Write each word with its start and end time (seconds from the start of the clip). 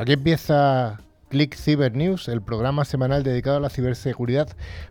Aquí 0.00 0.14
empieza 0.14 0.98
Click 1.28 1.54
Cyber 1.54 1.94
News, 1.94 2.28
el 2.28 2.40
programa 2.40 2.86
semanal 2.86 3.22
dedicado 3.22 3.58
a 3.58 3.60
la 3.60 3.68
ciberseguridad 3.68 4.48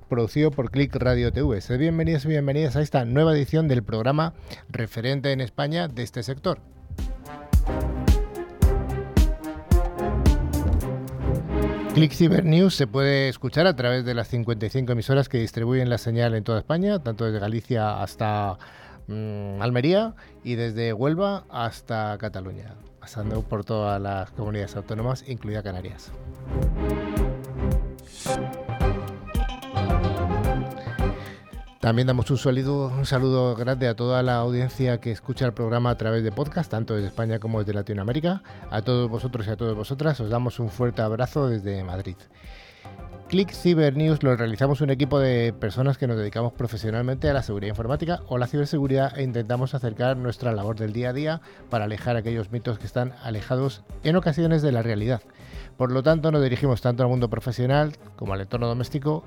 producido 0.08 0.52
por 0.52 0.70
Click 0.70 0.95
Radio 0.95 1.34
TV. 1.34 1.59
Sed 1.62 1.80
bienvenidos 1.80 2.26
y 2.26 2.27
bienvenidas 2.27 2.76
a 2.76 2.81
esta 2.84 3.05
nueva 3.05 3.34
edición 3.34 3.67
del 3.67 3.81
programa 3.81 4.36
referente 4.70 5.31
en 5.31 5.42
España 5.42 5.88
de 5.88 6.03
este 6.03 6.22
sector. 6.22 6.59
Click 11.95 12.14
Cyber 12.14 12.45
News 12.45 12.76
se 12.76 12.86
puede 12.86 13.30
escuchar 13.30 13.66
a 13.66 13.76
través 13.76 14.05
de 14.05 14.14
las 14.14 14.28
55 14.28 14.92
emisoras 14.92 15.28
que 15.28 15.39
distribuyen 15.39 15.89
la 15.89 15.98
señal 15.98 16.36
en 16.36 16.44
toda 16.44 16.59
España, 16.59 17.00
tanto 17.00 17.26
desde 17.26 17.39
Galicia 17.39 18.03
hasta 18.03 18.59
mm, 19.08 19.59
Almería 19.59 20.14
y 20.44 20.53
desde 20.53 20.94
Huelva 20.94 21.45
hasta 21.50 22.16
Cataluña 22.20 22.76
pasando 23.00 23.42
por 23.42 23.64
todas 23.64 24.02
las 24.02 24.31
comunidades 24.31 24.75
autónomas, 24.75 25.23
incluida 25.28 25.64
Canarias. 25.64 26.11
También 31.80 32.08
damos 32.08 32.30
un 32.30 32.38
saludo, 32.38 32.88
un 32.88 33.05
saludo 33.05 33.55
grande 33.55 33.88
a 33.88 33.95
toda 33.95 34.22
la 34.22 34.36
audiencia 34.36 35.00
que 35.00 35.11
escucha 35.11 35.45
el 35.45 35.53
programa 35.53 35.92
a 35.92 35.97
través 35.97 36.23
de 36.23 36.31
podcast, 36.31 36.70
tanto 36.70 36.94
desde 36.94 37.08
España 37.08 37.39
como 37.39 37.59
desde 37.59 37.73
Latinoamérica. 37.73 38.44
A 38.70 38.81
todos 38.81 39.09
vosotros 39.09 39.47
y 39.47 39.52
a 39.52 39.55
todas 39.55 39.75
vosotras 39.75 40.20
os 40.20 40.30
damos 40.30 40.59
un 40.59 40.70
fuerte 40.70 41.02
abrazo 41.02 41.47
desde 41.47 41.81
Madrid. 41.86 42.17
Click 43.30 43.52
Cyber 43.53 43.95
News 43.95 44.23
lo 44.23 44.35
realizamos 44.35 44.81
un 44.81 44.89
equipo 44.89 45.19
de 45.19 45.53
personas 45.53 45.99
que 45.99 46.08
nos 46.08 46.17
dedicamos 46.17 46.52
profesionalmente 46.52 47.30
a 47.30 47.33
la 47.33 47.44
seguridad 47.44 47.69
informática 47.69 48.23
o 48.27 48.39
la 48.39 48.47
ciberseguridad 48.47 49.16
e 49.19 49.21
intentamos 49.21 49.75
acercar 49.75 50.17
nuestra 50.17 50.52
labor 50.52 50.77
del 50.77 50.94
día 50.94 51.09
a 51.09 51.13
día 51.13 51.41
para 51.69 51.86
alejar 51.86 52.16
aquellos 52.16 52.52
mitos 52.52 52.80
que 52.80 52.88
están 52.88 53.13
alejados 53.21 53.83
en 54.03 54.16
ocasiones 54.16 54.63
de 54.63 54.71
la 54.71 54.81
realidad. 54.81 55.21
Por 55.77 55.91
lo 55.91 56.02
tanto, 56.02 56.31
nos 56.31 56.41
dirigimos 56.41 56.81
tanto 56.81 57.03
al 57.03 57.09
mundo 57.09 57.30
profesional 57.30 57.97
como 58.16 58.33
al 58.33 58.41
entorno 58.41 58.66
doméstico 58.66 59.23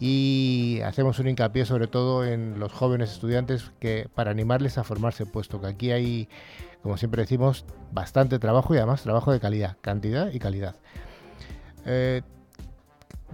y 0.00 0.80
hacemos 0.82 1.18
un 1.18 1.28
hincapié 1.28 1.66
sobre 1.66 1.86
todo 1.86 2.24
en 2.24 2.58
los 2.58 2.72
jóvenes 2.72 3.12
estudiantes 3.12 3.72
que 3.78 4.08
para 4.14 4.30
animarles 4.30 4.78
a 4.78 4.84
formarse, 4.84 5.26
puesto 5.26 5.60
que 5.60 5.66
aquí 5.66 5.90
hay, 5.90 6.30
como 6.82 6.96
siempre 6.96 7.20
decimos, 7.20 7.66
bastante 7.92 8.38
trabajo 8.38 8.74
y 8.74 8.78
además 8.78 9.02
trabajo 9.02 9.32
de 9.32 9.40
calidad, 9.40 9.76
cantidad 9.82 10.32
y 10.32 10.38
calidad. 10.38 10.76
Eh, 11.84 12.22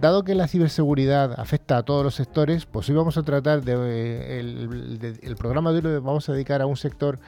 Dado 0.01 0.23
que 0.23 0.33
la 0.33 0.47
ciberseguridad 0.47 1.39
afecta 1.39 1.77
a 1.77 1.83
todos 1.83 2.03
los 2.03 2.15
sectores, 2.15 2.65
pues 2.65 2.89
hoy 2.89 2.95
vamos 2.95 3.19
a 3.19 3.23
tratar 3.23 3.61
de, 3.61 4.39
el, 4.39 5.35
programa 5.37 5.69
de 5.69 5.75
hoy 5.75 5.81
lo 5.83 6.01
vamos 6.01 6.27
a 6.27 6.33
dedicar 6.33 6.59
a 6.63 6.65
un 6.65 6.75
sector 6.75 7.19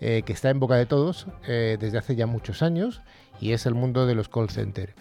eh, 0.00 0.22
que 0.24 0.32
está 0.32 0.48
en 0.50 0.60
boca 0.60 0.76
de 0.76 0.86
todos 0.86 1.26
eh, 1.48 1.78
desde 1.80 1.98
hace 1.98 2.14
ya 2.14 2.28
muchos 2.28 2.62
años 2.62 3.02
y 3.40 3.50
es 3.50 3.66
el 3.66 3.74
mundo 3.74 4.06
de 4.06 4.14
los 4.14 4.28
call 4.28 4.50
centers. 4.50 4.94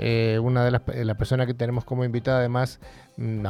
Eh, 0.00 0.40
una 0.42 0.64
de 0.64 0.72
las 0.72 0.82
la 0.88 1.14
personas 1.14 1.46
que 1.46 1.54
tenemos 1.54 1.84
como 1.84 2.04
invitada 2.04 2.40
además 2.40 2.80
mm, 3.16 3.46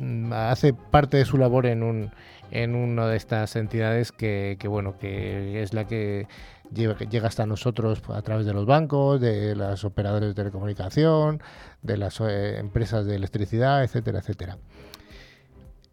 mm, 0.00 0.32
hace 0.32 0.72
parte 0.74 1.16
de 1.16 1.24
su 1.26 1.38
labor 1.38 1.64
en 1.64 1.84
un 1.84 2.10
en 2.50 2.74
una 2.74 3.06
de 3.06 3.16
estas 3.16 3.54
entidades 3.54 4.10
que, 4.10 4.56
que 4.58 4.66
bueno 4.66 4.98
que 4.98 5.62
es 5.62 5.74
la 5.74 5.86
que 5.86 6.26
llega 6.74 7.28
hasta 7.28 7.46
nosotros 7.46 8.02
a 8.08 8.22
través 8.22 8.46
de 8.46 8.52
los 8.52 8.66
bancos, 8.66 9.20
de 9.20 9.54
los 9.54 9.84
operadores 9.84 10.30
de 10.30 10.34
telecomunicación, 10.34 11.40
de 11.82 11.96
las 11.96 12.20
eh, 12.20 12.58
empresas 12.58 13.06
de 13.06 13.16
electricidad, 13.16 13.82
etcétera, 13.84 14.20
etcétera. 14.20 14.58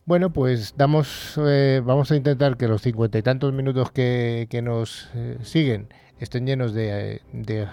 Bueno, 0.06 0.31
pues 0.31 0.75
damos, 0.78 1.40
eh, 1.44 1.81
vamos 1.84 2.12
a 2.12 2.16
intentar 2.16 2.57
que 2.57 2.68
los 2.68 2.81
cincuenta 2.81 3.18
y 3.18 3.23
tantos 3.23 3.53
minutos 3.53 3.91
que, 3.91 4.47
nos 4.63 5.09
eh, 5.16 5.40
siguen 5.41 5.90
estén 6.19 6.45
llenos 6.45 6.74
de, 6.74 7.22
de, 7.34 7.68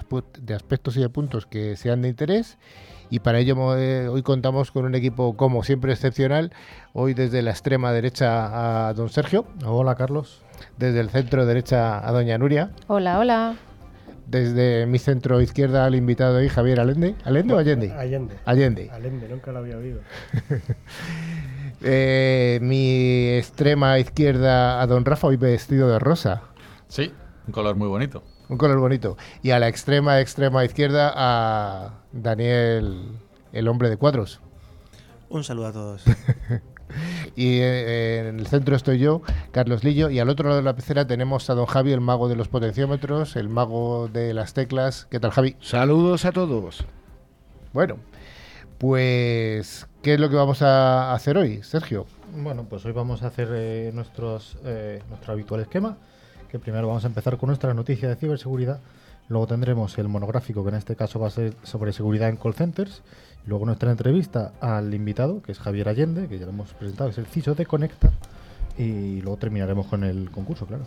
aspectos 0.54 0.96
y 0.96 1.00
de 1.00 1.08
puntos 1.08 1.46
que 1.46 1.76
sean 1.76 2.02
de 2.02 2.08
interés. 2.08 2.58
Y 3.10 3.20
para 3.20 3.38
ello 3.38 3.54
hoy 3.58 4.22
contamos 4.22 4.72
con 4.72 4.86
un 4.86 4.94
equipo, 4.94 5.36
como 5.36 5.62
siempre, 5.62 5.92
excepcional. 5.92 6.50
Hoy 6.94 7.12
desde 7.12 7.42
la 7.42 7.50
extrema 7.50 7.92
derecha 7.92 8.88
a 8.88 8.94
don 8.94 9.10
Sergio. 9.10 9.44
Hola, 9.66 9.94
Carlos. 9.94 10.40
Desde 10.78 11.00
el 11.00 11.10
centro 11.10 11.44
derecha 11.44 12.06
a 12.06 12.10
doña 12.10 12.38
Nuria. 12.38 12.70
Hola, 12.86 13.18
hola. 13.18 13.56
Desde 14.32 14.86
mi 14.86 14.98
centro 14.98 15.42
izquierda 15.42 15.84
al 15.84 15.94
invitado 15.94 16.38
hoy, 16.38 16.48
Javier 16.48 16.80
Allende. 16.80 17.14
¿Allende 17.22 17.52
o 17.52 17.58
Allende? 17.58 17.92
Allende. 17.92 18.38
Allende. 18.46 18.90
Allende, 18.90 19.28
nunca 19.28 19.52
lo 19.52 19.58
había 19.58 19.76
oído. 19.76 20.00
Eh, 21.84 22.60
mi 22.62 23.30
extrema 23.30 23.98
izquierda 23.98 24.80
a 24.80 24.86
don 24.86 25.04
Rafa, 25.04 25.26
hoy 25.26 25.36
vestido 25.36 25.88
de 25.88 25.98
rosa. 25.98 26.42
Sí, 26.86 27.12
un 27.48 27.52
color 27.52 27.74
muy 27.74 27.88
bonito. 27.88 28.22
Un 28.48 28.56
color 28.56 28.78
bonito. 28.78 29.16
Y 29.42 29.50
a 29.50 29.58
la 29.58 29.66
extrema, 29.66 30.20
extrema 30.20 30.64
izquierda 30.64 31.12
a 31.12 32.04
Daniel, 32.12 33.18
el 33.52 33.66
hombre 33.66 33.90
de 33.90 33.96
cuadros. 33.96 34.40
Un 35.28 35.42
saludo 35.42 35.66
a 35.66 35.72
todos. 35.72 36.04
y 37.36 37.58
eh, 37.60 38.28
en 38.28 38.38
el 38.38 38.46
centro 38.46 38.76
estoy 38.76 38.98
yo, 38.98 39.22
Carlos 39.50 39.84
Lillo, 39.84 40.10
y 40.10 40.18
al 40.18 40.28
otro 40.28 40.48
lado 40.48 40.60
de 40.60 40.64
la 40.64 40.76
pecera 40.76 41.06
tenemos 41.06 41.48
a 41.50 41.54
don 41.54 41.66
Javi, 41.66 41.92
el 41.92 42.00
mago 42.00 42.28
de 42.28 42.36
los 42.36 42.48
potenciómetros, 42.48 43.36
el 43.36 43.48
mago 43.48 44.08
de 44.08 44.34
las 44.34 44.54
teclas. 44.54 45.06
¿Qué 45.10 45.20
tal, 45.20 45.30
Javi? 45.30 45.56
Saludos 45.60 46.24
a 46.24 46.32
todos. 46.32 46.84
Bueno, 47.72 47.96
pues, 48.78 49.86
¿qué 50.02 50.14
es 50.14 50.20
lo 50.20 50.28
que 50.28 50.36
vamos 50.36 50.60
a 50.60 51.14
hacer 51.14 51.38
hoy, 51.38 51.62
Sergio? 51.62 52.04
Bueno, 52.34 52.66
pues 52.68 52.84
hoy 52.84 52.92
vamos 52.92 53.22
a 53.22 53.28
hacer 53.28 53.48
eh, 53.52 53.90
nuestros, 53.94 54.56
eh, 54.64 55.00
nuestro 55.08 55.34
habitual 55.34 55.60
esquema, 55.60 55.96
que 56.50 56.58
primero 56.58 56.88
vamos 56.88 57.04
a 57.04 57.06
empezar 57.06 57.36
con 57.38 57.46
nuestra 57.46 57.74
noticia 57.74 58.08
de 58.08 58.16
ciberseguridad, 58.16 58.80
luego 59.28 59.46
tendremos 59.46 59.96
el 59.98 60.08
monográfico, 60.08 60.64
que 60.64 60.70
en 60.70 60.74
este 60.74 60.96
caso 60.96 61.20
va 61.20 61.28
a 61.28 61.30
ser 61.30 61.54
sobre 61.62 61.92
seguridad 61.92 62.28
en 62.28 62.36
call 62.36 62.54
centers, 62.54 63.02
Luego 63.46 63.66
nuestra 63.66 63.90
entrevista 63.90 64.52
al 64.60 64.94
invitado, 64.94 65.42
que 65.42 65.52
es 65.52 65.58
Javier 65.58 65.88
Allende, 65.88 66.28
que 66.28 66.38
ya 66.38 66.46
lo 66.46 66.52
hemos 66.52 66.72
presentado, 66.74 67.10
es 67.10 67.18
el 67.18 67.26
CISO 67.26 67.54
de 67.54 67.66
Conecta. 67.66 68.12
Y 68.78 69.20
luego 69.20 69.36
terminaremos 69.36 69.86
con 69.86 70.04
el 70.04 70.30
concurso, 70.30 70.66
claro. 70.66 70.84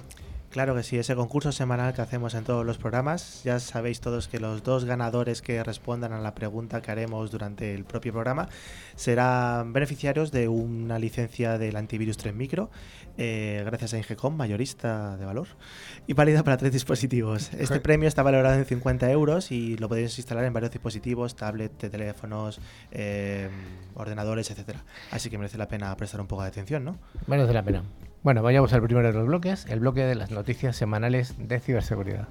Claro 0.56 0.74
que 0.74 0.84
sí, 0.84 0.98
ese 0.98 1.18
concurso 1.18 1.52
semanal 1.52 1.94
que 1.94 2.02
hacemos 2.02 2.34
en 2.34 2.46
todos 2.46 2.66
los 2.66 2.78
programas. 2.78 3.44
Ya 3.44 3.60
sabéis 3.60 4.00
todos 4.00 4.30
que 4.30 4.40
los 4.40 4.64
dos 4.64 4.86
ganadores 4.86 5.42
que 5.42 5.62
respondan 5.62 6.14
a 6.14 6.22
la 6.22 6.34
pregunta 6.34 6.82
que 6.82 6.92
haremos 6.92 7.30
durante 7.30 7.76
el 7.76 7.84
propio 7.84 8.14
programa 8.14 8.48
serán 8.96 9.74
beneficiarios 9.74 10.32
de 10.32 10.48
una 10.48 10.98
licencia 10.98 11.58
del 11.58 11.76
antivirus 11.76 12.16
3 12.16 12.34
Micro, 12.34 12.70
eh, 13.18 13.64
gracias 13.66 13.96
a 13.96 13.98
Ingecom, 13.98 14.38
mayorista 14.38 15.18
de 15.18 15.26
valor, 15.26 15.50
y 16.08 16.14
válida 16.14 16.42
para 16.42 16.56
tres 16.56 16.72
dispositivos. 16.72 17.52
Este 17.60 17.82
premio 17.82 18.08
está 18.08 18.24
valorado 18.24 18.56
en 18.56 18.64
50 18.64 19.12
euros 19.12 19.52
y 19.52 19.76
lo 19.76 19.90
podéis 19.90 20.18
instalar 20.18 20.46
en 20.46 20.54
varios 20.54 20.72
dispositivos, 20.72 21.36
tablets, 21.36 21.78
teléfonos, 21.90 22.62
eh, 22.94 23.50
ordenadores, 23.94 24.50
etcétera. 24.52 24.86
Así 25.12 25.30
que 25.30 25.38
merece 25.38 25.58
la 25.58 25.68
pena 25.68 25.94
prestar 25.98 26.22
un 26.22 26.28
poco 26.28 26.44
de 26.44 26.48
atención, 26.48 26.86
¿no? 26.86 26.98
Merece 27.28 27.52
la 27.52 27.64
pena. 27.64 27.84
Bueno, 28.26 28.42
vayamos 28.42 28.74
al 28.74 28.82
primero 28.82 29.10
de 29.10 29.14
los 29.14 29.28
bloques, 29.28 29.68
el 29.70 29.82
bloque 29.82 30.02
de 30.02 30.16
las 30.16 30.32
noticias 30.32 30.76
semanales 30.76 31.36
de 31.38 31.60
ciberseguridad. 31.60 32.28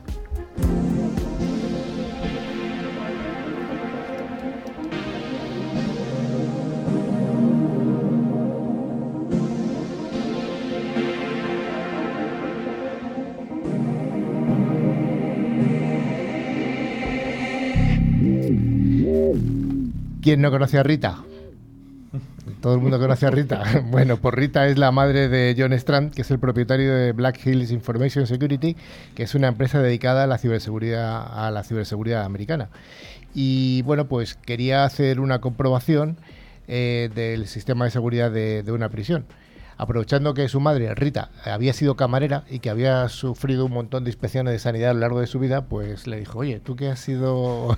¿Quién 20.21 20.43
no 20.43 20.51
conoce 20.51 20.79
a 20.79 20.83
Rita? 20.83 21.19
Todo 22.65 22.77
el 22.77 22.81
mundo 22.81 22.99
conoce 22.99 23.27
a 23.27 23.31
Rita. 23.31 23.63
Bueno, 23.91 24.17
pues 24.17 24.33
Rita 24.35 24.67
es 24.67 24.79
la 24.79 24.91
madre 24.91 25.29
de 25.29 25.55
John 25.55 25.75
Strand, 25.75 26.15
que 26.15 26.23
es 26.23 26.31
el 26.31 26.39
propietario 26.39 26.95
de 26.95 27.13
Black 27.13 27.45
Hills 27.45 27.71
Information 27.71 28.27
Security, 28.27 28.75
que 29.15 29.25
es 29.25 29.35
una 29.35 29.49
empresa 29.49 29.83
dedicada 29.83 30.25
a 30.25 30.27
la 30.27 30.39
ciberseguridad, 30.39 32.25
americana. 32.25 32.71
Y 33.35 33.83
bueno, 33.83 34.07
pues 34.07 34.37
quería 34.37 34.85
hacer 34.85 35.21
una 35.21 35.43
comprobación 35.43 36.17
eh, 36.67 37.11
del 37.15 37.49
sistema 37.49 37.85
de 37.85 37.91
seguridad 37.91 38.31
de 38.31 38.73
una 38.73 38.89
prisión 38.89 39.27
aprovechando 39.77 40.35
que 40.35 40.49
su 40.49 40.61
madre, 40.61 40.95
Rita, 40.95 41.31
había 41.45 41.73
sido 41.73 41.97
camarera 41.97 42.45
y 42.49 42.59
que 42.61 42.71
había 42.71 43.09
sufrido 43.09 43.67
un 43.67 43.73
montón 43.73 44.05
de 44.05 44.11
inspecciones 44.11 44.53
de 44.53 44.59
sanidad 44.59 44.91
a 44.91 44.95
lo 44.95 45.01
largo 45.01 45.21
de 45.21 45.27
su 45.27 45.39
vida, 45.39 45.67
pues 45.67 46.07
le 46.07 46.19
dijo, 46.19 46.39
oye, 46.39 46.61
tú 46.61 46.77
que 46.77 46.89
has 46.89 47.01
sido 47.01 47.77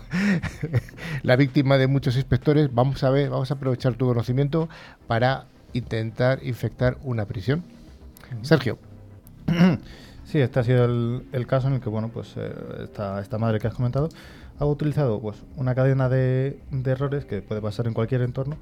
la 1.22 1.36
víctima 1.36 1.78
de 1.78 1.86
muchos 1.86 2.16
inspectores, 2.16 2.72
vamos 2.72 3.02
a 3.04 3.10
ver, 3.10 3.30
vamos 3.30 3.50
a 3.50 3.54
aprovechar 3.54 3.94
tu 3.94 4.06
conocimiento 4.06 4.68
para 5.06 5.46
intentar 5.72 6.40
infectar 6.42 6.98
una 7.02 7.26
prisión. 7.26 7.64
Sergio. 8.42 8.78
Sí, 10.26 10.40
este 10.40 10.58
ha 10.58 10.64
sido 10.64 10.86
el, 10.86 11.46
caso 11.46 11.68
en 11.68 11.74
el 11.74 11.80
que, 11.80 11.88
bueno, 11.88 12.10
pues 12.12 12.34
eh, 12.36 12.52
esta, 12.82 13.20
esta 13.20 13.38
madre 13.38 13.60
que 13.60 13.68
has 13.68 13.74
comentado 13.74 14.08
ha 14.58 14.66
utilizado 14.66 15.20
pues 15.20 15.36
una 15.54 15.76
cadena 15.76 16.08
de, 16.08 16.58
de 16.72 16.90
errores 16.90 17.24
que 17.24 17.42
puede 17.42 17.60
pasar 17.60 17.86
en 17.86 17.94
cualquier 17.94 18.22
entorno 18.22 18.56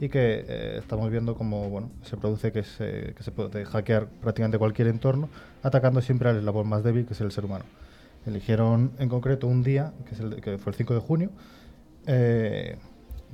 y 0.00 0.08
que 0.08 0.44
eh, 0.48 0.76
estamos 0.78 1.10
viendo 1.10 1.34
como 1.34 1.68
bueno, 1.68 1.90
se 2.02 2.16
produce 2.16 2.52
que 2.52 2.62
se, 2.62 3.12
que 3.14 3.22
se 3.22 3.30
puede 3.30 3.66
hackear 3.66 4.06
prácticamente 4.06 4.58
cualquier 4.58 4.88
entorno, 4.88 5.28
atacando 5.62 6.00
siempre 6.00 6.30
al 6.30 6.38
eslabón 6.38 6.68
más 6.68 6.82
débil, 6.82 7.04
que 7.04 7.12
es 7.12 7.20
el 7.20 7.30
ser 7.30 7.44
humano. 7.44 7.66
Eligieron 8.26 8.92
en 8.98 9.10
concreto 9.10 9.46
un 9.46 9.62
día, 9.62 9.92
que, 10.06 10.14
es 10.14 10.20
el, 10.20 10.40
que 10.40 10.56
fue 10.56 10.72
el 10.72 10.76
5 10.76 10.94
de 10.94 11.00
junio, 11.00 11.30
eh, 12.06 12.78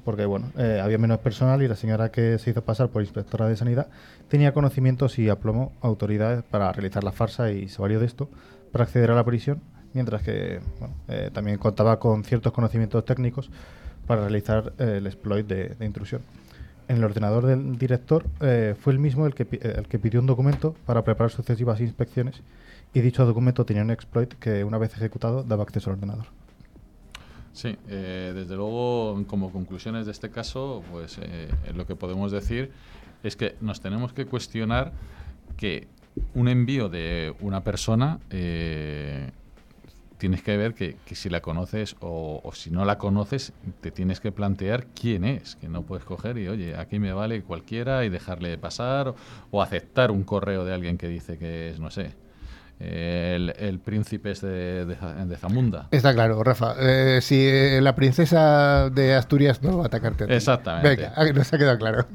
porque 0.05 0.27
bueno, 0.27 0.51
eh, 0.59 0.81
había 0.83 0.99
menos 0.99 1.19
personal 1.21 1.63
y 1.63 1.69
la 1.69 1.77
señora 1.77 2.11
que 2.11 2.39
se 2.39 2.51
hizo 2.51 2.65
pasar 2.65 2.89
por 2.89 3.03
inspectora 3.03 3.49
de 3.49 3.57
sanidad 3.57 3.89
tenía 4.29 4.53
conocimientos 4.53 5.19
y 5.21 5.29
aplomó 5.29 5.73
autoridades 5.81 6.43
para 6.43 6.73
realizar 6.73 7.05
la 7.05 7.12
farsa 7.12 7.53
y 7.53 7.69
se 7.69 7.81
valió 7.81 8.01
de 8.01 8.07
esto 8.07 8.29
para 8.73 8.85
acceder 8.85 9.12
a 9.12 9.15
la 9.15 9.25
prisión, 9.25 9.61
mientras 9.95 10.23
que 10.23 10.61
también 11.33 11.59
contaba 11.59 11.99
con 11.99 12.25
ciertos 12.25 12.53
conocimientos 12.53 13.05
técnicos 13.05 13.51
para 14.07 14.23
realizar 14.23 14.73
el 14.79 15.07
exploit 15.07 15.47
de, 15.47 15.71
de 15.71 15.87
intrusión. 15.87 16.23
En 16.88 16.99
el 16.99 17.05
ordenador 17.05 17.47
del 17.47 17.79
director 17.79 18.25
eh, 18.41 18.75
fue 18.79 18.93
el 18.93 18.99
mismo 18.99 19.27
el 19.27 19.35
que, 19.35 19.47
el 19.61 19.88
que 19.88 19.99
pidió 19.99 20.21
un 20.21 20.27
documento 20.27 20.75
para 20.87 21.03
preparar 21.03 21.31
sucesivas 21.31 21.81
inspecciones 21.81 22.43
y 22.94 23.00
dicho 23.00 23.27
documento 23.27 23.65
tenía 23.65 23.83
un 23.83 23.91
exploit 23.91 24.33
que 24.35 24.65
una 24.65 24.79
vez 24.79 24.94
ejecutado 24.94 25.43
daba 25.43 25.65
acceso 25.65 25.91
al 25.91 25.97
ordenador. 25.97 26.27
Sí, 27.53 27.75
eh, 27.88 28.33
desde 28.35 28.55
luego, 28.55 29.25
como 29.27 29.50
conclusiones 29.50 30.06
de 30.06 30.12
este 30.12 30.31
caso, 30.31 30.85
pues 30.93 31.19
eh, 31.23 31.49
lo 31.75 31.87
que 31.87 31.97
podemos 31.97 32.31
decir 32.31 32.71
es 33.23 33.35
que 33.35 33.56
nos 33.62 33.81
tenemos 33.81 34.12
que 34.12 34.27
cuestionar 34.27 34.93
que 35.56 35.88
un 36.35 36.49
envío 36.49 36.88
de 36.88 37.35
una 37.41 37.65
persona 37.65 38.21
eh, 38.31 39.31
tienes 40.19 40.43
que 40.43 40.57
ver 40.57 40.75
que, 40.75 40.97
que 41.05 41.15
si 41.15 41.29
la 41.29 41.41
conoces 41.41 41.97
o, 42.01 42.41
o 42.43 42.53
si 42.53 42.71
no 42.71 42.85
la 42.85 42.99
conoces, 42.99 43.53
te 43.81 43.91
tienes 43.91 44.21
que 44.21 44.33
plantear 44.33 44.87
quién 44.89 45.25
es, 45.25 45.57
que 45.57 45.69
no 45.69 45.83
puedes 45.83 46.05
coger 46.05 46.39
y, 46.39 46.49
oye, 46.49 46.77
aquí 46.77 46.99
me 46.99 47.13
vale 47.13 47.43
cualquiera 47.43 48.05
y 48.05 48.09
dejarle 48.09 48.57
pasar 48.59 49.09
o, 49.09 49.17
o 49.51 49.63
aceptar 49.63 50.11
un 50.11 50.25
correo 50.25 50.65
de 50.65 50.75
alguien 50.75 50.99
que 50.99 51.09
dice 51.09 51.39
que 51.39 51.71
es, 51.71 51.81
no 51.81 51.91
sé, 51.91 52.15
el, 52.78 53.55
el 53.58 53.78
príncipe 53.78 54.32
es 54.32 54.40
de, 54.43 54.84
de, 54.84 54.94
Za- 54.96 55.25
de 55.25 55.37
Zamunda. 55.37 55.88
Está 55.90 56.12
claro, 56.12 56.43
Rafa. 56.44 56.75
Eh, 56.78 57.20
si 57.23 57.37
eh, 57.46 57.81
la 57.81 57.94
princesa 57.94 58.90
de 58.90 59.14
Asturias 59.14 59.62
no 59.62 59.78
va 59.78 59.84
a 59.84 59.87
atacarte 59.87 60.25
a 60.25 60.26
ti. 60.26 60.32
Exactamente. 60.34 60.88
Venga, 60.96 61.12
ah, 61.17 61.25
nos 61.25 61.52
ha 61.52 61.58
quedado 61.58 61.78
claro. 61.78 62.06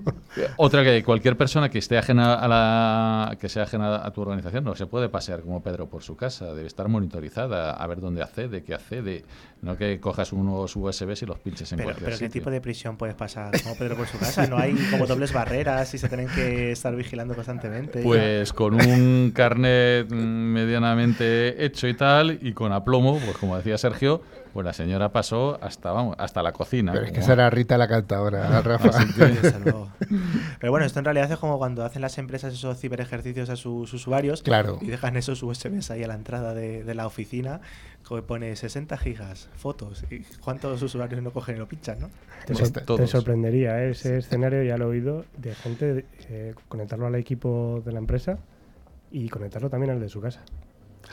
Otra 0.57 0.83
que 0.83 1.03
cualquier 1.03 1.35
persona 1.35 1.69
que 1.69 1.79
esté 1.79 1.97
ajena 1.97 2.35
a 2.35 2.47
la 2.47 3.35
que 3.37 3.49
sea 3.49 3.63
ajena 3.63 4.05
a 4.05 4.11
tu 4.11 4.21
organización 4.21 4.63
no 4.63 4.75
se 4.75 4.85
puede 4.85 5.09
pasear 5.09 5.41
como 5.41 5.61
Pedro 5.63 5.87
por 5.89 6.03
su 6.03 6.15
casa, 6.15 6.53
debe 6.53 6.67
estar 6.67 6.87
monitorizada, 6.87 7.71
a 7.71 7.87
ver 7.87 7.99
dónde 7.99 8.21
accede, 8.21 8.63
qué 8.63 8.73
accede, 8.75 9.25
no 9.61 9.77
que 9.77 9.99
cojas 9.99 10.31
unos 10.31 10.75
USBs 10.75 11.23
y 11.23 11.25
los 11.25 11.39
pinches 11.39 11.71
en 11.71 11.77
Pero, 11.77 11.87
cualquier 11.87 12.05
pero 12.05 12.17
¿qué 12.19 12.25
sitio. 12.25 12.41
tipo 12.41 12.51
de 12.51 12.61
prisión 12.61 12.97
puedes 12.97 13.15
pasar 13.15 13.51
como 13.63 13.75
Pedro 13.75 13.95
por 13.97 14.07
su 14.07 14.17
casa? 14.19 14.45
No 14.47 14.57
hay 14.57 14.73
como 14.91 15.07
dobles 15.07 15.33
barreras 15.33 15.93
y 15.93 15.97
se 15.97 16.07
tienen 16.07 16.27
que 16.27 16.71
estar 16.71 16.95
vigilando 16.95 17.33
constantemente. 17.35 18.01
Pues 18.03 18.53
con 18.53 18.75
un 18.75 19.31
carnet 19.35 20.07
mm, 20.11 20.50
medianamente 20.51 21.63
hecho 21.65 21.87
y 21.87 21.93
tal, 21.93 22.37
y 22.41 22.53
con 22.53 22.71
aplomo, 22.71 23.19
pues 23.23 23.37
como 23.37 23.57
decía 23.57 23.77
Sergio, 23.77 24.21
pues 24.53 24.65
la 24.65 24.73
señora 24.73 25.11
pasó 25.13 25.57
hasta 25.61 25.91
vamos, 25.91 26.15
hasta 26.19 26.43
la 26.43 26.51
cocina. 26.51 26.91
Pero 26.91 27.05
es 27.05 27.11
que 27.11 27.19
como- 27.19 27.27
será 27.27 27.49
Rita 27.49 27.77
la 27.77 27.87
cantadora, 27.87 28.61
Rafa. 28.61 28.89
Desde 29.05 29.59
luego. 29.61 29.89
Pero 30.59 30.71
bueno, 30.71 30.85
esto 30.85 30.99
en 30.99 31.05
realidad 31.05 31.31
es 31.31 31.37
como 31.39 31.57
cuando 31.57 31.85
hacen 31.85 32.01
las 32.01 32.17
empresas 32.17 32.53
esos 32.53 32.77
ciberejercicios 32.79 33.49
a 33.49 33.55
sus 33.55 33.93
usuarios 33.93 34.41
Claro. 34.43 34.77
y 34.81 34.87
dejan 34.87 35.15
esos 35.15 35.41
USBs 35.41 35.89
ahí 35.91 36.03
a 36.03 36.07
la 36.07 36.15
entrada 36.15 36.53
de, 36.53 36.83
de 36.83 36.93
la 36.95 37.07
oficina 37.07 37.61
que 38.07 38.21
pone 38.23 38.55
60 38.55 38.97
gigas, 38.97 39.47
fotos. 39.55 40.03
¿Y 40.11 40.19
cuántos 40.41 40.81
usuarios 40.81 41.21
no 41.23 41.31
cogen 41.31 41.55
y 41.55 41.59
lo 41.59 41.67
pinchan, 41.67 41.99
no? 42.01 42.09
Te, 42.45 42.53
Pues 42.53 42.73
te 42.73 43.07
sorprendería 43.07 43.83
¿eh? 43.83 43.91
ese 43.91 44.17
escenario, 44.17 44.63
ya 44.63 44.77
lo 44.77 44.85
he 44.85 44.89
oído, 44.89 45.23
de 45.37 45.55
gente 45.55 46.05
eh, 46.29 46.55
conectarlo 46.67 47.05
al 47.07 47.15
equipo 47.15 47.81
de 47.85 47.91
la 47.93 47.99
empresa 47.99 48.37
y 49.11 49.29
conectarlo 49.29 49.69
también 49.69 49.91
al 49.91 49.99
de 49.99 50.09
su 50.09 50.21
casa. 50.21 50.41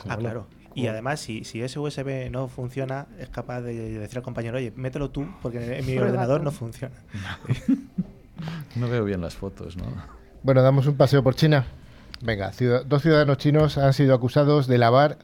Ah, 0.07 0.17
claro. 0.17 0.47
Y 0.75 0.87
además, 0.87 1.19
si, 1.19 1.43
si 1.43 1.61
ese 1.61 1.79
USB 1.79 2.29
no 2.31 2.47
funciona, 2.47 3.07
es 3.19 3.29
capaz 3.29 3.61
de 3.61 3.73
decir 3.99 4.17
al 4.19 4.23
compañero, 4.23 4.57
oye, 4.57 4.71
mételo 4.75 5.09
tú, 5.09 5.27
porque 5.41 5.79
en 5.79 5.85
mi 5.85 5.97
ordenador 5.97 6.41
no 6.43 6.51
funciona. 6.51 6.95
No 8.75 8.87
veo 8.87 9.03
bien 9.03 9.19
las 9.21 9.35
fotos, 9.35 9.75
¿no? 9.75 9.83
Bueno, 10.43 10.61
damos 10.61 10.87
un 10.87 10.95
paseo 10.95 11.21
por 11.23 11.35
China. 11.35 11.65
Venga, 12.21 12.51
ciudad- 12.53 12.85
dos 12.85 13.01
ciudadanos 13.01 13.37
chinos 13.37 13.77
han 13.77 13.93
sido 13.93 14.13
acusados 14.15 14.67
de 14.67 14.77
lavar 14.77 15.17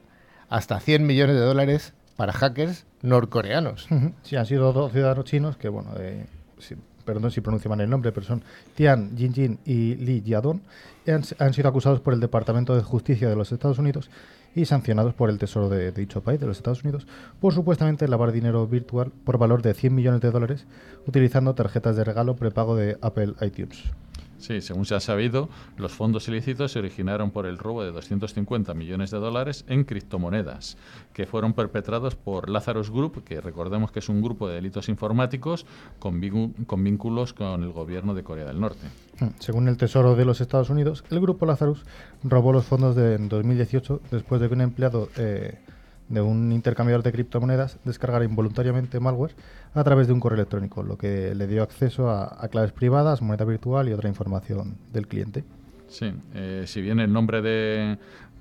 hasta 0.49 0.79
100 0.79 1.05
millones 1.05 1.35
de 1.35 1.41
dólares 1.41 1.93
para 2.17 2.33
hackers 2.33 2.85
norcoreanos. 3.01 3.87
Sí, 4.23 4.35
han 4.35 4.45
sido 4.45 4.73
dos 4.73 4.91
ciudadanos 4.91 5.23
chinos 5.25 5.55
que, 5.57 5.69
bueno, 5.69 5.91
eh, 5.97 6.25
si- 6.59 6.75
perdón 7.05 7.31
si 7.31 7.41
pronuncio 7.41 7.69
mal 7.69 7.79
el 7.81 7.89
nombre, 7.89 8.11
pero 8.11 8.25
son 8.25 8.43
Tian 8.73 9.15
Jinjin 9.15 9.59
y 9.65 9.95
Li 9.95 10.21
Jiadong. 10.25 10.59
Han, 11.07 11.21
han 11.39 11.53
sido 11.53 11.69
acusados 11.69 11.99
por 12.01 12.13
el 12.13 12.19
Departamento 12.19 12.75
de 12.75 12.81
Justicia 12.81 13.29
de 13.29 13.35
los 13.35 13.51
Estados 13.51 13.77
Unidos 13.77 14.09
y 14.55 14.65
sancionados 14.65 15.13
por 15.13 15.29
el 15.29 15.37
Tesoro 15.37 15.69
de, 15.69 15.91
de 15.91 16.01
dicho 16.01 16.21
país, 16.21 16.39
de 16.39 16.47
los 16.47 16.57
Estados 16.57 16.83
Unidos, 16.83 17.05
por 17.39 17.53
supuestamente 17.53 18.07
lavar 18.07 18.31
dinero 18.31 18.65
virtual 18.67 19.11
por 19.23 19.37
valor 19.37 19.61
de 19.61 19.73
100 19.73 19.93
millones 19.93 20.21
de 20.21 20.31
dólares 20.31 20.65
utilizando 21.05 21.53
tarjetas 21.53 21.95
de 21.95 22.03
regalo 22.03 22.35
prepago 22.35 22.75
de 22.75 22.97
Apple 23.01 23.33
iTunes. 23.41 23.83
Sí, 24.37 24.61
según 24.61 24.85
se 24.85 24.95
ha 24.95 24.99
sabido, 24.99 25.49
los 25.77 25.93
fondos 25.93 26.27
ilícitos 26.27 26.71
se 26.71 26.79
originaron 26.79 27.31
por 27.31 27.45
el 27.45 27.57
robo 27.57 27.83
de 27.83 27.91
250 27.91 28.73
millones 28.73 29.11
de 29.11 29.17
dólares 29.17 29.65
en 29.67 29.85
criptomonedas, 29.85 30.77
que 31.13 31.25
fueron 31.25 31.53
perpetrados 31.53 32.15
por 32.15 32.49
Lazarus 32.49 32.91
Group, 32.91 33.23
que 33.23 33.41
recordemos 33.41 33.91
que 33.91 33.99
es 33.99 34.09
un 34.09 34.21
grupo 34.21 34.47
de 34.47 34.55
delitos 34.55 34.89
informáticos 34.89 35.65
con, 35.99 36.19
vínculos 36.19 37.33
con 37.33 37.63
el 37.63 37.71
gobierno 37.71 38.13
de 38.13 38.23
Corea 38.23 38.45
del 38.45 38.59
Norte. 38.59 38.87
Mm, 39.19 39.27
Según 39.39 39.67
el 39.67 39.77
Tesoro 39.77 40.15
de 40.15 40.25
los 40.25 40.41
Estados 40.41 40.69
Unidos, 40.69 41.03
el 41.09 41.19
grupo 41.21 41.45
Lazarus 41.45 41.85
robó 42.23 42.51
los 42.51 42.65
fondos 42.65 42.95
de, 42.95 43.15
en 43.15 43.29
2018 43.29 44.01
después 44.11 44.41
de 44.41 44.47
que 44.49 44.53
un 44.53 44.61
empleado 44.61 45.09
eh, 45.17 45.59
de 46.09 46.21
un 46.21 46.51
intercambiador 46.51 47.03
de 47.03 47.11
criptomonedas 47.11 47.79
descargara 47.83 48.25
involuntariamente 48.25 48.99
malware 48.99 49.33
a 49.73 49.83
través 49.83 50.07
de 50.07 50.13
un 50.13 50.19
correo 50.19 50.35
electrónico, 50.37 50.83
lo 50.83 50.97
que 50.97 51.33
le 51.35 51.47
dio 51.47 51.63
acceso 51.63 52.09
a, 52.09 52.37
a 52.43 52.47
claves 52.49 52.71
privadas, 52.71 53.21
moneda 53.21 53.45
virtual 53.45 53.89
y 53.89 53.93
otra 53.93 54.07
información 54.09 54.75
del 54.93 55.07
cliente. 55.07 55.43
Sí, 55.87 56.11
eh, 56.33 56.63
si 56.65 56.81
bien 56.81 56.99
el 56.99 57.13
nombre 57.13 57.41
de- 57.41 57.97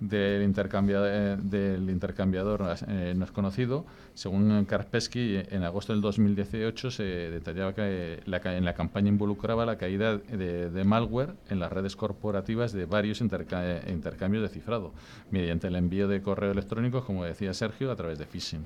del, 0.08 0.42
eh, 0.42 1.37
del 1.42 1.90
intercambiador 1.90 2.76
eh, 2.88 3.14
no 3.16 3.25
es 3.25 3.30
conocido, 3.30 3.84
según 4.14 4.64
Kaspersky, 4.64 5.42
en 5.50 5.64
agosto 5.64 5.92
del 5.92 6.02
2018 6.02 6.90
se 6.90 7.02
detallaba 7.02 7.75
que 7.75 8.20
la 8.26 8.40
en 8.44 8.64
la 8.64 8.75
campaña 8.75 9.08
involucraba 9.08 9.64
la 9.66 9.76
caída 9.78 10.16
de, 10.16 10.84
malware 10.84 11.34
en 11.49 11.58
las 11.61 11.73
redes 11.73 11.96
corporativas 11.96 12.73
de 12.73 12.84
varios 12.87 13.20
interca- 13.20 13.80
intercambios 13.88 14.42
de 14.42 14.49
cifrado, 14.49 14.92
mediante 15.30 15.68
el 15.68 15.76
envío 15.76 16.08
de 16.08 16.20
correos 16.20 16.52
electrónicos, 16.52 17.04
como 17.04 17.25
decía 17.25 17.54
Sergio, 17.54 17.90
a 17.90 17.96
través 17.96 18.18
de 18.18 18.26
phishing. 18.26 18.64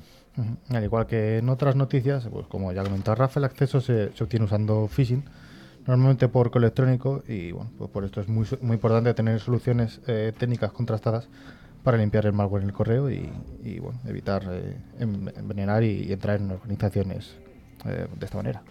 Al 0.70 0.84
igual 0.84 1.06
que 1.06 1.38
en 1.38 1.48
otras 1.48 1.76
noticias, 1.76 2.28
pues 2.30 2.46
como 2.46 2.72
ya 2.72 2.82
comentaba 2.82 3.14
Rafa, 3.14 3.40
el 3.40 3.44
acceso 3.44 3.80
se 3.80 4.10
obtiene 4.20 4.44
usando 4.44 4.86
phishing, 4.88 5.24
normalmente 5.88 6.28
por 6.28 6.50
correo 6.50 6.66
electrónico, 6.66 7.24
y 7.26 7.50
bueno, 7.50 7.70
pues 7.78 7.90
por 7.90 8.04
esto 8.04 8.20
es 8.20 8.28
muy, 8.28 8.46
muy 8.60 8.74
importante 8.74 9.12
tener 9.14 9.40
soluciones 9.40 10.00
eh, 10.06 10.32
técnicas 10.38 10.70
contrastadas 10.70 11.28
para 11.82 11.96
limpiar 11.96 12.26
el 12.26 12.34
malware 12.34 12.62
en 12.62 12.68
el 12.68 12.74
correo 12.74 13.10
y, 13.10 13.30
y, 13.64 13.78
bueno, 13.78 13.98
evitar 14.06 14.44
eh, 14.50 14.76
en- 15.00 15.32
envenenar 15.34 15.82
y, 15.82 16.12
entrar 16.12 16.40
en 16.40 16.50
organizaciones 16.50 17.36
eh, 17.86 18.06
de 18.14 18.24
esta 18.24 18.36
manera. 18.36 18.62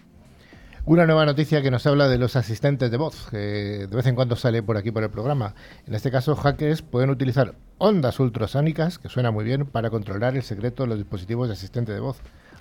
Una 0.84 1.04
nueva 1.06 1.26
noticia 1.26 1.60
que 1.60 1.70
nos 1.70 1.86
habla 1.86 2.08
de 2.08 2.16
los 2.18 2.36
asistentes 2.36 2.90
de 2.90 2.96
voz, 2.96 3.26
que 3.30 3.36
de 3.90 3.96
vez 3.96 4.06
en 4.06 4.14
cuando 4.14 4.36
sale 4.36 4.62
por 4.62 4.76
aquí 4.76 4.90
por 4.90 5.02
el 5.02 5.10
programa. 5.10 5.54
En 5.86 5.94
este 5.94 6.10
caso, 6.10 6.34
hackers 6.36 6.80
pueden 6.82 7.10
utilizar 7.10 7.56
ondas 7.78 8.20
ultrasónicas, 8.20 8.98
que 8.98 9.08
suena 9.10 9.30
muy 9.30 9.44
bien, 9.44 9.66
para 9.66 9.90
controlar 9.90 10.34
el 10.36 10.42
secreto 10.44 10.84
de 10.84 10.88
los 10.90 10.98
dispositivos 10.98 11.48
de 11.48 11.54
asistente 11.54 11.92
de 11.92 12.00
voz. 12.00 12.18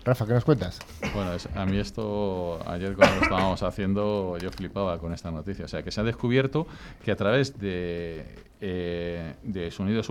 Rafa, 0.07 0.25
¿qué 0.25 0.31
nos 0.33 0.45
cuentas? 0.45 0.79
Bueno, 1.13 1.31
a 1.53 1.65
mí 1.65 1.77
esto, 1.77 2.59
ayer 2.65 2.95
cuando 2.95 3.17
lo 3.17 3.21
estábamos 3.23 3.61
haciendo, 3.61 4.37
yo 4.37 4.49
flipaba 4.51 4.97
con 4.99 5.11
esta 5.11 5.31
noticia. 5.31 5.65
O 5.65 5.67
sea, 5.67 5.83
que 5.83 5.91
se 5.91 5.99
ha 5.99 6.03
descubierto 6.05 6.65
que 7.03 7.11
a 7.11 7.17
través 7.17 7.59
de, 7.59 8.25
eh, 8.61 9.33
de 9.43 9.69
sonidos 9.69 10.07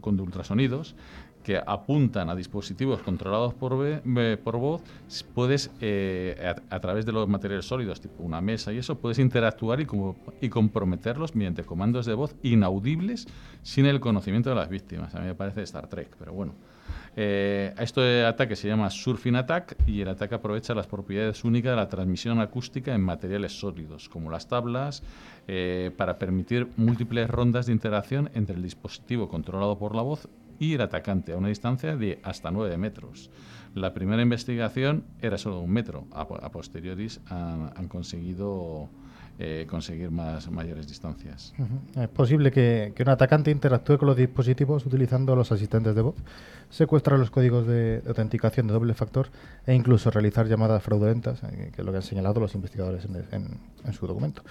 con 0.00 0.20
ultrasonidos 0.20 0.94
que 1.42 1.60
apuntan 1.66 2.30
a 2.30 2.36
dispositivos 2.36 3.00
controlados 3.00 3.52
por, 3.54 3.76
ve- 3.76 4.36
por 4.36 4.58
voz, 4.58 4.80
puedes, 5.34 5.72
eh, 5.80 6.54
a, 6.70 6.76
a 6.76 6.78
través 6.78 7.04
de 7.04 7.10
los 7.10 7.28
materiales 7.28 7.66
sólidos, 7.66 8.00
tipo 8.00 8.22
una 8.22 8.40
mesa 8.40 8.72
y 8.72 8.78
eso, 8.78 8.94
puedes 9.00 9.18
interactuar 9.18 9.80
y, 9.80 9.86
como, 9.86 10.14
y 10.40 10.50
comprometerlos 10.50 11.34
mediante 11.34 11.64
comandos 11.64 12.06
de 12.06 12.14
voz 12.14 12.36
inaudibles 12.44 13.26
sin 13.64 13.86
el 13.86 13.98
conocimiento 13.98 14.50
de 14.50 14.54
las 14.54 14.68
víctimas. 14.68 15.16
A 15.16 15.18
mí 15.18 15.26
me 15.26 15.34
parece 15.34 15.62
Star 15.62 15.88
Trek, 15.88 16.14
pero 16.16 16.32
bueno. 16.32 16.54
Eh, 17.14 17.74
este 17.78 18.24
ataque 18.24 18.56
se 18.56 18.68
llama 18.68 18.88
Surfing 18.88 19.36
Attack 19.36 19.76
y 19.86 20.00
el 20.00 20.08
ataque 20.08 20.34
aprovecha 20.34 20.74
las 20.74 20.86
propiedades 20.86 21.44
únicas 21.44 21.72
de 21.72 21.76
la 21.76 21.88
transmisión 21.88 22.40
acústica 22.40 22.94
en 22.94 23.02
materiales 23.02 23.58
sólidos, 23.58 24.08
como 24.08 24.30
las 24.30 24.48
tablas, 24.48 25.02
eh, 25.46 25.90
para 25.96 26.18
permitir 26.18 26.68
múltiples 26.76 27.28
rondas 27.28 27.66
de 27.66 27.72
interacción 27.72 28.30
entre 28.34 28.56
el 28.56 28.62
dispositivo 28.62 29.28
controlado 29.28 29.78
por 29.78 29.94
la 29.94 30.02
voz 30.02 30.28
y 30.58 30.74
el 30.74 30.80
atacante 30.80 31.32
a 31.32 31.36
una 31.36 31.48
distancia 31.48 31.96
de 31.96 32.20
hasta 32.22 32.50
9 32.50 32.78
metros. 32.78 33.30
La 33.74 33.92
primera 33.92 34.22
investigación 34.22 35.04
era 35.20 35.38
solo 35.38 35.60
un 35.60 35.70
metro. 35.70 36.06
A, 36.12 36.22
a 36.22 36.50
posteriori 36.50 37.08
han, 37.26 37.72
han 37.74 37.88
conseguido 37.88 38.88
eh, 39.44 39.66
conseguir 39.66 40.12
mayores 40.12 40.86
distancias. 40.86 41.52
Es 41.96 42.08
posible 42.10 42.52
que, 42.52 42.94
un 43.00 43.08
atacante 43.08 43.50
interactúe 43.50 43.98
con 43.98 44.06
los 44.06 44.16
dispositivos 44.16 44.86
utilizando 44.86 45.34
los 45.34 45.50
asistentes 45.50 45.96
de 45.96 46.00
voz, 46.00 46.14
secuestrar 46.70 47.18
los 47.18 47.32
códigos 47.32 47.66
de, 47.66 48.02
autenticación 48.06 48.68
de 48.68 48.72
doble 48.72 48.94
factor 48.94 49.30
e 49.66 49.74
incluso 49.74 50.12
realizar 50.12 50.46
llamadas 50.46 50.80
fraudulentas, 50.84 51.42
eh, 51.42 51.72
que 51.74 51.80
es 51.80 51.84
lo 51.84 51.90
que 51.90 51.96
han 51.96 52.04
señalado 52.04 52.38
los 52.38 52.54
investigadores 52.54 53.08
en, 53.32 53.92
su 53.92 54.06
documento. 54.06 54.42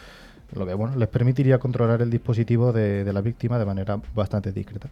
Lo 0.55 0.65
que 0.65 0.73
bueno, 0.73 0.97
les 0.97 1.07
permitiría 1.07 1.57
controlar 1.57 2.01
el 2.01 2.09
dispositivo 2.09 2.73
de, 2.73 3.09
la 3.13 3.21
víctima 3.21 3.57
de 3.57 3.65
manera 3.65 3.97
bastante 4.13 4.51
discreta. 4.51 4.89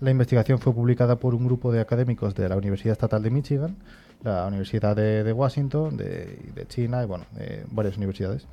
La 0.00 0.10
investigación 0.10 0.60
fue 0.60 0.72
publicada 0.72 1.16
por 1.16 1.34
un 1.34 1.44
grupo 1.44 1.72
de 1.72 1.80
académicos 1.80 2.34
de 2.34 2.48
la 2.48 2.56
Universidad 2.56 2.92
Estatal 2.92 3.22
de 3.22 3.30
Michigan, 3.30 3.76
la 4.24 4.46
Universidad 4.46 4.96
de, 4.96 5.30
Washington, 5.30 5.98
de, 5.98 6.38
de, 6.54 6.66
China 6.68 7.02
y 7.02 7.06
bueno, 7.06 7.26
varias 7.70 7.98
universidades. 7.98 8.46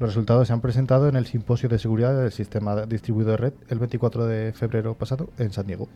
Los 0.00 0.10
resultados 0.10 0.48
se 0.48 0.52
han 0.52 0.60
presentado 0.60 1.08
en 1.08 1.14
el 1.14 1.26
Simposio 1.26 1.68
de 1.68 1.78
Seguridad 1.78 2.20
del 2.20 2.32
Sistema 2.32 2.84
Distribuido 2.84 3.30
de 3.30 3.36
Red 3.36 3.52
el 3.68 3.78
24 3.78 4.26
de 4.26 4.52
febrero 4.52 4.94
pasado 4.94 5.30
en 5.38 5.52
San 5.52 5.66
Diego. 5.66 5.88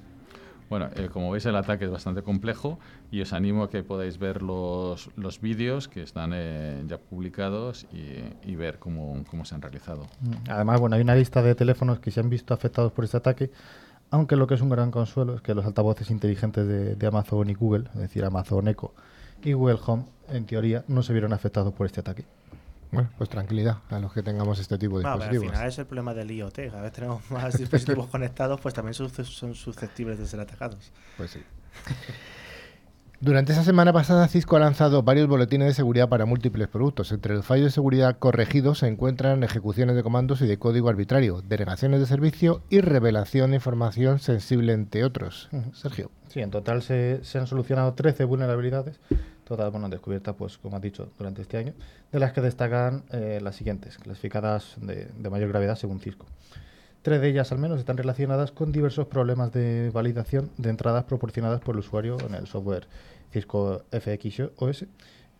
Bueno, 0.70 0.88
eh, 0.94 1.08
como 1.12 1.30
veis 1.30 1.46
el 1.46 1.56
ataque 1.56 1.86
es 1.86 1.90
bastante 1.90 2.22
complejo 2.22 2.78
y 3.10 3.22
os 3.22 3.32
animo 3.32 3.64
a 3.64 3.70
que 3.70 3.82
podáis 3.82 4.18
ver 4.18 4.42
los, 4.42 5.10
los 5.16 5.40
vídeos 5.40 5.88
que 5.88 6.02
están 6.02 6.32
eh, 6.34 6.84
ya 6.86 6.98
publicados 6.98 7.86
y, 7.92 8.54
ver 8.54 8.78
cómo, 8.78 9.24
cómo, 9.30 9.44
se 9.44 9.54
han 9.54 9.62
realizado. 9.62 10.06
Mm, 10.20 10.50
además, 10.50 10.80
bueno, 10.80 10.96
hay 10.96 11.02
una 11.02 11.14
lista 11.14 11.42
de 11.42 11.54
teléfonos 11.54 11.98
que 11.98 12.10
se 12.10 12.20
han 12.20 12.28
visto 12.28 12.54
afectados 12.54 12.92
por 12.92 13.04
este 13.04 13.16
ataque, 13.16 13.50
aunque 14.10 14.36
lo 14.36 14.46
que 14.46 14.54
es 14.54 14.60
un 14.60 14.68
gran 14.68 14.90
consuelo 14.90 15.34
es 15.34 15.40
que 15.40 15.54
los 15.54 15.64
altavoces 15.64 16.10
inteligentes 16.10 16.68
de, 16.68 16.94
de 16.94 17.06
Amazon 17.06 17.48
y 17.50 17.54
Google, 17.54 17.88
es 17.94 18.00
decir, 18.00 18.24
Amazon 18.24 18.68
Echo 18.68 18.92
y 19.42 19.54
Google 19.54 19.78
Home, 19.86 20.04
en 20.28 20.44
teoría, 20.44 20.84
no 20.86 21.02
se 21.02 21.12
vieron 21.12 21.32
afectados 21.32 21.72
por 21.72 21.86
este 21.86 22.00
ataque. 22.00 22.24
Bueno, 22.90 23.10
pues 23.18 23.28
tranquilidad 23.28 23.78
a 23.90 23.98
los 23.98 24.12
que 24.12 24.22
tengamos 24.22 24.58
este 24.58 24.78
tipo 24.78 24.98
de 24.98 25.04
dispositivos. 25.04 25.44
al 25.44 25.50
final 25.50 25.68
es 25.68 25.78
el 25.78 25.86
problema 25.86 26.14
del 26.14 26.30
IoT. 26.30 26.70
Cada 26.70 26.82
vez 26.82 26.92
tenemos 26.92 27.30
más 27.30 27.56
dispositivos 27.58 28.06
conectados, 28.06 28.60
pues 28.60 28.74
también 28.74 28.94
son 28.94 29.54
susceptibles 29.54 30.18
de 30.18 30.26
ser 30.26 30.40
atacados. 30.40 30.90
Pues 31.16 31.32
sí. 31.32 31.40
Durante 33.20 33.52
esa 33.52 33.64
semana 33.64 33.92
pasada, 33.92 34.28
Cisco 34.28 34.54
ha 34.54 34.60
lanzado 34.60 35.02
varios 35.02 35.26
boletines 35.26 35.66
de 35.66 35.74
seguridad 35.74 36.08
para 36.08 36.24
múltiples 36.24 36.68
productos. 36.68 37.10
Entre 37.10 37.34
los 37.34 37.44
fallos 37.44 37.64
de 37.64 37.70
seguridad 37.72 38.16
corregidos 38.16 38.78
se 38.78 38.86
encuentran 38.86 39.42
ejecuciones 39.42 39.96
de 39.96 40.04
comandos 40.04 40.40
y 40.40 40.46
de 40.46 40.56
código 40.56 40.88
arbitrario, 40.88 41.42
denegaciones 41.42 41.98
de 41.98 42.06
servicio 42.06 42.62
y 42.70 42.80
revelación 42.80 43.50
de 43.50 43.56
información 43.56 44.20
sensible, 44.20 44.72
entre 44.72 45.02
otros. 45.02 45.48
Sergio. 45.72 46.12
Sí, 46.28 46.38
en 46.38 46.52
total 46.52 46.80
se, 46.82 47.18
se 47.24 47.38
han 47.38 47.48
solucionado 47.48 47.94
13 47.94 48.24
vulnerabilidades 48.24 49.00
todas 49.48 49.72
bueno, 49.72 49.88
descubiertas, 49.88 50.34
pues, 50.36 50.58
como 50.58 50.76
has 50.76 50.82
dicho, 50.82 51.10
durante 51.16 51.40
este 51.40 51.56
año, 51.56 51.72
de 52.12 52.18
las 52.20 52.32
que 52.32 52.42
destacan 52.42 53.04
eh, 53.10 53.40
las 53.42 53.56
siguientes, 53.56 53.96
clasificadas 53.96 54.76
de, 54.76 55.08
mayor 55.30 55.48
gravedad 55.48 55.76
según 55.76 56.00
Cisco. 56.00 56.26
Tres 57.00 57.22
de 57.22 57.30
ellas, 57.30 57.50
al 57.50 57.58
menos, 57.58 57.78
están 57.78 57.96
relacionadas 57.96 58.52
con 58.52 58.72
diversos 58.72 59.06
problemas 59.06 59.50
de 59.52 59.90
validación 59.90 60.50
de 60.58 60.68
entradas 60.68 61.04
proporcionadas 61.04 61.60
por 61.62 61.74
el 61.74 61.78
usuario 61.78 62.18
en 62.26 62.34
el 62.34 62.46
software 62.46 62.86
Cisco 63.32 63.82
FXOS 63.90 64.84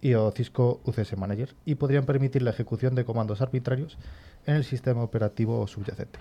y 0.00 0.14
o 0.14 0.30
Cisco 0.30 0.80
UCS 0.84 1.18
Manager 1.18 1.54
y 1.66 1.74
podrían 1.74 2.06
permitir 2.06 2.42
la 2.42 2.50
ejecución 2.50 2.94
de 2.94 3.04
comandos 3.04 3.42
arbitrarios 3.42 3.98
en 4.46 4.54
el 4.54 4.64
sistema 4.64 5.02
operativo 5.02 5.66
subyacente. 5.66 6.18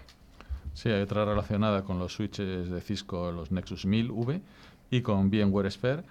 Sí, 0.73 0.89
hay 0.89 1.01
otra 1.01 1.23
relacionada 1.23 1.83
con 1.83 1.99
los 1.99 2.13
switches 2.13 2.69
de 2.69 2.81
Cisco, 2.81 3.31
los 3.31 3.51
Nexus 3.51 3.85
1000V, 3.87 4.41
y 4.89 5.01
con 5.01 5.29
VMware 5.29 5.71
Sphere, 5.71 6.03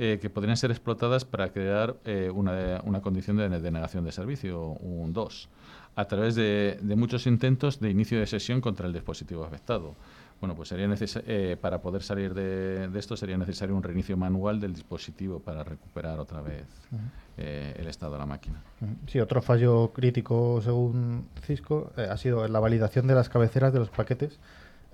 eh, 0.00 0.20
que 0.22 0.30
podrían 0.30 0.56
ser 0.56 0.70
explotadas 0.70 1.24
para 1.24 1.50
crear 1.50 1.96
eh, 2.04 2.30
una, 2.32 2.80
una, 2.84 3.00
condición 3.00 3.36
de 3.36 3.48
denegación 3.48 4.04
de 4.04 4.12
servicio, 4.12 4.60
un 4.60 5.12
2, 5.12 5.48
a 5.96 6.04
través 6.04 6.36
de, 6.36 6.78
muchos 6.96 7.26
intentos 7.26 7.80
de 7.80 7.90
inicio 7.90 8.20
de 8.20 8.28
sesión 8.28 8.60
contra 8.60 8.86
el 8.86 8.92
dispositivo 8.92 9.44
afectado. 9.44 9.96
Bueno, 10.40 10.54
pues 10.54 10.68
sería 10.68 10.88
eh, 11.26 11.56
para 11.60 11.82
poder 11.82 12.04
salir 12.04 12.32
de, 12.32 12.88
esto 12.96 13.16
sería 13.16 13.36
necesario 13.36 13.74
un 13.74 13.82
reinicio 13.82 14.16
manual 14.16 14.60
del 14.60 14.72
dispositivo 14.72 15.40
para 15.40 15.64
recuperar 15.64 16.20
otra 16.20 16.42
vez 16.42 16.66
el 17.36 17.88
estado 17.88 18.12
de 18.12 18.18
la 18.18 18.26
máquina. 18.26 18.62
Sí, 19.08 19.18
otro 19.18 19.42
fallo 19.42 19.92
crítico 19.92 20.60
según 20.62 21.26
Cisco 21.42 21.90
ha 21.96 22.16
sido 22.16 22.46
la 22.46 22.60
validación 22.60 23.08
de 23.08 23.14
las 23.16 23.28
cabeceras 23.28 23.72
de 23.72 23.80
los 23.80 23.90
paquetes 23.90 24.38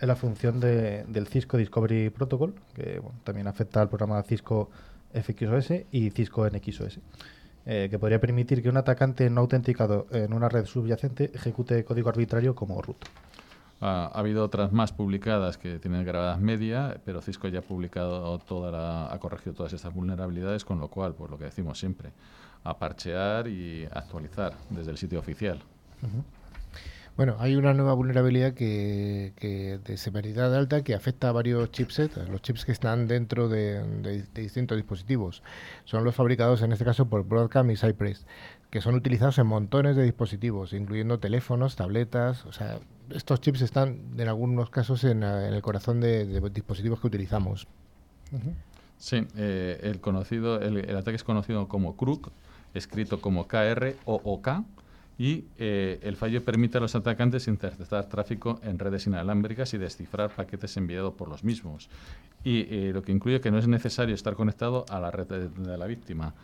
en 0.00 0.08
la 0.08 0.16
función 0.16 0.61
del 0.61 1.26
Cisco 1.28 1.56
Discovery 1.56 2.11
Protocol, 2.11 2.54
que 2.75 3.00
también 3.23 3.46
afecta 3.46 3.80
al 3.80 3.88
programa 3.88 4.23
Cisco 4.23 4.70
FXOS 5.14 5.73
y 5.90 6.11
Cisco 6.11 6.49
NXOS, 6.49 6.99
eh, 7.66 7.88
que 7.90 7.99
podría 7.99 8.21
permitir 8.21 8.62
que 8.62 8.68
un 8.68 8.76
atacante 8.76 9.30
no 9.30 9.40
autenticado 9.40 10.06
en 10.11 10.33
una 10.33 10.49
red 10.49 10.66
subyacente 10.66 11.30
ejecute 11.35 11.85
código 11.85 12.09
arbitrario 12.09 12.54
como 12.54 12.80
root. 12.83 12.97
ha 13.80 14.06
habido 14.14 14.44
otras 14.44 14.73
más 14.73 14.92
publicadas 14.92 15.59
que 15.59 15.78
tienen 15.78 16.04
gravedad 16.04 16.38
media, 16.38 17.00
pero 17.04 17.21
Cisco 17.21 17.49
ya 17.49 17.61
ha 17.61 17.62
publicado 17.62 18.38
toda 18.38 18.71
la, 18.71 19.12
ha 19.12 19.18
corregido 19.18 19.54
todas 19.54 19.73
estas 19.73 19.94
vulnerabilidades, 19.94 20.64
con 20.64 20.80
lo 20.80 20.88
cual, 20.88 21.14
pues 21.14 21.30
lo 21.30 21.38
que 21.38 21.44
decimos 21.44 21.78
siempre, 21.78 22.11
a 22.64 22.78
parchear 22.78 23.47
y 23.47 23.87
actualizar 23.92 24.54
desde 24.71 24.90
el 24.90 24.97
sitio 24.97 25.18
oficial. 25.18 25.61
Bueno, 27.16 27.37
hay 27.38 27.54
una 27.54 27.73
nueva 27.75 27.94
vulnerabilidad 27.94 28.54
que, 28.54 29.33
de 29.85 29.97
severidad 29.97 30.52
alta 30.52 30.83
que 30.83 30.94
afecta 30.94 31.28
a 31.28 31.33
varios 31.33 31.71
chipsets, 31.71 32.28
los 32.28 32.42
chips 32.42 32.64
que 32.64 32.73
están 32.73 33.06
dentro 33.06 33.49
de, 33.49 34.25
distintos 34.35 34.76
dispositivos. 34.76 35.42
Son 35.85 36.02
los 36.02 36.16
fabricados 36.16 36.62
en 36.62 36.73
este 36.73 36.85
caso 36.85 37.06
por 37.06 37.25
Broadcom 37.25 37.71
y 37.71 37.76
Cypress, 37.76 38.26
que 38.68 38.80
son 38.80 38.97
utilizados 38.97 39.38
en 39.38 39.47
montones 39.47 39.94
de 39.94 40.02
dispositivos, 40.02 40.73
incluyendo 40.73 41.21
teléfonos, 41.21 41.76
tabletas. 41.76 42.44
O 42.47 42.52
sea, 42.52 42.80
estos 43.11 43.40
chips 43.40 43.62
están 43.62 44.00
en 44.18 44.26
algunos 44.26 44.71
casos 44.71 45.04
en, 45.04 45.23
el 45.23 45.62
corazón 45.62 46.00
de, 46.00 46.26
dispositivos 46.50 47.00
que 47.00 47.06
utilizamos. 47.06 47.68
Sí, 48.99 49.25
eh, 49.37 49.78
el 49.85 50.00
conocido, 50.00 50.61
el, 50.61 50.97
ataque 50.97 51.14
es 51.14 51.25
conocido 51.25 51.68
como 51.68 51.94
escrito 52.75 53.21
como 53.21 53.47
KR 53.47 53.94
o 54.04 54.21
OK 54.25 54.49
y 55.18 55.44
eh, 55.59 56.00
el 56.02 56.16
fallo 56.16 56.44
permite 56.44 56.78
a 56.78 56.80
los 56.80 56.94
atacantes 56.94 57.47
interceptar 57.47 58.06
tráfico 58.06 58.59
en 58.62 58.78
redes 58.78 59.06
inalámbricas 59.06 59.73
y 59.75 59.78
descifrar 59.78 60.30
paquetes 60.30 60.76
enviados 60.76 61.14
por 61.14 61.28
los 61.28 61.44
mismos. 61.44 61.88
Y 62.42 62.66
eh, 62.68 62.90
lo 62.92 63.02
que 63.02 63.12
incluye 63.12 63.40
que 63.40 63.50
no 63.50 63.59
es 63.59 63.68
necesario 63.68 64.14
estar 64.14 64.35
conectado 64.35 64.85
a 64.90 64.99
la 64.99 65.11
red 65.11 65.26
de, 65.26 65.78
la 65.78 65.87
víctima, 65.87 66.35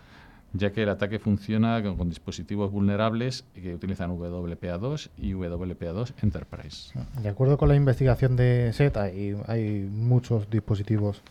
ya 0.53 0.73
que 0.73 0.85
el 0.85 0.89
ataque 0.89 1.19
funciona 1.19 1.83
con, 1.83 2.09
dispositivos 2.09 2.71
vulnerables 2.71 3.45
que 3.55 3.75
utilizan 3.75 4.17
WPA2 4.17 5.11
y 5.19 5.33
WPA2 5.33 6.13
Enterprise. 6.23 6.93
De 7.21 7.29
acuerdo 7.29 7.59
con 7.59 7.69
la 7.69 7.75
investigación 7.75 8.37
de 8.37 8.73
SET, 8.73 8.97
hay, 8.97 9.37
hay 9.47 9.89
muchos 9.91 10.49
dispositivos 10.49 11.23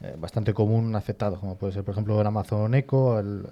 eh, 0.00 0.14
bastante 0.18 0.54
común 0.54 0.94
afectados, 0.94 1.40
como 1.40 1.56
puede 1.56 1.72
ser, 1.72 1.82
por 1.82 1.92
ejemplo, 1.92 2.20
el 2.20 2.26
Amazon 2.26 2.74
Echo, 2.74 3.18
el 3.18 3.46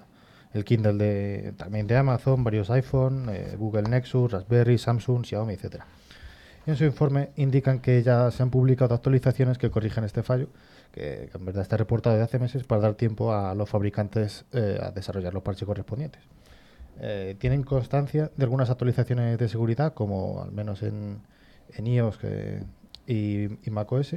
el 0.55 0.63
Kindle 0.63 0.93
de, 0.93 1.53
también 1.57 1.85
de 1.85 1.97
Amazon, 1.97 2.43
varios 2.43 2.69
iPhone, 2.69 3.27
eh, 3.29 3.55
Google 3.57 3.83
Nexus, 3.83 4.31
Raspberry, 4.31 4.77
Samsung, 4.77 5.25
Xiaomi, 5.25 5.53
etc. 5.53 5.83
En 6.65 6.77
su 6.77 6.85
informe 6.85 7.31
indican 7.35 7.79
que 7.79 8.01
ya 8.01 8.31
se 8.31 8.41
han 8.41 8.49
publicado 8.49 8.95
actualizaciones 8.95 9.57
que 9.57 9.69
corrigen 9.69 10.05
este 10.05 10.23
fallo, 10.23 10.47
que, 10.93 11.29
en 11.33 11.45
verdad 11.45 11.61
está 11.61 11.75
reportado 11.75 12.15
desde 12.15 12.23
hace 12.23 12.39
meses 12.39 12.63
para 12.63 12.81
dar 12.81 12.95
tiempo 12.95 13.33
a 13.33 13.53
los 13.53 13.69
fabricantes 13.69 14.45
eh, 14.53 14.79
a 14.81 14.91
desarrollar 14.91 15.33
los 15.33 15.43
parches 15.43 15.67
correspondientes. 15.67 16.21
Eh, 17.01 17.35
tienen 17.37 17.63
constancia 17.63 18.31
de 18.37 18.43
algunas 18.45 18.69
actualizaciones 18.69 19.37
de 19.37 19.49
seguridad, 19.49 19.93
como 19.93 20.41
al 20.41 20.53
menos 20.53 20.83
en, 20.83 21.19
iOS 21.77 22.17
y, 23.05 23.67
y 23.67 23.69
macOS, 23.71 24.13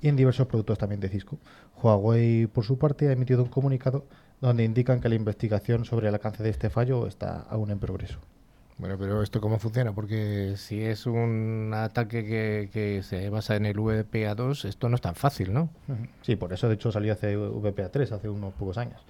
y 0.00 0.08
en 0.08 0.14
diversos 0.14 0.46
productos 0.46 0.78
también 0.78 1.00
de 1.00 1.08
Cisco. 1.08 1.36
Huawei, 1.82 2.46
por 2.46 2.64
su 2.64 2.78
parte, 2.78 3.08
ha 3.08 3.12
emitido 3.12 3.42
un 3.42 3.48
comunicado 3.48 4.04
donde 4.40 4.64
indican 4.64 5.00
que 5.00 5.08
la 5.08 5.14
investigación 5.14 5.84
sobre 5.84 6.08
el 6.08 6.14
alcance 6.14 6.42
de 6.42 6.50
este 6.50 6.70
fallo 6.70 7.06
está 7.06 7.40
aún 7.50 7.70
en 7.70 7.78
progreso. 7.78 8.18
Bueno, 8.80 8.96
pero 8.98 9.22
¿esto 9.22 9.42
cómo 9.42 9.58
funciona? 9.58 9.92
Porque 9.92 10.54
si 10.56 10.82
es 10.82 11.04
un 11.04 11.70
ataque 11.74 12.70
que, 12.72 13.02
se 13.02 13.28
basa 13.28 13.54
en 13.56 13.66
el 13.66 13.76
VPA2, 13.76 14.64
esto 14.64 14.88
no 14.88 14.94
es 14.94 15.02
tan 15.02 15.14
fácil, 15.14 15.52
¿no? 15.52 15.68
Sí, 16.22 16.34
por 16.36 16.50
eso 16.54 16.66
de 16.66 16.76
hecho 16.76 16.90
salió 16.90 17.12
hace 17.12 17.36
VPA3, 17.36 18.10
hace 18.12 18.30
unos 18.30 18.54
pocos 18.54 18.78
años. 18.78 19.02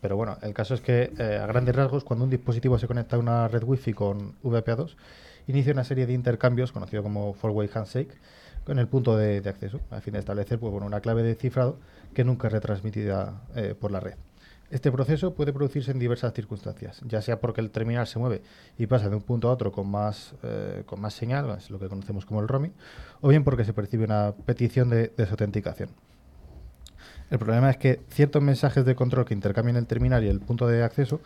Pero 0.00 0.16
bueno, 0.16 0.38
el 0.40 0.54
caso 0.54 0.72
es 0.72 0.80
que 0.80 1.12
eh, 1.18 1.38
a 1.42 1.46
grandes 1.46 1.76
rasgos, 1.76 2.02
cuando 2.02 2.24
un 2.24 2.30
dispositivo 2.30 2.78
se 2.78 2.86
conecta 2.86 3.16
a 3.16 3.18
una 3.18 3.46
red 3.46 3.62
Wi-Fi 3.62 3.92
con 3.92 4.40
VPA2, 4.42 4.96
inicia 5.48 5.74
una 5.74 5.84
serie 5.84 6.06
de 6.06 6.14
intercambios, 6.14 6.72
conocido 6.72 7.02
como 7.02 7.34
four-way 7.34 7.68
handshake, 7.74 8.16
con 8.64 8.78
el 8.78 8.88
punto 8.88 9.18
de, 9.18 9.46
acceso, 9.46 9.80
a 9.90 10.00
fin 10.00 10.14
de 10.14 10.20
establecer 10.20 10.58
pues, 10.58 10.72
bueno, 10.72 10.86
una 10.86 11.00
clave 11.00 11.22
de 11.22 11.34
cifrado 11.34 11.78
que 12.14 12.24
nunca 12.24 12.46
es 12.46 12.54
retransmitida 12.54 13.42
eh, 13.54 13.74
por 13.78 13.90
la 13.90 14.00
red. 14.00 14.14
Este 14.74 14.90
proceso 14.90 15.34
puede 15.34 15.52
producirse 15.52 15.92
en 15.92 16.00
diversas 16.00 16.34
circunstancias, 16.34 17.00
ya 17.06 17.22
sea 17.22 17.38
porque 17.38 17.60
el 17.60 17.70
terminal 17.70 18.08
se 18.08 18.18
mueve 18.18 18.42
y 18.76 18.88
pasa 18.88 19.08
de 19.08 19.14
un 19.14 19.22
punto 19.22 19.48
a 19.48 19.52
otro 19.52 19.70
con 19.70 19.88
más, 19.88 20.34
eh, 20.42 20.82
con 20.84 21.00
más 21.00 21.14
señal, 21.14 21.48
es 21.56 21.70
lo 21.70 21.78
que 21.78 21.88
conocemos 21.88 22.26
como 22.26 22.40
el 22.40 22.48
roaming, 22.48 22.72
o 23.20 23.28
bien 23.28 23.44
porque 23.44 23.64
se 23.64 23.72
percibe 23.72 24.02
una 24.04 24.34
petición 24.44 24.90
de 24.90 25.12
desautenticación. 25.16 25.90
El 27.30 27.38
problema 27.38 27.70
es 27.70 27.76
que 27.76 28.00
ciertos 28.08 28.42
mensajes 28.42 28.84
de 28.84 28.96
control 28.96 29.24
que 29.24 29.34
intercambian 29.34 29.76
el 29.76 29.86
terminal 29.86 30.24
y 30.24 30.28
el 30.28 30.40
punto 30.40 30.66
de 30.66 30.82
acceso 30.82 31.20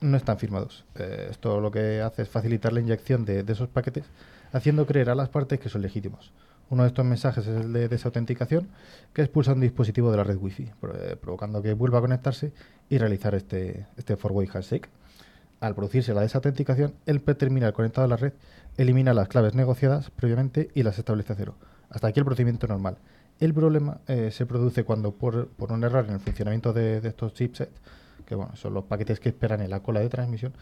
no 0.00 0.16
están 0.16 0.38
firmados. 0.38 0.86
Eh, 0.94 1.28
esto 1.30 1.60
lo 1.60 1.70
que 1.70 2.00
hace 2.00 2.22
es 2.22 2.30
facilitar 2.30 2.72
la 2.72 2.80
inyección 2.80 3.26
de, 3.26 3.44
esos 3.46 3.68
paquetes, 3.68 4.06
haciendo 4.52 4.86
creer 4.86 5.10
a 5.10 5.14
las 5.14 5.28
partes 5.28 5.60
que 5.60 5.68
son 5.68 5.82
legítimos. 5.82 6.32
Uno 6.68 6.82
de 6.82 6.88
estos 6.88 7.04
mensajes 7.04 7.46
es 7.46 7.64
el 7.64 7.72
de 7.72 7.88
desautenticación, 7.88 8.68
que 9.12 9.22
expulsa 9.22 9.52
un 9.52 9.60
dispositivo 9.60 10.10
de 10.10 10.16
la 10.16 10.24
red 10.24 10.36
Wi-Fi, 10.36 10.62
eh, 10.94 11.16
provocando 11.20 11.62
que 11.62 11.74
vuelva 11.74 11.98
a 11.98 12.00
conectarse 12.00 12.52
y 12.88 12.98
realizar 12.98 13.34
este, 13.34 13.86
este 13.96 14.16
four-way 14.16 14.48
handshake. 14.52 14.88
Al 15.60 15.74
producirse 15.74 16.12
la 16.12 16.22
desautenticación, 16.22 16.94
el 17.06 17.22
terminal 17.22 17.72
conectado 17.72 18.04
a 18.04 18.08
la 18.08 18.16
red 18.16 18.32
elimina 18.76 19.14
las 19.14 19.28
claves 19.28 19.54
negociadas 19.54 20.10
previamente 20.10 20.70
y 20.74 20.82
las 20.82 20.98
establece 20.98 21.32
a 21.32 21.36
cero. 21.36 21.54
Hasta 21.88 22.08
aquí 22.08 22.20
el 22.20 22.26
procedimiento 22.26 22.66
normal. 22.66 22.98
El 23.38 23.54
problema 23.54 24.00
eh, 24.06 24.30
se 24.32 24.44
produce 24.44 24.84
cuando, 24.84 25.12
por, 25.12 25.50
un 25.58 25.84
error 25.84 26.04
en 26.06 26.14
el 26.14 26.20
funcionamiento 26.20 26.72
de, 26.72 27.00
de 27.00 27.08
estos 27.08 27.32
chipsets, 27.32 27.80
que 28.26 28.34
bueno, 28.34 28.54
son 28.56 28.74
los 28.74 28.84
paquetes 28.84 29.20
que 29.20 29.28
esperan 29.28 29.62
en 29.62 29.70
la 29.70 29.80
cola 29.80 30.00
de 30.00 30.08
transmisión, 30.08 30.52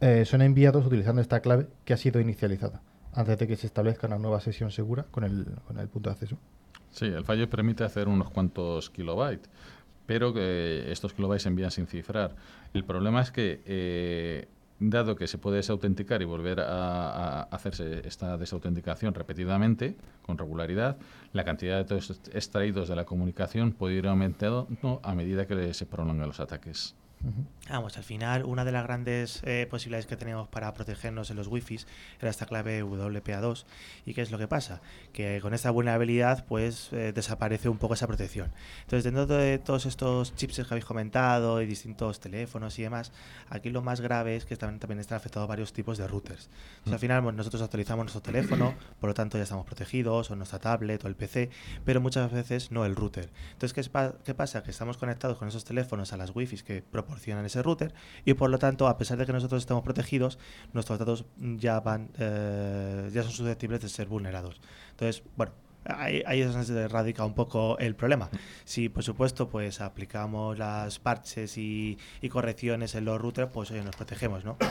eh, 0.00 0.24
son 0.24 0.42
enviados 0.42 0.86
utilizando 0.86 1.20
esta 1.20 1.40
clave 1.40 1.66
que 1.84 1.92
ha 1.92 1.96
sido 1.96 2.20
inicializada, 2.20 2.80
antes 3.18 3.36
de 3.36 3.48
que 3.48 3.56
se 3.56 3.66
establezca 3.66 4.06
una 4.06 4.16
nueva 4.16 4.40
sesión 4.40 4.70
segura 4.70 5.04
con 5.10 5.24
el, 5.24 5.44
con 5.66 5.76
el 5.80 5.88
punto 5.88 6.08
de 6.08 6.14
acceso. 6.14 6.38
Sí, 6.92 7.06
el 7.06 7.24
fallo 7.24 7.50
permite 7.50 7.82
hacer 7.82 8.06
unos 8.06 8.30
cuantos 8.30 8.90
kilobytes, 8.90 9.50
pero 10.06 10.32
que 10.32 10.90
estos 10.92 11.14
kilobytes 11.14 11.42
se 11.42 11.48
envían 11.48 11.72
sin 11.72 11.88
cifrar. 11.88 12.36
El 12.72 12.84
problema 12.84 13.20
es 13.20 13.32
que 13.32 13.60
eh, 13.66 14.46
dado 14.78 15.16
que 15.16 15.26
se 15.26 15.36
puede 15.36 15.56
desautenticar 15.56 16.22
y 16.22 16.26
volver 16.26 16.60
a, 16.60 17.42
hacerse 17.42 18.06
esta 18.06 18.38
desautenticación 18.38 19.12
repetidamente, 19.14 19.96
con 20.22 20.38
regularidad, 20.38 20.96
la 21.32 21.44
cantidad 21.44 21.74
de 21.74 21.82
datos 21.82 22.20
extraídos 22.32 22.88
de 22.88 22.94
la 22.94 23.04
comunicación 23.04 23.72
puede 23.72 23.96
ir 23.96 24.06
aumentando 24.06 24.68
a 25.02 25.14
medida 25.16 25.44
que 25.44 25.74
se 25.74 25.86
prolongan 25.86 26.28
los 26.28 26.38
ataques. 26.38 26.94
Vamos, 27.68 27.98
al 27.98 28.04
final 28.04 28.44
una 28.44 28.64
de 28.64 28.72
las 28.72 28.84
grandes 28.84 29.42
eh, 29.44 29.66
posibilidades 29.68 30.06
que 30.06 30.16
tenemos 30.16 30.48
para 30.48 30.72
protegernos 30.72 31.30
en 31.30 31.36
los 31.36 31.48
wifi 31.48 31.78
era 32.20 32.30
esta 32.30 32.46
clave 32.46 32.82
WPA2. 32.82 33.64
¿Y 34.06 34.14
qué 34.14 34.22
es 34.22 34.30
lo 34.30 34.38
que 34.38 34.48
pasa? 34.48 34.80
Que 35.12 35.40
con 35.42 35.52
esta 35.52 35.70
vulnerabilidad 35.70 36.46
pues 36.46 36.90
eh, 36.92 37.12
desaparece 37.12 37.68
un 37.68 37.76
poco 37.76 37.94
esa 37.94 38.06
protección. 38.06 38.50
Entonces 38.82 39.04
dentro 39.04 39.26
de 39.26 39.58
todos 39.58 39.84
estos 39.84 40.34
chips 40.34 40.56
que 40.56 40.62
habéis 40.70 40.84
comentado 40.84 41.60
y 41.60 41.66
distintos 41.66 42.20
teléfonos 42.20 42.78
y 42.78 42.82
demás, 42.82 43.12
aquí 43.50 43.70
lo 43.70 43.82
más 43.82 44.00
grave 44.00 44.36
es 44.36 44.46
que 44.46 44.56
también, 44.56 44.80
también 44.80 45.00
están 45.00 45.16
afectados 45.16 45.48
varios 45.48 45.72
tipos 45.72 45.98
de 45.98 46.08
routers. 46.08 46.48
Entonces, 46.78 46.92
al 46.94 46.98
final 46.98 47.36
nosotros 47.36 47.60
actualizamos 47.62 48.04
nuestro 48.04 48.22
teléfono, 48.22 48.74
por 49.00 49.10
lo 49.10 49.14
tanto 49.14 49.36
ya 49.36 49.44
estamos 49.44 49.66
protegidos, 49.66 50.30
o 50.30 50.36
nuestra 50.36 50.58
tablet 50.58 51.04
o 51.04 51.08
el 51.08 51.16
PC, 51.16 51.50
pero 51.84 52.00
muchas 52.00 52.30
veces 52.32 52.70
no 52.70 52.84
el 52.84 52.96
router. 52.96 53.28
Entonces, 53.52 53.72
¿qué, 53.72 54.12
qué 54.24 54.34
pasa? 54.34 54.62
Que 54.62 54.70
estamos 54.70 54.96
conectados 54.96 55.36
con 55.36 55.48
esos 55.48 55.64
teléfonos 55.64 56.12
a 56.12 56.16
las 56.16 56.34
wifi 56.34 56.56
que 56.58 56.82
proporcionan 57.08 57.44
ese 57.46 57.62
router 57.62 57.94
y 58.24 58.34
por 58.34 58.50
lo 58.50 58.58
tanto, 58.58 58.86
a 58.86 58.98
pesar 58.98 59.16
de 59.18 59.26
que 59.26 59.32
nosotros 59.32 59.62
estemos 59.62 59.82
protegidos, 59.82 60.38
nuestros 60.72 60.98
datos 60.98 61.24
ya 61.38 61.80
van 61.80 62.10
eh, 62.18 63.10
ya 63.12 63.22
son 63.22 63.32
susceptibles 63.32 63.80
de 63.80 63.88
ser 63.88 64.08
vulnerados. 64.08 64.60
Entonces, 64.90 65.22
bueno, 65.36 65.52
Ahí, 65.84 66.22
es 66.26 66.52
donde 66.52 66.66
se 66.66 66.88
radica 66.88 67.24
un 67.24 67.32
poco 67.32 67.78
el 67.78 67.94
problema. 67.94 68.28
Si, 68.64 68.90
por 68.90 69.02
supuesto, 69.02 69.48
pues 69.48 69.80
aplicamos 69.80 70.58
las 70.58 70.98
parches 70.98 71.56
y, 71.56 71.96
correcciones 72.30 72.94
en 72.94 73.06
los 73.06 73.18
routers, 73.18 73.50
pues 73.50 73.70
oye, 73.70 73.82
nos 73.82 73.96
protegemos, 73.96 74.44
¿no? 74.44 74.56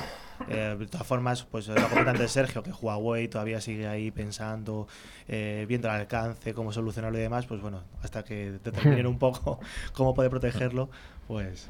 Eh, 0.49 0.75
de 0.77 0.85
todas 0.85 1.07
formas, 1.07 1.43
pues 1.45 1.67
lo 1.67 1.89
comentante 1.89 2.21
de 2.21 2.27
Sergio, 2.27 2.61
que 2.61 2.71
Huawei 2.71 3.27
todavía 3.27 3.59
sigue 3.59 3.87
ahí 3.87 4.11
pensando, 4.11 4.87
eh, 5.27 5.65
viendo 5.67 5.87
el 5.87 5.95
alcance, 5.95 6.53
cómo 6.53 6.71
solucionarlo 6.71 7.17
y 7.17 7.21
demás, 7.21 7.47
pues 7.47 7.59
bueno, 7.59 7.81
hasta 8.03 8.23
que 8.23 8.51
determinen 8.63 9.07
un 9.07 9.17
poco 9.17 9.59
cómo 9.93 10.13
puede 10.13 10.29
protegerlo, 10.29 10.91
pues... 11.27 11.69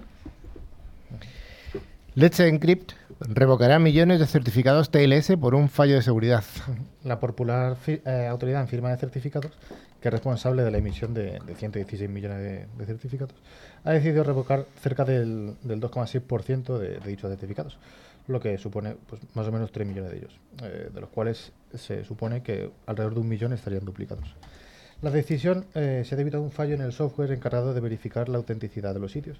Let's 2.18 2.40
Encrypt 2.40 2.94
revocará 3.20 3.78
millones 3.78 4.20
de 4.20 4.26
certificados 4.26 4.90
TLS 4.90 5.38
por 5.40 5.54
un 5.54 5.70
fallo 5.70 5.94
de 5.94 6.02
seguridad. 6.02 6.44
La 7.04 7.20
popular 7.20 7.78
eh, 7.86 8.28
autoridad 8.28 8.62
en 8.62 8.68
firma 8.68 8.90
de 8.90 8.98
certificados, 8.98 9.52
que 10.02 10.08
es 10.08 10.12
responsable 10.12 10.64
de 10.64 10.72
la 10.72 10.80
emisión 10.80 11.14
de, 11.14 11.40
116 11.56 12.10
millones 12.10 12.68
de, 12.76 12.86
certificados, 12.88 13.36
ha 13.84 13.92
decidido 13.92 14.24
revocar 14.24 14.66
cerca 14.82 15.06
del, 15.06 15.58
2,6% 15.64 16.80
de, 16.80 17.00
dichos 17.08 17.30
certificados, 17.30 17.78
lo 18.28 18.40
que 18.40 18.58
supone 18.58 18.96
pues, 19.08 19.22
más 19.36 19.48
o 19.48 19.52
menos 19.52 19.72
3 19.72 19.88
millones 19.88 20.12
de 20.12 20.18
ellos, 20.18 20.40
eh, 20.64 20.90
de 20.92 21.02
los 21.02 21.12
cuales 21.12 21.52
se 21.76 22.04
supone 22.04 22.42
que 22.42 22.72
alrededor 22.88 23.14
de 23.14 23.20
un 23.20 23.30
millón 23.30 23.54
estarían 23.54 23.86
duplicados. 23.86 24.36
La 25.04 25.12
decisión 25.12 25.66
eh, 25.76 26.02
se 26.04 26.16
ha 26.16 26.18
debido 26.18 26.40
a 26.40 26.42
un 26.42 26.50
fallo 26.50 26.74
en 26.74 26.82
el 26.82 26.92
software 26.92 27.32
encargado 27.32 27.76
de 27.76 27.80
verificar 27.80 28.30
la 28.30 28.40
autenticidad 28.40 28.96
de 28.96 29.00
los 29.00 29.12
sitios 29.12 29.38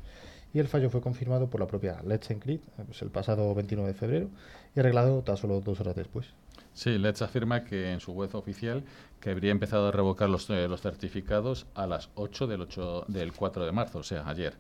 y 0.54 0.60
el 0.60 0.68
fallo 0.68 0.90
fue 0.90 1.02
confirmado 1.02 1.50
por 1.50 1.60
la 1.60 1.68
propia 1.68 2.02
Let's 2.06 2.32
Encrypt 2.32 2.68
eh, 2.80 2.84
pues 2.86 3.02
el 3.02 3.10
pasado 3.10 3.54
29 3.54 3.92
de 3.92 3.98
febrero 3.98 4.30
y 4.76 4.80
arreglado 4.80 5.22
tan 5.22 5.38
solo 5.38 5.62
dos 5.62 5.80
horas 5.80 5.96
después. 5.96 6.28
Sí, 6.74 6.98
Let's 7.00 7.24
afirma 7.24 7.64
que 7.64 7.92
en 7.92 8.00
su 8.00 8.12
web 8.12 8.36
oficial 8.36 8.84
que 9.20 9.32
habría 9.32 9.52
empezado 9.52 9.88
a 9.88 9.92
revocar 9.92 10.30
los, 10.30 10.48
eh, 10.52 10.68
los 10.68 10.82
certificados 10.82 11.66
a 11.74 11.88
las 11.88 12.10
8 12.14 12.46
del, 12.46 12.62
8 12.62 13.06
del 13.08 13.34
4 13.34 13.66
de 13.66 13.72
marzo, 13.72 14.00
o 14.00 14.04
sea, 14.04 14.30
ayer. 14.30 14.54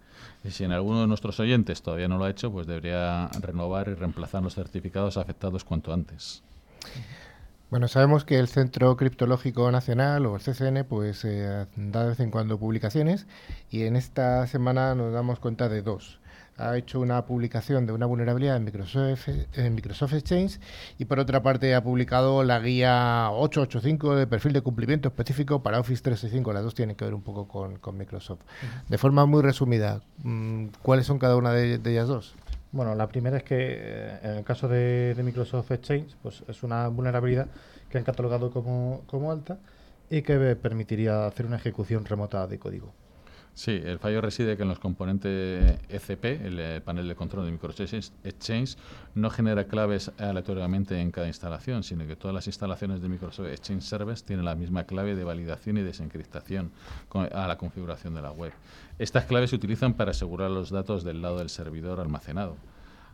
Y 0.44 0.50
si 0.50 0.64
en 0.64 0.72
alguno 0.72 1.02
de 1.02 1.08
nuestros 1.08 1.40
oyentes 1.40 1.84
todavía 1.84 2.08
no 2.08 2.18
lo 2.18 2.26
ha 2.26 2.32
hecho, 2.32 2.52
pues 2.52 2.66
debería 2.66 3.30
renovar 3.40 3.88
y 3.90 3.94
reemplazar 3.94 4.42
los 4.42 4.56
certificados 4.56 5.18
afectados 5.18 5.64
cuanto 5.64 5.94
antes. 5.94 6.42
Bueno, 7.70 7.90
sabemos 7.90 8.24
que 8.24 8.40
el 8.40 8.48
Centro 8.48 8.96
Criptológico 8.96 9.70
Nacional 9.72 10.26
o 10.26 10.38
el 10.38 10.42
CCN 10.42 10.86
pues 10.86 11.26
eh, 11.26 11.66
da 11.76 12.04
de 12.04 12.10
vez 12.10 12.20
en 12.22 12.32
cuando 12.32 12.58
publicaciones 12.58 13.28
y 13.70 13.84
en 13.84 13.98
esta 13.98 14.48
semana 14.48 14.96
nos 14.96 15.12
damos 15.12 15.40
cuenta 15.40 15.68
de 15.68 15.82
dos. 15.82 16.22
Ha 16.56 16.78
hecho 16.78 17.02
una 17.02 17.26
publicación 17.26 17.86
de 17.86 17.92
una 17.92 18.06
vulnerabilidad 18.06 18.56
en 18.56 18.64
Microsoft, 18.64 19.28
en 19.54 19.76
Microsoft 19.76 20.14
Exchange 20.14 20.62
y 20.98 21.06
por 21.06 21.20
otra 21.20 21.44
parte 21.44 21.76
ha 21.76 21.84
publicado 21.84 22.42
la 22.46 22.58
guía 22.62 23.30
885 23.32 24.16
de 24.16 24.28
perfil 24.28 24.54
de 24.54 24.62
cumplimiento 24.62 25.10
específico 25.10 25.62
para 25.62 25.82
Office 25.82 26.02
365. 26.02 26.54
Las 26.54 26.64
dos 26.64 26.74
tienen 26.74 26.96
que 26.96 27.04
ver 27.04 27.14
un 27.14 27.22
poco 27.22 27.50
con, 27.50 27.98
Microsoft. 27.98 28.40
De 28.88 28.98
forma 28.98 29.26
muy 29.26 29.42
resumida, 29.42 30.00
mm, 30.24 30.68
¿cuáles 30.82 31.06
son 31.06 31.20
cada 31.20 31.36
una 31.36 31.52
de 31.52 31.82
ellas 31.84 32.08
dos? 32.08 32.34
Bueno, 32.78 32.94
la 32.94 33.08
primera 33.08 33.38
es 33.38 33.44
que 33.44 33.56
eh, 33.60 34.20
en 34.22 34.32
el 34.38 34.44
caso 34.44 34.68
de, 34.68 35.16
Microsoft 35.24 35.72
Exchange, 35.72 36.16
pues 36.22 36.44
es 36.48 36.62
una 36.62 36.88
vulnerabilidad 36.90 37.48
que 37.90 37.98
han 37.98 38.04
catalogado 38.04 38.52
como, 38.52 39.02
como 39.08 39.32
alta 39.32 39.58
y 40.12 40.22
que 40.22 40.56
permitiría 40.56 41.26
hacer 41.26 41.48
una 41.48 41.56
ejecución 41.56 42.06
remota 42.06 42.46
de 42.46 42.60
código. 42.60 42.94
Sí, 43.56 43.82
el 43.84 43.98
fallo 43.98 44.22
reside 44.22 44.56
que 44.56 44.62
en 44.62 44.70
los 44.70 44.78
componentes 44.78 45.80
ECP, 45.90 46.26
el, 46.46 46.60
eh, 46.60 46.80
panel 46.80 47.08
de 47.08 47.16
control 47.16 47.46
de 47.46 47.52
Microsoft 47.52 47.92
Exchange, 48.24 48.78
no 49.16 49.32
genera 49.32 49.64
claves 49.64 50.12
aleatoriamente 50.20 51.02
en 51.02 51.10
cada 51.10 51.26
instalación, 51.26 51.82
sino 51.82 52.06
que 52.06 52.16
todas 52.16 52.36
las 52.36 52.46
instalaciones 52.46 53.02
de 53.02 53.10
Microsoft 53.10 53.48
Exchange 53.48 53.82
Service 53.82 54.24
tienen 54.24 54.46
la 54.46 54.54
misma 54.54 54.84
clave 54.84 55.16
de 55.16 55.24
validación 55.24 55.80
y 55.80 55.82
desencriptación 55.82 56.72
a 57.34 57.48
la 57.48 57.58
configuración 57.58 58.14
de 58.14 58.22
la 58.22 58.30
web. 58.32 58.54
Estas 59.00 59.26
claves 59.26 59.52
se 59.52 59.56
utilizan 59.56 59.94
para 59.94 60.12
asegurar 60.12 60.50
los 60.50 60.72
datos 60.72 61.04
del 61.04 61.22
lado 61.22 61.38
del 61.38 61.50
servidor 61.50 62.00
almacenado. 62.00 62.56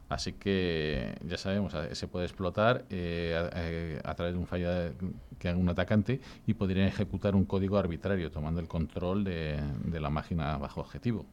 Así 0.10 0.34
que 0.34 1.15
ya 1.28 1.38
sabemos, 1.38 1.74
se 1.93 2.08
puede 2.08 2.26
explotar 2.26 2.86
eh, 2.89 3.50
eh, 3.56 4.02
a, 4.04 4.13
través 4.13 4.34
de 4.34 4.39
un 4.39 4.46
fallo 4.46 4.69
que 5.39 5.50
haga 5.50 5.58
un 5.58 5.69
atacante 5.69 6.22
y 6.46 6.54
podría 6.54 6.86
ejecutar 6.86 7.36
un 7.36 7.46
código 7.46 7.78
arbitrario 7.78 8.30
tomando 8.30 8.60
el 8.60 8.67
control 8.67 9.24
de, 9.24 9.60
la 10.00 10.10
máquina 10.10 10.58
bajo 10.58 10.82
objetivo. 10.82 11.26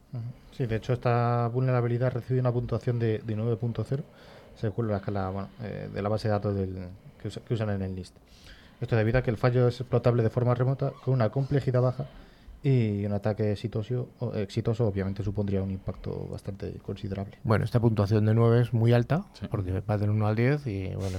Sí, 0.51 0.65
de 0.65 0.77
hecho 0.77 0.93
esta 0.93 1.47
vulnerabilidad 1.53 2.11
recibe 2.11 2.39
una 2.39 2.51
puntuación 2.51 2.97
de, 2.97 3.21
9.0 3.23 4.03
según 4.55 4.87
la 4.87 4.97
escala 4.97 5.47
eh, 5.61 5.89
de 5.93 6.01
la 6.01 6.09
base 6.09 6.27
de 6.27 6.31
datos 6.33 6.57
que, 7.21 7.53
usan 7.53 7.69
en 7.69 7.81
el. 7.83 8.03
Esto 8.79 8.95
debido 8.95 9.19
a 9.19 9.21
que 9.21 9.29
el 9.29 9.37
fallo 9.37 9.67
es 9.67 9.79
explotable 9.79 10.23
de 10.23 10.29
forma 10.29 10.55
remota 10.55 10.91
con 11.03 11.13
una 11.13 11.29
complejidad 11.29 11.81
baja 11.81 12.07
y 12.63 13.05
un 13.05 13.13
ataque 13.13 13.51
exitoso, 13.51 14.09
exitoso 14.35 14.85
obviamente 14.85 15.23
supondría 15.23 15.63
un 15.63 15.71
impacto 15.71 16.27
bastante 16.31 16.73
considerable. 16.83 17.37
Bueno, 17.43 17.65
esta 17.65 17.79
puntuación 17.79 18.25
de 18.25 18.33
9 18.35 18.61
es 18.61 18.73
muy 18.73 18.93
alta, 18.93 19.25
porque 19.49 19.81
va 19.81 19.97
del 19.97 20.11
1 20.11 20.27
al 20.27 20.35
10 20.35 20.67
y 20.67 20.93
bueno, 20.95 21.17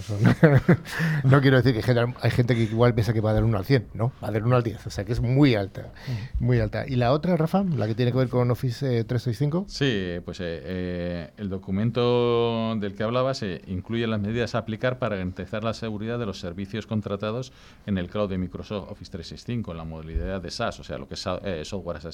no 1.24 1.40
quiero 1.40 1.61
decir 1.61 1.74
que 1.74 2.07
hay 2.20 2.31
gente 2.31 2.55
que 2.55 2.62
igual 2.62 2.94
piensa 2.94 3.12
que 3.12 3.20
va 3.20 3.35
del 3.35 3.44
1 3.44 3.59
al 3.59 3.64
100, 3.64 3.88
no, 3.94 4.12
va 4.22 4.31
del 4.31 4.44
1 4.44 4.57
al 4.57 4.62
10, 4.62 4.87
o 4.87 4.90
sea 4.90 5.05
que 5.05 5.12
es 5.12 5.20
muy 5.20 5.55
alta, 5.55 5.92
muy 6.38 6.61
alta. 6.61 6.85
¿Y 6.87 6.96
la 6.96 7.12
otra, 7.12 7.37
Rafa, 7.37 7.64
la 7.64 7.87
que 7.88 7.94
tiene 7.94 8.12
que 8.12 8.18
ver 8.18 8.28
con 8.28 8.50
Office 8.50 9.05
365? 9.05 9.64
Sí, 9.68 10.20
pues 10.24 10.38
eh, 10.40 10.61
eh, 10.62 11.31
el 11.38 11.48
documento 11.48 12.76
del 12.76 12.94
que 12.94 13.02
hablabas 13.02 13.44
incluye 13.66 14.07
las 14.07 14.20
medidas 14.20 14.55
a 14.55 14.59
aplicar 14.59 14.98
para 14.98 15.16
garantizar 15.16 15.64
la 15.64 15.74
seguridad 15.74 16.18
de 16.18 16.26
los 16.26 16.38
servicios 16.38 16.87
contratados 16.87 17.52
en 17.87 17.98
el 17.98 18.09
cloud 18.09 18.31
de 18.31 18.38
Microsoft 18.38 18.90
Office 18.90 19.11
365, 19.11 19.72
en 19.72 19.76
la 19.76 19.85
modalidad 19.85 20.40
de 20.40 20.50
SaaS, 20.50 20.78
o 20.81 20.85
sea, 20.85 20.98
lo 20.98 21.09
que 21.09 21.14
es 21.14 21.26
eh, 21.45 21.64
software 21.64 21.99
as 21.99 22.07
a 22.07 22.12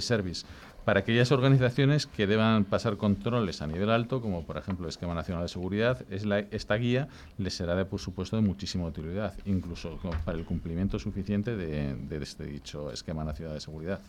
service, 0.00 0.46
para 0.84 1.00
aquellas 1.00 1.32
organizaciones 1.32 2.06
que 2.06 2.26
deban 2.26 2.64
pasar 2.64 2.96
controles 2.96 3.62
a 3.62 3.66
nivel 3.66 3.90
alto, 3.90 4.20
como 4.20 4.44
por 4.44 4.58
ejemplo 4.58 4.84
el 4.84 4.90
Esquema 4.90 5.14
Nacional 5.14 5.44
de 5.44 5.48
Seguridad, 5.48 6.02
es 6.10 6.26
la, 6.26 6.40
esta 6.40 6.74
guía 6.74 7.08
les 7.38 7.54
será 7.54 7.74
de, 7.74 7.86
por 7.86 8.00
supuesto, 8.00 8.36
de 8.36 8.42
muchísima 8.42 8.84
utilidad, 8.84 9.34
incluso 9.46 9.98
para 10.24 10.36
el 10.36 10.44
cumplimiento 10.44 10.98
suficiente 10.98 11.56
de, 11.56 11.96
este 12.20 12.44
dicho 12.44 12.90
Esquema 12.90 13.24
Nacional 13.24 13.54
de 13.54 13.60
Seguridad. 13.60 14.00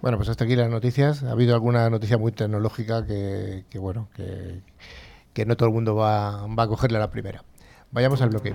Bueno, 0.00 0.16
pues 0.16 0.28
hasta 0.28 0.44
aquí 0.44 0.56
las 0.56 0.70
noticias. 0.70 1.22
Ha 1.24 1.32
habido 1.32 1.54
alguna 1.54 1.90
noticia 1.90 2.16
muy 2.16 2.32
tecnológica 2.32 3.04
que, 3.04 3.64
bueno, 3.78 4.08
que, 4.14 5.46
no 5.46 5.56
todo 5.56 5.68
el 5.68 5.74
mundo 5.74 5.94
va, 5.94 6.46
va 6.46 6.62
a 6.64 6.68
cogerle 6.68 6.98
a 6.98 7.00
la 7.00 7.10
primera. 7.10 7.42
Vayamos 7.90 8.20
al 8.22 8.30
bloque. 8.30 8.54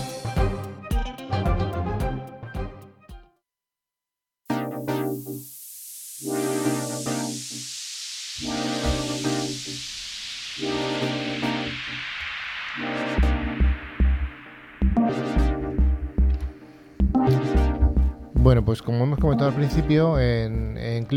Bueno, 18.41 18.65
pues 18.65 18.81
como 18.81 19.03
hemos 19.03 19.19
comentado 19.19 19.51
al 19.51 19.55
principio, 19.55 20.19
en, 20.19 20.75
en 20.75 21.07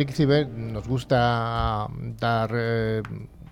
nos 0.70 0.86
gusta 0.86 1.88
dar 2.20 2.50
eh, 2.52 3.02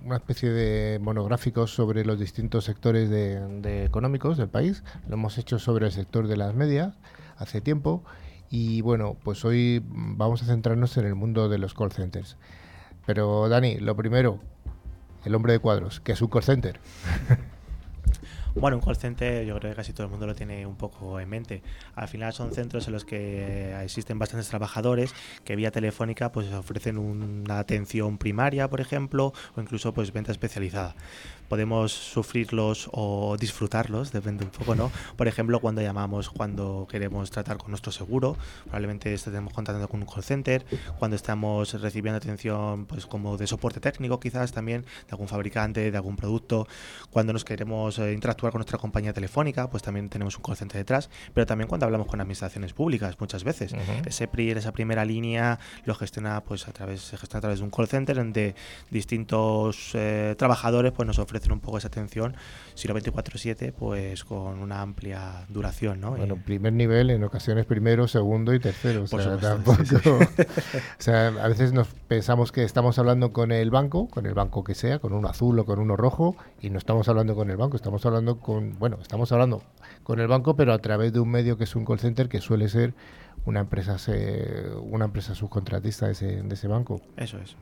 una 0.05 0.17
especie 0.17 0.51
de 0.51 0.99
monográficos 0.99 1.75
sobre 1.75 2.05
los 2.05 2.21
distintos 2.21 2.65
sectores 2.65 3.09
de, 3.09 3.87
económicos 3.87 4.37
del 4.37 4.51
país. 4.51 4.85
Lo 5.09 5.15
hemos 5.15 5.39
hecho 5.39 5.59
sobre 5.59 5.87
el 5.87 5.93
sector 5.93 6.29
de 6.29 6.37
las 6.37 6.55
medias 6.55 6.95
hace 7.39 7.63
tiempo 7.63 8.05
y 8.51 8.83
bueno, 8.83 9.17
pues 9.25 9.43
hoy 9.43 9.83
vamos 9.89 10.43
a 10.43 10.47
centrarnos 10.47 10.95
en 10.99 11.07
el 11.07 11.15
mundo 11.15 11.49
de 11.49 11.57
los 11.57 11.73
call 11.73 11.93
centers. 11.93 12.37
Pero 13.07 13.49
Dani, 13.49 13.77
lo 13.77 13.97
primero, 13.97 14.39
el 15.25 15.35
hombre 15.35 15.55
de 15.55 15.61
cuadros, 15.61 15.99
que 16.01 16.13
es 16.13 16.21
un 16.21 16.29
call 16.29 16.43
center. 16.43 16.79
Bueno, 18.55 18.77
un 18.77 18.83
call 18.83 18.97
center 18.97 19.47
yo 19.47 19.59
creo 19.59 19.73
que 19.73 19.77
casi 19.77 19.93
todo 19.95 20.05
el 20.05 20.11
mundo 20.11 20.27
lo 20.27 20.35
tiene 20.35 20.67
un 20.67 20.77
poco 20.77 21.19
en 21.19 21.29
mente. 21.29 21.63
Al 21.95 22.07
final 22.07 22.33
son 22.35 22.53
centros 22.53 22.87
en 22.87 22.93
los 22.93 23.05
que 23.05 23.75
existen 23.83 24.19
bastantes 24.19 24.49
trabajadores 24.49 25.15
que 25.45 25.57
vía 25.57 25.71
telefónica 25.71 26.33
pues 26.33 26.53
ofrecen 26.53 26.99
una 26.99 27.59
atención 27.59 28.19
primaria, 28.19 28.69
por 28.69 28.81
ejemplo, 28.81 29.33
o 29.57 29.61
incluso 29.61 29.95
pues 29.95 30.13
venta 30.13 30.33
especializada 30.33 30.95
podemos 31.53 31.93
sufrirlos 31.93 32.89
o 32.93 33.37
disfrutarlos, 33.39 34.11
depende 34.11 34.43
un 34.43 34.51
poco, 34.51 34.75
¿no? 34.75 34.91
Por 35.19 35.29
ejemplo, 35.29 35.61
cuando 35.61 35.83
llamamos, 35.83 36.31
cuando 36.31 36.89
queremos 36.91 37.31
tratar 37.31 37.59
con 37.59 37.73
nuestro 37.73 37.93
seguro, 37.93 38.39
probablemente 38.65 39.13
estemos 39.13 39.53
contactando 39.53 39.87
con 39.87 40.01
un 40.01 40.07
call 40.07 40.25
center, 40.25 40.65
cuando 40.99 41.15
estamos 41.15 41.75
recibiendo 41.79 42.17
atención, 42.17 42.87
pues 42.87 43.05
como 43.05 43.37
de 43.37 43.47
soporte 43.47 43.81
técnico 43.81 44.19
quizás 44.19 44.51
también, 44.53 44.81
de 44.83 45.11
algún 45.11 45.29
fabricante, 45.29 45.91
de 45.91 45.95
algún 45.95 46.17
producto, 46.17 46.67
cuando 47.11 47.35
nos 47.35 47.45
queremos 47.45 47.99
eh, 47.99 48.15
interactuar 48.43 48.53
con 48.53 48.59
nuestra 48.59 48.79
compañía 48.79 49.13
telefónica, 49.13 49.71
pues 49.71 49.83
también 49.83 50.09
tenemos 50.09 50.37
un 50.37 50.43
call 50.43 50.57
center 50.57 50.79
detrás, 50.79 51.09
pero 51.35 51.47
también 51.47 51.69
cuando 51.69 51.87
hablamos 51.87 52.07
con 52.07 52.21
administraciones 52.21 52.73
públicas 52.73 53.17
muchas 53.21 53.45
veces. 53.45 53.75
Ese 54.05 54.27
PRI, 54.27 54.51
esa 54.51 54.73
primera 54.73 55.05
línea 55.05 55.59
lo 55.85 55.95
gestiona 55.95 56.43
pues 56.43 56.69
a 56.69 56.73
través, 56.73 57.03
se 57.03 57.17
gestiona 57.17 57.39
a 57.39 57.43
través 57.43 57.59
de 57.61 57.65
un 57.65 57.71
call 57.71 57.89
center 57.89 58.17
donde 58.17 58.55
distintos 58.91 59.93
eh, 59.95 60.35
trabajadores 60.37 60.93
pues 60.93 61.07
nos 61.07 61.19
ofrecen 61.19 61.53
un 61.53 61.61
poco 61.61 61.79
esa 61.79 61.89
atención, 61.89 62.37
si 62.75 62.89
lo 62.89 62.95
24-7, 62.95 63.73
pues 63.73 64.25
con 64.25 64.59
una 64.61 64.81
amplia 64.81 65.45
duración, 65.49 66.01
¿no? 66.01 66.13
Bueno, 66.13 66.37
primer 66.37 66.73
nivel, 66.73 67.11
en 67.11 67.25
ocasiones 67.25 67.67
primero, 67.67 68.09
segundo 68.09 68.55
y 68.55 68.61
tercero. 68.61 69.03
O 69.05 69.07
sea, 69.07 69.37
tampoco, 69.39 69.81
o 70.19 71.03
sea, 71.03 71.29
a 71.29 71.49
veces 71.49 71.73
nos 71.73 71.89
pensamos 72.09 72.53
que 72.53 72.65
estamos 72.65 72.99
hablando 72.99 73.33
con 73.33 73.53
el 73.53 73.71
banco, 73.71 74.09
con 74.09 74.27
el 74.27 74.35
banco 74.35 74.65
que 74.65 74.75
sea, 74.75 74.99
con 74.99 75.13
uno 75.13 75.29
azul 75.29 75.59
o 75.59 75.65
con 75.65 75.79
uno 75.79 75.97
rojo, 75.97 76.37
y 76.61 76.71
no 76.71 76.79
estamos 76.79 77.09
hablando 77.09 77.35
con 77.35 77.51
el 77.51 77.57
banco, 77.57 77.77
estamos 77.77 78.05
hablando 78.07 78.39
con, 78.39 78.79
bueno, 78.79 78.99
estamos 79.01 79.31
hablando 79.33 79.63
con 80.03 80.21
el 80.21 80.29
banco, 80.29 80.57
pero 80.57 80.73
a 80.73 80.79
través 80.79 81.13
de 81.13 81.21
un 81.21 81.31
medio 81.31 81.57
que 81.57 81.65
es 81.65 81.77
un 81.77 81.85
call 81.85 81.99
center 81.99 82.29
que 82.29 82.41
suele 82.41 82.69
ser 82.69 82.95
una 83.45 83.61
empresa 83.61 83.97
una 84.83 85.07
empresa 85.07 85.35
subcontratista 85.35 86.07
de 86.07 86.13
ese, 86.13 86.43
de 86.43 86.55
ese 86.55 86.69
banco. 86.69 87.01
Eso 87.17 87.39
es 87.39 87.57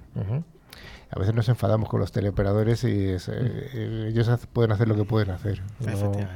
a 1.10 1.18
veces 1.18 1.34
nos 1.34 1.48
enfadamos 1.48 1.88
con 1.88 2.00
los 2.00 2.12
teleoperadores 2.12 2.84
y 2.84 3.08
eh, 3.08 3.18
eh, 3.28 4.06
ellos 4.08 4.30
pueden 4.52 4.72
hacer 4.72 4.86
lo 4.86 4.94
que 4.94 5.04
pueden 5.04 5.30
hacer. 5.30 5.60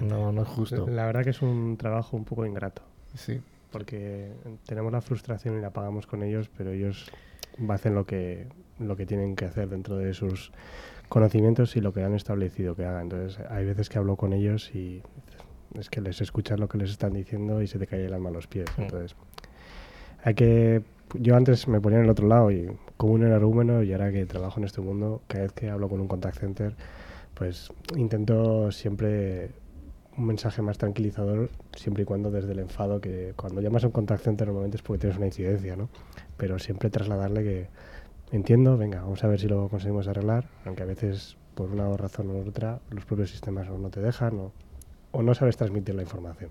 No, 0.01 0.33
no, 0.33 0.43
es 0.43 0.49
justo. 0.49 0.87
La 0.89 1.07
verdad 1.07 1.23
que 1.23 1.31
es 1.31 1.43
un 1.43 1.77
trabajo 1.77 2.17
un 2.17 2.25
poco 2.25 2.45
ingrato. 2.45 2.83
Sí. 3.15 3.41
Porque 3.71 4.33
tenemos 4.67 4.93
la 4.93 5.01
frustración 5.01 5.59
y 5.59 5.61
la 5.61 5.71
pagamos 5.71 6.07
con 6.07 6.23
ellos, 6.23 6.51
pero 6.57 6.73
ellos 6.73 7.11
hacen 7.69 7.95
lo 7.95 8.05
que, 8.05 8.49
lo 8.79 8.97
que 8.97 9.07
tienen 9.07 9.37
que 9.37 9.45
hacer 9.45 9.69
dentro 9.69 9.97
de 9.97 10.13
sus 10.13 10.51
conocimientos 11.09 11.77
y 11.77 11.81
lo 11.81 11.93
que 11.93 12.03
han 12.03 12.15
establecido 12.15 12.75
que 12.75 12.85
hagan. 12.85 13.03
Entonces, 13.03 13.39
hay 13.49 13.65
veces 13.65 13.89
que 13.89 13.99
hablo 13.99 14.17
con 14.17 14.33
ellos 14.33 14.75
y 14.75 15.03
es 15.79 15.89
que 15.89 16.01
les 16.01 16.21
escuchas 16.21 16.59
lo 16.59 16.69
que 16.69 16.79
les 16.79 16.91
están 16.91 17.13
diciendo 17.13 17.63
y 17.63 17.69
se 17.69 17.79
te 17.79 17.87
cae 17.87 18.05
el 18.07 18.15
alma 18.15 18.31
a 18.31 18.33
los 18.33 18.49
pies. 18.49 18.67
Mm. 18.77 18.83
Entonces, 18.83 19.17
hay 20.25 20.35
que 20.35 20.83
yo 21.15 21.37
antes 21.37 21.69
me 21.69 21.81
ponía 21.81 21.99
en 21.99 22.05
el 22.05 22.11
otro 22.11 22.27
lado 22.27 22.51
y 22.51 22.71
como 22.97 23.15
un 23.15 23.25
energúmeno 23.25 23.83
y 23.83 23.93
ahora 23.93 24.13
que 24.13 24.27
trabajo 24.27 24.59
en 24.61 24.65
este 24.65 24.81
mundo, 24.81 25.23
cada 25.27 25.45
vez 25.45 25.53
que 25.53 25.71
hablo 25.71 25.89
con 25.89 26.01
un 26.01 26.09
contact 26.09 26.39
center, 26.39 26.75
pues 27.35 27.71
intento 27.97 28.71
siempre 28.71 29.51
un 30.17 30.27
mensaje 30.27 30.63
más 30.63 30.79
tranquilizador, 30.79 31.51
siempre 31.75 32.05
y 32.05 32.07
cuando 32.07 32.31
desde 32.31 32.53
el 32.53 32.61
enfado, 32.61 33.01
que 33.01 33.33
cuando 33.37 33.61
llamas 33.61 33.85
a 33.85 33.89
un 33.89 33.93
contact 33.93 34.23
center 34.23 34.47
normalmente 34.47 34.77
es 34.77 34.83
porque 34.83 35.01
tienes 35.01 35.17
una 35.17 35.27
incidencia, 35.27 35.77
¿no? 35.77 35.89
Pero 36.37 36.59
siempre 36.59 36.91
trasladarle 36.91 37.43
que 37.43 37.69
entiendo, 38.31 38.77
venga, 38.77 39.03
vamos 39.03 39.23
a 39.25 39.29
ver 39.29 39.41
si 39.41 39.49
lo 39.49 39.69
conseguimos 39.69 40.07
arreglar, 40.07 40.49
aunque 40.65 40.83
a 40.83 40.87
veces 40.87 41.37
por 41.55 41.71
una 41.71 41.97
razón 41.97 42.31
u 42.31 42.49
otra 42.49 42.81
los 42.91 43.05
propios 43.05 43.31
sistemas 43.31 43.69
no 43.69 43.91
te 43.91 44.01
dejan 44.01 44.39
o, 44.39 44.53
o 45.13 45.23
no 45.23 45.35
sabes 45.35 45.57
transmitir 45.57 45.95
la 45.95 46.03
información. 46.03 46.51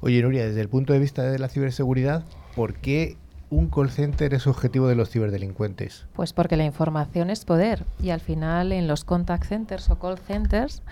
Oye, 0.00 0.20
Nuria, 0.22 0.46
desde 0.46 0.60
el 0.60 0.68
punto 0.68 0.92
de 0.92 0.98
vista 0.98 1.22
de 1.22 1.38
la 1.38 1.48
ciberseguridad, 1.48 2.24
¿por 2.56 2.74
qué 2.74 3.16
un 3.52 3.68
call 3.68 3.90
center 3.90 4.32
es 4.32 4.46
objetivo 4.46 4.88
de 4.88 4.94
los 4.94 5.10
ciberdelincuentes? 5.10 6.06
Pues 6.14 6.32
porque 6.32 6.56
la 6.56 6.64
información 6.64 7.28
es 7.28 7.44
poder 7.44 7.84
y 8.02 8.08
al 8.08 8.20
final 8.20 8.72
en 8.72 8.88
los 8.88 9.04
contact 9.04 9.44
centers 9.44 9.90
o 9.90 9.98
call 9.98 10.18
centers 10.18 10.82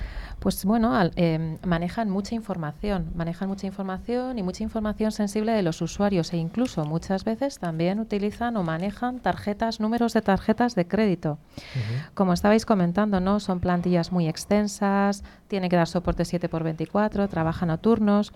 pues 0.40 0.64
bueno, 0.64 0.98
em, 1.16 1.58
manejan 1.66 2.08
mucha 2.08 2.34
información, 2.34 3.10
manejan 3.14 3.48
mucha 3.48 3.66
información 3.66 4.38
y 4.38 4.42
mucha 4.42 4.62
información 4.62 5.12
sensible 5.12 5.52
de 5.52 5.62
los 5.62 5.82
usuarios 5.82 6.32
e 6.32 6.38
incluso 6.38 6.84
muchas 6.86 7.24
veces 7.24 7.58
también 7.58 8.00
utilizan 8.00 8.56
o 8.56 8.62
manejan 8.62 9.20
tarjetas, 9.20 9.80
números 9.80 10.14
de 10.14 10.22
tarjetas 10.22 10.74
de 10.74 10.88
crédito. 10.88 11.38
Como 12.14 12.32
estabais 12.32 12.64
comentando, 12.64 13.20
¿no? 13.20 13.38
Son 13.38 13.60
plantillas 13.60 14.12
muy 14.12 14.28
extensas, 14.28 15.24
tiene 15.48 15.68
que 15.68 15.76
dar 15.76 15.86
soporte 15.86 16.24
7 16.24 16.48
por 16.48 16.64
24, 16.64 17.28
trabajan 17.28 17.68
a 17.68 17.76
turnos. 17.76 18.32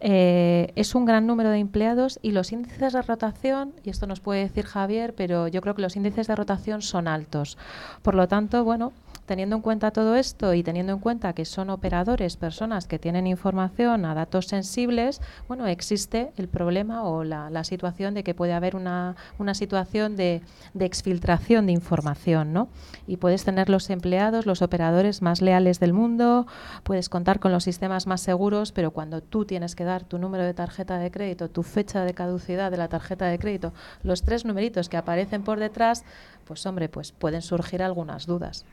Eh, 0.00 0.72
es 0.76 0.94
un 0.94 1.04
gran 1.04 1.26
número 1.26 1.50
de 1.50 1.58
empleados 1.58 2.18
y 2.22 2.30
los 2.30 2.52
índices 2.52 2.94
de 2.94 3.02
rotación, 3.02 3.74
y 3.84 3.90
esto 3.90 4.06
nos 4.06 4.20
puede 4.20 4.40
decir 4.40 4.64
Javier, 4.64 5.14
pero 5.14 5.48
yo 5.48 5.60
creo 5.60 5.74
que 5.74 5.82
los 5.82 5.96
índices 5.96 6.26
de 6.26 6.36
rotación 6.36 6.80
son 6.80 7.06
altos. 7.06 7.58
Por 8.00 8.14
lo 8.14 8.28
tanto, 8.28 8.64
bueno, 8.64 8.92
teniendo 9.26 9.56
en 9.56 9.62
cuenta 9.62 9.90
todo 9.90 10.16
esto 10.16 10.54
y 10.54 10.62
teniendo 10.62 10.92
en 10.92 10.98
cuenta 10.98 11.32
que 11.32 11.44
son 11.44 11.70
operadores, 11.70 12.36
personas 12.36 12.86
que 12.86 12.98
tienen 12.98 13.26
información 13.26 14.04
a 14.04 14.14
datos 14.14 14.46
sensibles, 14.46 15.20
bueno, 15.48 15.66
existe 15.66 16.32
el 16.36 16.48
problema 16.48 17.04
o 17.04 17.24
la, 17.24 17.64
situación 17.64 18.12
de 18.14 18.24
que 18.24 18.34
puede 18.34 18.52
haber 18.52 18.76
una, 18.76 19.16
situación 19.54 20.16
de, 20.16 20.42
de, 20.74 20.84
exfiltración 20.84 21.66
de 21.66 21.72
información, 21.72 22.52
¿no? 22.52 22.68
Y 23.06 23.16
puedes 23.16 23.44
tener 23.44 23.70
los 23.70 23.88
empleados, 23.88 24.44
los 24.44 24.60
operadores 24.60 25.22
más 25.22 25.40
leales 25.40 25.80
del 25.80 25.94
mundo, 25.94 26.46
puedes 26.82 27.08
contar 27.08 27.40
con 27.40 27.52
los 27.52 27.64
sistemas 27.64 28.06
más 28.06 28.20
seguros, 28.20 28.72
pero 28.72 28.90
cuando 28.90 29.22
tú 29.22 29.46
tienes 29.46 29.74
que 29.74 29.84
dar 29.84 30.04
tu 30.04 30.18
número 30.18 30.44
de 30.44 30.52
tarjeta 30.52 30.98
de 30.98 31.10
crédito, 31.10 31.48
tu 31.48 31.62
fecha 31.62 32.04
de 32.04 32.12
caducidad 32.12 32.70
de 32.70 32.76
la 32.76 32.88
tarjeta 32.88 33.26
de 33.26 33.38
crédito, 33.38 33.72
los 34.02 34.22
tres 34.22 34.44
numeritos 34.44 34.88
que 34.88 34.98
aparecen 34.98 35.42
por 35.42 35.58
detrás, 35.58 36.04
pues 36.44 36.66
hombre, 36.66 36.88
pues 36.88 37.12
pueden 37.12 37.42
surgir 37.42 37.82
algunas 37.82 38.26
dudas. 38.26 38.66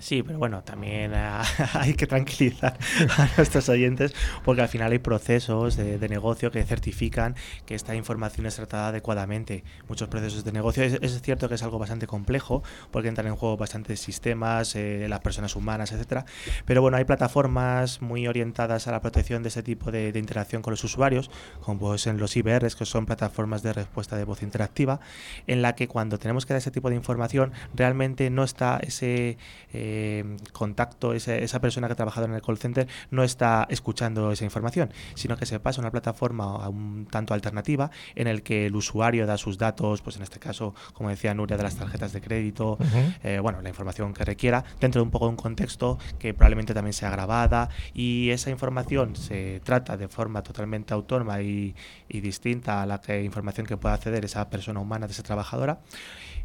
Sí, 0.00 0.22
pero 0.22 0.38
bueno, 0.38 0.62
también 0.62 1.12
ah, 1.14 1.42
hay 1.74 1.94
que 1.94 2.06
tranquilizar 2.06 2.78
a 3.16 3.28
nuestros 3.36 3.68
oyentes 3.68 4.14
porque 4.44 4.62
al 4.62 4.68
final 4.68 4.92
hay 4.92 4.98
procesos 4.98 5.76
de, 5.76 6.08
negocio 6.08 6.50
que 6.50 6.62
certifican 6.64 7.34
que 7.66 7.74
esta 7.74 7.94
información 7.94 8.46
es 8.46 8.56
tratada 8.56 8.88
adecuadamente. 8.88 9.64
Muchos 9.88 10.08
procesos 10.08 10.44
de 10.44 10.52
negocio 10.52 10.82
es, 10.84 11.22
cierto 11.22 11.48
que 11.48 11.56
es 11.56 11.62
algo 11.62 11.78
bastante 11.78 12.06
complejo 12.06 12.62
porque 12.90 13.08
entran 13.08 13.26
en 13.26 13.36
juego 13.36 13.56
bastantes 13.56 14.00
sistemas, 14.00 14.74
eh, 14.74 15.06
las 15.08 15.20
personas 15.20 15.54
humanas, 15.56 15.92
etcétera. 15.92 16.24
Pero 16.64 16.80
bueno, 16.80 16.96
hay 16.96 17.04
plataformas 17.04 18.00
muy 18.00 18.26
orientadas 18.26 18.88
a 18.88 18.92
la 18.92 19.00
protección 19.00 19.42
de 19.42 19.48
ese 19.48 19.62
tipo 19.62 19.90
de, 19.90 20.12
interacción 20.18 20.62
con 20.62 20.72
los 20.72 20.82
usuarios, 20.82 21.30
como 21.60 21.78
pues 21.80 22.06
en 22.06 22.18
los 22.18 22.36
IBRs, 22.36 22.74
que 22.74 22.84
son 22.84 23.06
plataformas 23.06 23.62
de 23.62 23.72
respuesta 23.72 24.16
de 24.16 24.24
voz 24.24 24.42
interactiva, 24.42 25.00
en 25.46 25.62
la 25.62 25.74
que 25.74 25.88
cuando 25.88 26.18
tenemos 26.18 26.46
que 26.46 26.54
dar 26.54 26.58
ese 26.58 26.70
tipo 26.70 26.88
de 26.88 26.96
información 26.96 27.52
realmente 27.74 28.30
no 28.30 28.44
está 28.44 28.78
ese 28.82 29.38
eh, 29.72 29.87
eh, 29.90 30.36
contacto, 30.52 31.14
esa 31.14 31.60
persona 31.60 31.86
que 31.86 31.94
ha 31.94 31.96
trabajado 31.96 32.26
en 32.26 32.34
el 32.34 32.42
call 32.42 32.58
center, 32.58 32.86
no 33.10 33.22
está 33.24 33.66
escuchando 33.70 34.30
esa 34.30 34.44
información, 34.44 34.92
sino 35.14 35.36
que 35.36 35.46
se 35.46 35.60
pasa 35.60 35.80
a 35.80 35.82
una 35.82 35.90
plataforma 35.90 36.68
un 36.68 37.06
tanto 37.10 37.32
alternativa 37.32 37.90
en 38.14 38.26
el 38.26 38.42
que 38.42 38.66
el 38.66 38.76
usuario 38.76 39.26
da 39.26 39.38
sus 39.38 39.56
datos, 39.56 40.02
pues 40.02 40.16
en 40.16 40.22
este 40.22 40.38
caso, 40.38 40.74
como 40.92 41.08
decía 41.08 41.32
Nuria, 41.32 41.56
de 41.56 41.62
las 41.62 41.76
tarjetas 41.76 42.12
de 42.12 42.20
crédito, 42.20 42.76
eh, 43.24 43.38
bueno, 43.40 43.62
la 43.62 43.70
información 43.70 44.12
que 44.12 44.24
requiera, 44.24 44.62
dentro 44.78 45.00
de 45.00 45.04
un 45.04 45.10
poco 45.10 45.24
de 45.24 45.30
un 45.30 45.36
contexto 45.36 45.98
que 46.18 46.34
probablemente 46.34 46.74
también 46.74 46.92
sea 46.92 47.10
grabada 47.10 47.70
y 47.94 48.28
esa 48.30 48.50
información 48.50 49.16
se 49.16 49.60
trata 49.64 49.96
de 49.96 50.08
forma 50.08 50.42
totalmente 50.42 50.92
autónoma 50.92 51.40
y, 51.40 51.74
y 52.08 52.20
distinta 52.20 52.82
a 52.82 52.86
la 52.86 53.00
que, 53.00 53.22
información 53.22 53.66
que 53.66 53.78
pueda 53.78 53.94
acceder 53.94 54.24
esa 54.26 54.50
persona 54.50 54.80
humana, 54.80 55.06
de 55.06 55.12
esa 55.12 55.22
trabajadora 55.22 55.80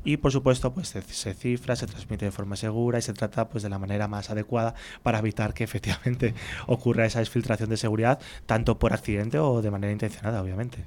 y 0.03 0.17
por 0.17 0.31
supuesto 0.31 0.73
pues 0.73 0.89
se, 0.89 1.33
cifra, 1.33 1.75
se 1.75 1.87
transmite 1.87 2.25
de 2.25 2.31
forma 2.31 2.55
segura 2.55 2.99
y 2.99 3.01
se 3.01 3.13
trata 3.13 3.49
pues 3.49 3.63
de 3.63 3.69
la 3.69 3.79
manera 3.79 4.07
más 4.07 4.29
adecuada 4.29 4.75
para 5.01 5.19
evitar 5.19 5.53
que 5.53 5.63
efectivamente 5.63 6.33
ocurra 6.67 7.05
esa 7.05 7.19
exfiltración 7.19 7.69
de 7.69 7.77
seguridad 7.77 8.19
tanto 8.45 8.79
por 8.79 8.93
accidente 8.93 9.39
o 9.39 9.61
de 9.61 9.71
manera 9.71 9.91
intencionada 9.91 10.41
obviamente. 10.41 10.85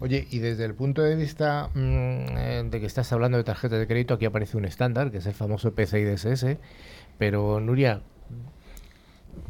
Oye, 0.00 0.26
y 0.30 0.38
desde 0.38 0.64
el 0.64 0.74
punto 0.74 1.02
de 1.02 1.16
vista 1.16 1.70
mm, 1.74 1.78
eh, 1.78 2.68
de 2.70 2.80
que 2.80 2.86
estás 2.86 3.12
hablando 3.12 3.38
de 3.38 3.44
tarjetas 3.44 3.78
de 3.78 3.86
crédito, 3.86 4.14
aquí 4.14 4.26
aparece 4.26 4.56
un 4.56 4.64
estándar, 4.64 5.10
que 5.10 5.18
es 5.18 5.26
el 5.26 5.32
famoso 5.32 5.72
PCI 5.74 6.04
DSS, 6.04 6.58
pero 7.18 7.60
Nuria, 7.60 8.02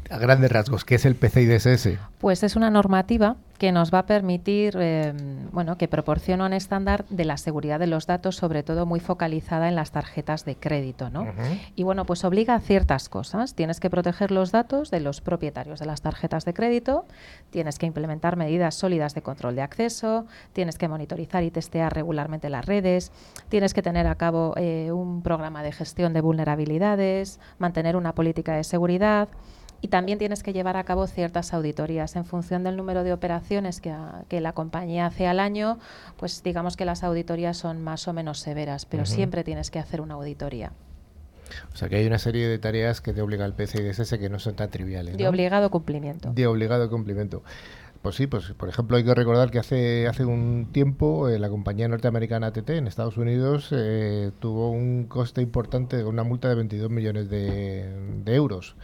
a 0.09 0.17
grandes 0.17 0.51
rasgos, 0.51 0.85
¿qué 0.85 0.95
es 0.95 1.05
el 1.05 1.15
PCI 1.15 1.45
DSS? 1.45 1.89
Pues 2.19 2.43
es 2.43 2.55
una 2.55 2.69
normativa 2.69 3.35
que 3.63 3.71
nos 3.71 3.93
va 3.93 3.99
a 3.99 4.05
permitir, 4.05 4.75
eh, 4.77 5.13
bueno, 5.53 5.77
que 5.77 5.87
proporciona 5.87 6.47
un 6.47 6.51
estándar 6.51 7.05
de 7.07 7.23
la 7.23 7.37
seguridad 7.37 7.79
de 7.79 7.87
los 7.87 8.07
datos, 8.07 8.35
sobre 8.35 8.61
todo 8.61 8.85
muy 8.85 8.99
focalizada 8.99 9.69
en 9.69 9.75
las 9.75 9.91
tarjetas 9.91 10.43
de 10.43 10.57
crédito, 10.57 11.09
¿no? 11.09 11.27
Y 11.73 11.83
bueno, 11.83 12.05
pues 12.05 12.25
obliga 12.25 12.55
a 12.55 12.59
ciertas 12.59 13.07
cosas. 13.07 13.55
Tienes 13.55 13.79
que 13.79 13.89
proteger 13.89 14.31
los 14.31 14.51
datos 14.51 14.91
de 14.91 14.99
los 14.99 15.21
propietarios 15.21 15.79
de 15.79 15.85
las 15.85 16.01
tarjetas 16.01 16.43
de 16.43 16.53
crédito, 16.53 17.05
tienes 17.51 17.79
que 17.79 17.85
implementar 17.85 18.35
medidas 18.35 18.75
sólidas 18.75 19.15
de 19.15 19.21
control 19.21 19.55
de 19.55 19.61
acceso, 19.61 20.25
tienes 20.51 20.77
que 20.77 20.89
monitorizar 20.89 21.41
y 21.43 21.49
testear 21.49 21.93
regularmente 21.95 22.49
las 22.49 22.65
redes, 22.65 23.13
tienes 23.47 23.73
que 23.73 23.81
tener 23.81 24.07
a 24.07 24.15
cabo 24.15 24.55
eh, 24.57 24.91
un 24.91 25.21
programa 25.21 25.63
de 25.63 25.71
gestión 25.71 26.11
de 26.11 26.19
vulnerabilidades, 26.19 27.39
mantener 27.59 27.95
una 27.95 28.13
política 28.13 28.57
de 28.57 28.65
seguridad 28.65 29.29
y 29.83 29.89
también 29.89 30.17
tienes 30.17 30.43
que 30.43 30.53
llevar 30.53 30.77
a 30.77 30.85
cabo 30.85 31.07
ciertas 31.07 31.53
auditorías 31.53 32.15
en 32.15 32.23
función 32.23 32.63
del 32.63 32.77
número 32.77 33.03
de 33.03 33.11
operaciones 33.11 33.52
que, 33.81 33.95
que, 34.27 34.41
la 34.41 34.53
compañía 34.53 35.05
hace 35.05 35.27
al 35.27 35.39
año, 35.39 35.79
pues 36.17 36.43
digamos 36.43 36.77
que 36.77 36.85
las 36.85 37.03
auditorías 37.03 37.57
son 37.57 37.81
más 37.81 38.07
o 38.07 38.13
menos 38.13 38.39
severas, 38.39 38.85
pero 38.85 39.05
siempre 39.05 39.43
tienes 39.43 39.71
que 39.71 39.79
hacer 39.79 40.01
una 40.01 40.15
auditoría. 40.15 40.71
O 41.73 41.75
sea 41.75 41.89
que 41.89 41.97
hay 41.97 42.07
una 42.07 42.19
serie 42.19 42.47
de 42.47 42.57
tareas 42.57 43.01
que 43.01 43.13
te 43.13 43.21
obliga 43.21 43.45
el 43.45 43.53
PCI 43.53 44.17
que 44.17 44.29
no 44.29 44.39
son 44.39 44.55
tan 44.55 44.69
triviales. 44.69 45.17
De 45.17 45.27
obligado 45.27 45.69
cumplimiento. 45.69 46.31
De 46.33 46.47
obligado 46.47 46.89
cumplimiento. 46.89 47.43
Pues 48.01 48.15
sí, 48.15 48.27
pues 48.27 48.51
por 48.51 48.67
ejemplo 48.67 48.97
hay 48.97 49.05
que 49.05 49.15
recordar 49.15 49.49
que 49.49 49.59
hace 49.59 50.07
hace 50.07 50.25
un 50.25 50.69
tiempo 50.73 51.29
eh, 51.29 51.39
la 51.39 51.47
compañía 51.47 51.87
norteamericana 51.87 52.47
ATT 52.47 52.71
en 52.71 52.87
Estados 52.87 53.15
Unidos 53.15 53.69
eh, 53.71 54.31
tuvo 54.39 54.71
un 54.71 55.05
coste 55.05 55.41
importante, 55.41 56.03
una 56.03 56.23
multa 56.23 56.49
de 56.49 56.55
22 56.55 56.89
millones 56.89 57.29
de, 57.29 57.89
de 58.25 58.35
euros 58.35 58.75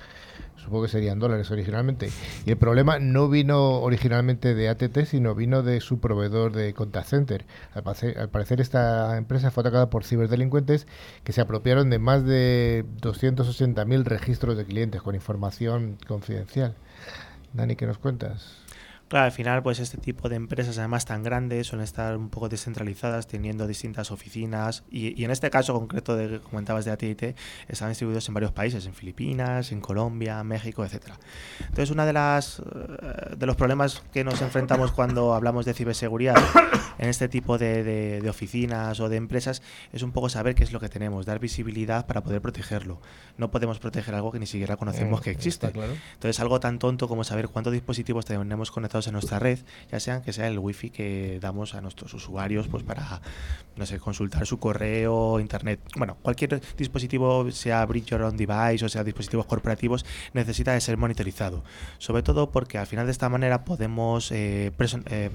supongo 0.70 0.84
que 0.84 0.90
serían 0.90 1.18
dólares 1.18 1.50
originalmente. 1.50 2.12
Y 2.46 2.52
el 2.52 2.58
problema 2.58 3.00
no 3.00 3.28
vino 3.28 3.82
originalmente 3.82 4.54
de 4.54 4.70
ATT, 4.70 5.06
sino 5.06 5.34
vino 5.34 5.64
de 5.64 5.82
su 5.82 6.00
proveedor 6.00 6.54
de 6.54 6.76
contact 6.76 7.08
center. 7.08 7.46
Al 7.74 7.82
parecer, 8.30 8.62
esta 8.62 9.18
empresa 9.18 9.50
fue 9.50 9.62
atacada 9.62 9.90
por 9.90 10.04
ciberdelincuentes 10.04 10.86
que 11.24 11.34
se 11.34 11.42
apropiaron 11.42 11.90
de 11.90 11.98
más 11.98 12.24
de 12.24 12.86
280.000 13.02 14.04
registros 14.04 14.56
de 14.56 14.66
clientes 14.66 15.02
con 15.02 15.16
información 15.16 15.98
confidencial. 16.08 16.76
Dani, 17.54 17.76
¿qué 17.76 17.88
nos 17.88 17.98
cuentas? 17.98 18.59
Claro, 19.10 19.26
al 19.26 19.32
final, 19.32 19.64
pues 19.64 19.80
este 19.80 19.98
tipo 19.98 20.30
de 20.30 20.36
empresas, 20.36 20.78
además 20.78 21.04
tan 21.04 21.24
grandes, 21.24 21.66
suelen 21.66 21.84
estar 21.84 22.16
un 22.16 22.30
poco 22.30 22.48
descentralizadas, 22.48 23.26
teniendo 23.26 23.66
distintas 23.66 24.12
oficinas. 24.12 24.84
Y, 24.92 25.24
en 25.24 25.32
este 25.32 25.50
caso 25.50 25.74
concreto 25.74 26.16
de 26.16 26.30
que 26.30 26.40
comentabas 26.40 26.86
de 26.86 26.92
AT&T, 26.92 27.36
están 27.68 27.90
distribuidos 27.90 28.28
en 28.28 28.36
varios 28.36 28.52
países, 28.52 28.86
en 28.86 28.94
Filipinas, 28.94 29.72
en 29.72 29.82
Colombia, 29.82 30.44
México, 30.44 30.86
etcétera. 30.86 31.18
Entonces, 31.60 31.90
uno 31.90 32.06
de 32.06 32.14
las 32.14 32.60
eh, 32.60 33.36
de 33.36 33.46
los 33.48 33.56
problemas 33.56 34.04
que 34.14 34.24
nos 34.24 34.44
enfrentamos 34.44 34.92
cuando 34.92 35.34
hablamos 35.34 35.66
de 35.66 35.74
ciberseguridad 35.74 36.36
en 37.00 37.10
este 37.10 37.28
tipo 37.28 37.58
de, 37.58 38.24
oficinas 38.30 39.00
o 39.00 39.10
de 39.10 39.18
empresas 39.18 39.64
es 39.92 40.04
un 40.04 40.12
poco 40.12 40.30
saber 40.30 40.54
qué 40.54 40.64
es 40.64 40.72
lo 40.72 40.80
que 40.80 40.90
tenemos, 40.90 41.26
dar 41.26 41.40
visibilidad 41.40 42.06
para 42.06 42.22
poder 42.22 42.42
protegerlo. 42.42 43.02
No 43.38 43.50
podemos 43.50 43.80
proteger 43.80 44.14
algo 44.14 44.32
que 44.32 44.38
ni 44.38 44.46
siquiera 44.46 44.78
conocemos 44.78 45.22
mm, 45.22 45.24
que 45.24 45.32
existe. 45.32 45.68
Entonces, 45.68 46.40
algo 46.40 46.60
tan 46.60 46.78
tonto 46.78 47.08
como 47.08 47.24
saber 47.24 47.48
cuántos 47.48 47.74
dispositivos 47.74 48.26
tenemos 48.26 48.70
conectados 48.70 48.99
en 49.08 49.14
nuestra 49.14 49.40
red, 49.40 49.60
ya 49.92 50.00
sean 50.00 50.22
que 50.22 50.34
sea 50.34 50.48
el 50.48 50.60
wifi 50.60 50.90
que 50.90 51.40
damos 51.42 51.76
a 51.76 51.82
nuestros 51.82 52.14
usuarios 52.14 52.68
pues 52.68 52.84
para, 52.84 53.22
no 53.76 53.86
sé, 53.86 54.00
consultar 54.00 54.46
su 54.46 54.60
correo, 54.60 55.40
internet. 55.40 55.80
Bueno, 55.96 56.18
cualquier 56.22 56.62
dispositivo, 56.78 57.52
sea 57.52 57.86
Bridge 57.86 58.08
Your 58.08 58.22
Own 58.24 58.38
Device 58.38 58.86
o 58.86 58.90
sea 58.90 59.04
dispositivos 59.04 59.46
corporativos, 59.46 60.06
necesita 60.34 60.74
de 60.74 60.82
ser 60.82 60.98
monitorizado. 60.98 61.64
Sobre 61.98 62.24
todo 62.24 62.52
porque 62.52 62.78
al 62.78 62.88
final 62.88 63.06
de 63.06 63.12
esta 63.12 63.30
manera 63.30 63.66
podemos 63.66 64.32
eh, 64.32 64.72
eh, 65.10 65.30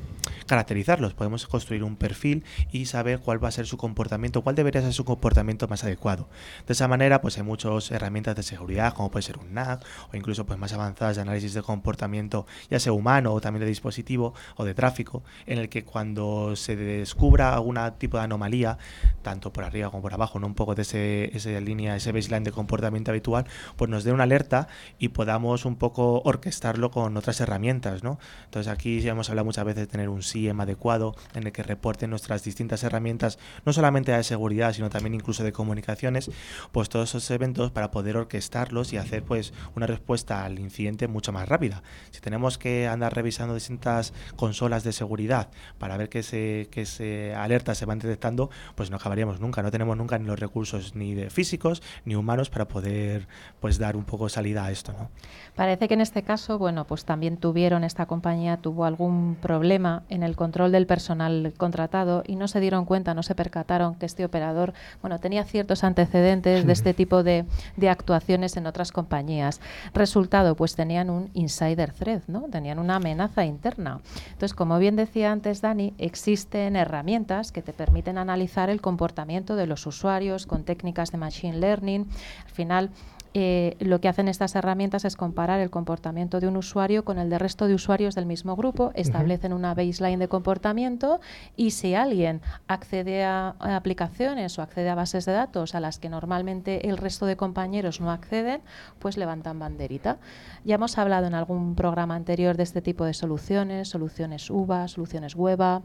caracterizarlos, 0.46 1.14
podemos 1.14 1.46
construir 1.46 1.85
un 1.85 1.96
perfil 1.96 2.44
y 2.72 2.87
saber 2.87 3.20
cuál 3.20 3.42
va 3.42 3.48
a 3.48 3.53
ser 3.53 3.66
su 3.66 3.77
comportamiento, 3.77 4.42
cuál 4.42 4.55
debería 4.55 4.83
ser 4.83 4.92
su 4.92 5.05
comportamiento 5.05 5.68
más 5.68 5.85
adecuado. 5.85 6.29
De 6.66 6.72
esa 6.72 6.88
manera, 6.88 7.20
pues 7.20 7.37
hay 7.37 7.44
muchas 7.44 7.90
herramientas 7.90 8.37
de 8.37 8.42
seguridad, 8.42 8.94
como 8.94 9.11
puede 9.11 9.22
ser 9.22 9.38
un 9.38 9.55
NAC 9.55 9.85
o 10.12 10.16
incluso 10.16 10.46
pues 10.46 10.59
más 10.59 10.72
avanzadas 10.72 11.16
de 11.16 11.22
análisis 11.22 11.55
de 11.55 11.62
comportamiento, 11.62 12.46
ya 12.70 12.79
sea 12.81 12.92
humano 12.92 13.33
o 13.33 13.40
también 13.40 13.53
de 13.58 13.66
dispositivo 13.66 14.34
o 14.56 14.64
de 14.64 14.74
tráfico, 14.74 15.22
en 15.46 15.58
el 15.58 15.68
que 15.68 15.84
cuando 15.84 16.56
se 16.56 16.76
descubra 16.76 17.54
algún 17.54 17.78
tipo 17.98 18.18
de 18.18 18.24
anomalía, 18.24 18.78
tanto 19.22 19.52
por 19.52 19.64
arriba 19.64 19.90
como 19.90 20.02
por 20.02 20.14
abajo, 20.14 20.38
no 20.38 20.46
un 20.46 20.54
poco 20.54 20.74
de 20.74 20.82
ese, 20.82 21.36
esa 21.36 21.50
línea, 21.60 21.96
ese 21.96 22.12
baseline 22.12 22.44
de 22.44 22.52
comportamiento 22.52 23.10
habitual, 23.10 23.46
pues 23.76 23.90
nos 23.90 24.04
dé 24.04 24.12
una 24.12 24.24
alerta 24.24 24.68
y 24.98 25.08
podamos 25.08 25.64
un 25.64 25.76
poco 25.76 26.22
orquestarlo 26.24 26.90
con 26.90 27.16
otras 27.16 27.40
herramientas, 27.40 28.02
¿no? 28.02 28.18
Entonces 28.44 28.72
aquí 28.72 29.00
ya 29.00 29.12
hemos 29.12 29.28
hablado 29.30 29.44
muchas 29.44 29.64
veces 29.64 29.82
de 29.82 29.86
tener 29.86 30.08
un 30.08 30.22
SIEM 30.22 30.60
adecuado 30.60 31.14
en 31.34 31.44
el 31.44 31.52
que 31.52 31.62
reporten 31.62 32.10
nuestras 32.10 32.44
distintas 32.44 32.82
herramientas, 32.84 33.38
no 33.64 33.72
solamente 33.72 34.12
de 34.12 34.22
seguridad, 34.24 34.72
sino 34.72 34.90
también 34.90 35.14
incluso 35.14 35.44
de 35.44 35.52
comunicaciones, 35.52 36.30
pues 36.72 36.88
todos 36.88 37.10
esos 37.10 37.30
eventos 37.30 37.70
para 37.70 37.90
poder 37.90 38.16
orquestarlos 38.16 38.92
y 38.92 38.96
hacer 38.96 39.22
pues 39.22 39.52
una 39.74 39.86
respuesta 39.86 40.44
al 40.44 40.58
incidente 40.58 41.08
mucho 41.08 41.32
más 41.32 41.48
rápida. 41.48 41.82
Si 42.10 42.20
tenemos 42.20 42.58
que 42.58 42.88
andar 42.88 43.14
revisando 43.14 43.43
distintas 43.52 44.14
consolas 44.37 44.85
de 44.85 44.92
seguridad 44.92 45.48
para 45.78 45.98
ver 45.98 46.09
qué 46.09 46.22
se, 46.22 46.68
qué 46.70 46.87
se 46.87 47.35
alertas 47.35 47.76
se 47.76 47.85
van 47.85 47.98
detectando, 47.98 48.48
pues 48.74 48.90
no 48.90 48.96
acabaríamos 48.96 49.40
nunca. 49.40 49.62
No 49.62 49.70
tenemos 49.70 49.96
nunca 49.96 50.18
ni 50.18 50.26
los 50.26 50.38
recursos 50.38 50.94
ni 50.94 51.14
de 51.14 51.28
físicos 51.28 51.83
ni 52.04 52.14
humanos 52.14 52.48
para 52.48 52.68
poder 52.68 53.26
pues 53.61 53.78
dar 53.78 53.96
un 53.96 54.04
poco 54.04 54.28
salida 54.28 54.64
a 54.64 54.70
esto. 54.70 54.92
¿no? 54.92 55.11
Parece 55.57 55.88
que 55.88 55.94
en 55.94 56.00
este 56.00 56.22
caso, 56.22 56.59
bueno, 56.59 56.87
pues 56.87 57.04
también 57.04 57.37
tuvieron, 57.37 57.85
esta 57.85 58.07
compañía 58.07 58.57
tuvo 58.57 58.85
algún 58.85 59.37
problema 59.40 60.02
en 60.09 60.22
el 60.22 60.37
control 60.37 60.72
del 60.72 60.87
personal 60.87 61.52
contratado 61.57 62.22
y 62.26 62.37
no 62.37 62.48
se 62.48 62.61
dieron 62.61 62.85
cuenta, 62.85 63.14
no 63.14 63.22
se 63.22 63.35
percataron 63.35 63.96
que 63.96 64.07
este 64.07 64.24
operador, 64.24 64.72
bueno, 65.00 65.18
tenía 65.18 65.44
ciertos 65.44 65.85
antecedentes 65.85 66.66
de 66.66 66.72
este 66.72 66.94
tipo 66.94 67.22
de, 67.22 67.44
de 67.76 67.88
actuaciones 67.88 68.57
en 68.57 68.66
otras 68.66 68.92
compañías. 68.92 69.61
Resultado, 69.92 70.54
pues 70.54 70.74
tenían 70.74 71.11
un 71.11 71.30
insider 71.35 71.92
threat, 71.92 72.22
¿no? 72.26 72.42
Tenían 72.50 72.78
una 72.78 72.96
amenaza 72.96 73.33
interna. 73.42 74.00
Entonces, 74.26 74.54
como 74.54 74.78
bien 74.78 74.94
decía 74.94 75.32
antes 75.32 75.62
Dani, 75.62 75.94
existen 75.98 76.76
herramientas 76.76 77.50
que 77.50 77.62
te 77.62 77.72
permiten 77.72 78.18
analizar 78.18 78.70
el 78.70 78.80
comportamiento 78.80 79.56
de 79.56 79.66
los 79.66 79.86
usuarios 79.86 80.46
con 80.46 80.64
técnicas 80.64 81.10
de 81.10 81.18
machine 81.18 81.58
learning. 81.58 82.06
Al 82.44 82.52
final, 82.52 82.90
eh, 83.36 83.76
lo 83.80 84.00
que 84.00 84.08
hacen 84.08 84.28
estas 84.28 84.54
herramientas 84.54 85.04
es 85.04 85.16
comparar 85.16 85.58
el 85.58 85.68
comportamiento 85.68 86.38
de 86.38 86.46
un 86.46 86.56
usuario 86.56 87.04
con 87.04 87.18
el 87.18 87.30
del 87.30 87.40
resto 87.40 87.66
de 87.66 87.74
usuarios 87.74 88.14
del 88.14 88.26
mismo 88.26 88.54
grupo, 88.54 88.92
establecen 88.94 89.52
una 89.52 89.74
baseline 89.74 90.20
de 90.20 90.28
comportamiento 90.28 91.20
y 91.56 91.72
si 91.72 91.96
alguien 91.96 92.42
accede 92.68 93.24
a, 93.24 93.56
aplicaciones 93.58 94.56
o 94.58 94.62
accede 94.62 94.88
a 94.88 94.94
bases 94.94 95.24
de 95.24 95.32
datos 95.32 95.74
a 95.74 95.80
las 95.80 95.98
que 95.98 96.08
normalmente 96.08 96.88
el 96.88 96.96
resto 96.96 97.26
de 97.26 97.36
compañeros 97.36 98.00
no 98.00 98.12
acceden, 98.12 98.62
pues 99.00 99.16
levantan 99.16 99.58
banderita. 99.58 100.18
Ya 100.64 100.76
hemos 100.76 100.96
hablado 100.96 101.26
en 101.26 101.34
algún 101.34 101.74
programa 101.74 102.14
anterior 102.14 102.56
de 102.56 102.62
este 102.62 102.82
tipo 102.82 103.04
de 103.04 103.14
soluciones, 103.14 103.88
soluciones 103.88 104.48
UVA, 104.48 104.86
soluciones 104.86 105.34
WEBA, 105.34 105.82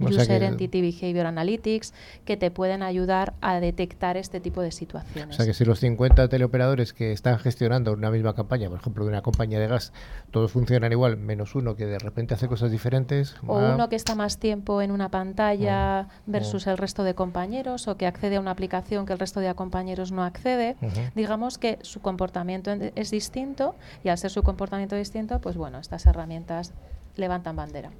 O 0.00 0.08
sea 0.12 0.22
User 0.22 0.40
que- 0.40 0.46
Entity 0.46 0.80
Behavior 0.82 1.26
Analytics, 1.26 1.94
que 2.24 2.36
te 2.36 2.50
pueden 2.50 2.82
ayudar 2.82 3.34
a 3.40 3.60
detectar 3.60 4.16
este 4.16 4.40
tipo 4.40 4.60
de 4.60 4.68
O 4.68 4.72
situaciones. 4.72 5.36
sea 5.36 5.46
que 5.46 5.54
si 5.54 5.64
los 5.64 5.80
50 5.80 6.28
teleoperadores 6.28 6.92
que 6.92 7.12
están 7.12 7.38
gestionando 7.38 7.92
una 7.92 8.10
misma 8.10 8.34
campaña, 8.34 8.68
por 8.68 8.78
ejemplo, 8.80 9.04
de 9.04 9.10
una 9.10 9.22
compañía 9.22 9.58
de 9.58 9.68
gas, 9.68 9.92
todos 10.30 10.52
funcionan 10.52 10.92
igual, 10.92 11.16
menos 11.16 11.54
uno 11.54 11.76
que 11.76 11.86
de 11.86 11.98
repente 11.98 12.34
hace 12.34 12.48
cosas 12.48 12.70
diferentes. 12.70 13.36
o 13.46 13.58
ah, 13.58 13.72
uno 13.74 13.88
que 13.88 13.96
está 13.96 14.14
más 14.14 14.38
tiempo 14.38 14.82
en 14.82 14.90
una 14.90 15.08
pantalla 15.10 16.08
versus 16.26 16.66
el 16.66 16.76
resto 16.78 17.02
de 17.04 17.14
compañeros, 17.14 17.88
o 17.88 17.96
que 17.96 18.06
accede 18.06 18.36
a 18.36 18.40
una 18.40 18.50
aplicación 18.50 19.06
que 19.06 19.12
el 19.12 19.18
resto 19.18 19.40
de 19.40 19.54
compañeros 19.54 20.12
no 20.12 20.24
accede. 20.24 20.76
Ujú. 20.82 21.00
Digamos 21.14 21.58
que 21.58 21.78
su 21.82 22.00
comportamiento 22.00 22.70
en- 22.70 22.92
es 22.94 23.10
distinto 23.10 23.74
y 24.04 24.08
al 24.10 24.18
ser 24.18 24.30
su 24.30 24.42
comportamiento 24.42 24.96
distinto, 24.96 25.40
pues 25.40 25.56
bueno, 25.56 25.78
estas 25.78 26.04
herramientas 26.06 26.72
levantan 27.16 27.56
bandera. 27.56 27.90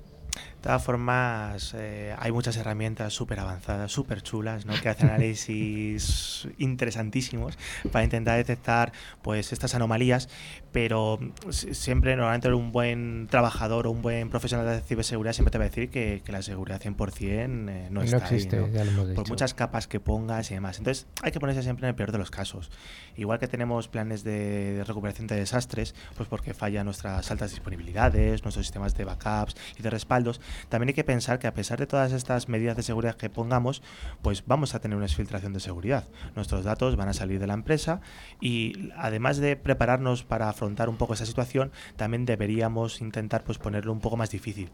De 0.67 0.71
todas 0.71 0.83
formas, 0.83 1.75
eh, 1.79 2.13
hay 2.19 2.33
muchas 2.33 2.57
herramientas 2.57 3.13
súper 3.13 3.39
avanzadas, 3.39 3.93
súper 3.93 4.21
chulas, 4.21 4.67
¿no? 4.67 4.75
que 4.83 4.89
hacen 4.89 5.09
análisis 5.11 6.49
interesantísimos 6.59 7.57
para 7.93 8.03
intentar 8.03 8.37
detectar 8.37 8.91
pues, 9.23 9.53
estas 9.53 9.77
anomalías, 9.77 10.29
pero 10.73 11.21
si- 11.51 11.73
siempre, 11.73 12.17
normalmente, 12.17 12.53
un 12.53 12.73
buen 12.73 13.29
trabajador 13.31 13.87
o 13.87 13.93
un 13.93 14.03
buen 14.03 14.29
profesional 14.29 14.67
de 14.67 14.81
ciberseguridad 14.81 15.35
siempre 15.35 15.53
te 15.53 15.59
va 15.59 15.67
a 15.67 15.69
decir 15.69 15.89
que, 15.89 16.21
que 16.25 16.33
la 16.33 16.43
seguridad 16.43 16.81
100% 16.83 17.15
eh, 17.21 17.87
no, 17.93 18.01
no 18.01 18.03
está 18.03 18.17
existe, 18.17 18.57
ahí. 18.57 18.63
¿no? 18.63 18.69
ya 18.73 18.83
lo 18.85 18.91
hemos 18.91 19.11
por 19.11 19.29
muchas 19.29 19.55
capas 19.55 19.87
que 19.87 20.01
pongas 20.01 20.51
y 20.51 20.55
demás. 20.55 20.79
Entonces, 20.79 21.07
hay 21.23 21.31
que 21.31 21.39
ponerse 21.39 21.63
siempre 21.63 21.87
en 21.87 21.91
el 21.91 21.95
peor 21.95 22.11
de 22.11 22.19
los 22.19 22.33
casos. 22.33 22.73
Igual 23.17 23.39
que 23.39 23.47
tenemos 23.47 23.87
planes 23.87 24.25
de, 24.25 24.75
de 24.75 24.83
recuperación 24.85 25.29
de 25.29 25.37
desastres, 25.37 25.95
pues 26.17 26.29
porque 26.29 26.55
fallan 26.55 26.87
nuestras 26.87 27.31
altas 27.31 27.53
disponibilidades, 27.53 28.43
nuestros 28.43 28.67
sistemas 28.67 28.97
de 28.97 29.05
backups 29.05 29.55
y 29.79 29.83
de 29.83 29.91
respaldos, 29.91 30.41
también 30.69 30.89
hay 30.89 30.95
que 30.95 31.05
pensar 31.05 31.39
que 31.39 31.47
a 31.47 31.55
pesar 31.55 31.79
de 31.79 31.87
todas 31.87 32.13
estas 32.13 32.49
medidas 32.49 32.77
de 32.77 32.83
seguridad 32.83 33.17
que 33.17 33.31
pongamos, 33.31 33.83
pues 34.23 34.45
vamos 34.47 34.75
a 34.75 34.81
tener 34.81 34.97
una 34.97 35.07
exfiltración 35.07 35.53
de 35.53 35.61
seguridad. 35.61 36.09
Nuestros 36.35 36.65
datos 36.65 36.97
van 36.97 37.09
a 37.09 37.13
salir 37.13 37.41
de 37.41 37.47
la 37.47 37.55
empresa 37.55 38.01
y 38.41 38.91
además 38.97 39.39
de 39.39 39.57
prepararnos 39.57 40.25
para 40.25 40.49
afrontar 40.49 40.89
un 40.89 40.97
poco 40.97 41.15
esa 41.15 41.27
situación, 41.27 41.73
también 41.97 42.25
deberíamos 42.25 43.01
intentar 43.01 43.45
pues 43.45 43.59
ponerlo 43.59 43.93
un 43.93 44.01
poco 44.01 44.17
más 44.17 44.31
difícil. 44.31 44.71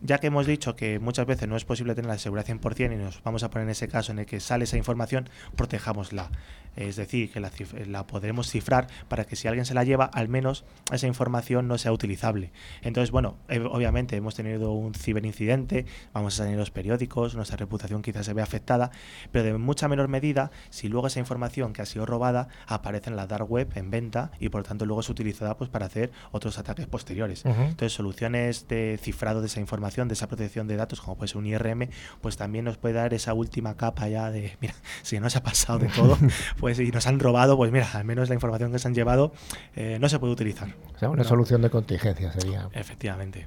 Ya 0.00 0.18
que 0.18 0.28
hemos 0.28 0.46
dicho 0.46 0.76
que 0.76 0.98
muchas 0.98 1.26
veces 1.26 1.48
no 1.48 1.56
es 1.56 1.64
posible 1.64 1.94
tener 1.94 2.10
la 2.10 2.18
seguridad 2.18 2.46
100% 2.46 2.92
y 2.92 2.96
nos 2.96 3.22
vamos 3.22 3.42
a 3.42 3.50
poner 3.50 3.66
en 3.66 3.70
ese 3.70 3.88
caso 3.88 4.12
en 4.12 4.20
el 4.20 4.26
que 4.26 4.40
sale 4.40 4.64
esa 4.64 4.76
información, 4.76 5.28
protejámosla. 5.56 6.30
Es 6.78 6.94
decir, 6.94 7.32
que 7.32 7.40
la, 7.40 7.50
la 7.86 8.06
podremos 8.06 8.48
cifrar 8.48 8.86
para 9.08 9.24
que 9.24 9.34
si 9.34 9.48
alguien 9.48 9.66
se 9.66 9.74
la 9.74 9.82
lleva, 9.82 10.04
al 10.04 10.28
menos 10.28 10.64
esa 10.92 11.08
información 11.08 11.66
no 11.66 11.76
sea 11.76 11.92
utilizable. 11.92 12.52
Entonces, 12.82 13.10
bueno, 13.10 13.36
eh, 13.48 13.58
obviamente 13.58 14.14
hemos 14.14 14.36
tenido 14.36 14.72
un 14.72 14.94
ciberincidente, 14.94 15.86
vamos 16.12 16.34
a 16.34 16.36
salir 16.38 16.52
en 16.52 16.58
los 16.60 16.70
periódicos, 16.70 17.34
nuestra 17.34 17.56
reputación 17.56 18.00
quizás 18.00 18.26
se 18.26 18.32
ve 18.32 18.42
afectada, 18.42 18.92
pero 19.32 19.44
de 19.44 19.58
mucha 19.58 19.88
menor 19.88 20.06
medida 20.06 20.52
si 20.70 20.88
luego 20.88 21.08
esa 21.08 21.18
información 21.18 21.72
que 21.72 21.82
ha 21.82 21.86
sido 21.86 22.06
robada 22.06 22.46
aparece 22.68 23.10
en 23.10 23.16
la 23.16 23.26
dark 23.26 23.50
web 23.50 23.68
en 23.74 23.90
venta 23.90 24.30
y 24.38 24.48
por 24.48 24.62
tanto 24.62 24.86
luego 24.86 25.00
es 25.00 25.08
utilizada 25.08 25.56
pues 25.56 25.70
para 25.70 25.86
hacer 25.86 26.12
otros 26.30 26.58
ataques 26.58 26.86
posteriores. 26.86 27.44
Entonces, 27.44 27.92
soluciones 27.92 28.68
de 28.68 29.00
cifrado 29.02 29.40
de 29.40 29.48
esa 29.48 29.58
información, 29.58 30.06
de 30.06 30.14
esa 30.14 30.28
protección 30.28 30.68
de 30.68 30.76
datos, 30.76 31.00
como 31.00 31.16
puede 31.16 31.28
ser 31.28 31.38
un 31.38 31.46
IRM, 31.46 31.88
pues 32.20 32.36
también 32.36 32.64
nos 32.64 32.76
puede 32.76 32.94
dar 32.94 33.14
esa 33.14 33.34
última 33.34 33.76
capa 33.76 34.08
ya 34.08 34.30
de, 34.30 34.56
mira, 34.60 34.74
si 35.02 35.18
no 35.18 35.28
se 35.28 35.38
ha 35.38 35.42
pasado 35.42 35.80
de 35.80 35.88
todo, 35.88 36.16
pues 36.60 36.67
y 36.78 36.90
nos 36.90 37.06
han 37.06 37.18
robado, 37.20 37.56
pues 37.56 37.72
mira, 37.72 37.88
al 37.94 38.04
menos 38.04 38.28
la 38.28 38.34
información 38.34 38.72
que 38.72 38.78
se 38.78 38.88
han 38.88 38.94
llevado 38.94 39.32
eh, 39.76 39.98
no 40.00 40.08
se 40.08 40.18
puede 40.18 40.32
utilizar. 40.32 40.74
O 40.94 40.98
sea, 40.98 41.08
una 41.10 41.22
No. 41.22 41.28
solución 41.28 41.62
de 41.62 41.70
contingencia 41.70 42.32
sería. 42.32 42.68
Efectivamente. 42.72 43.46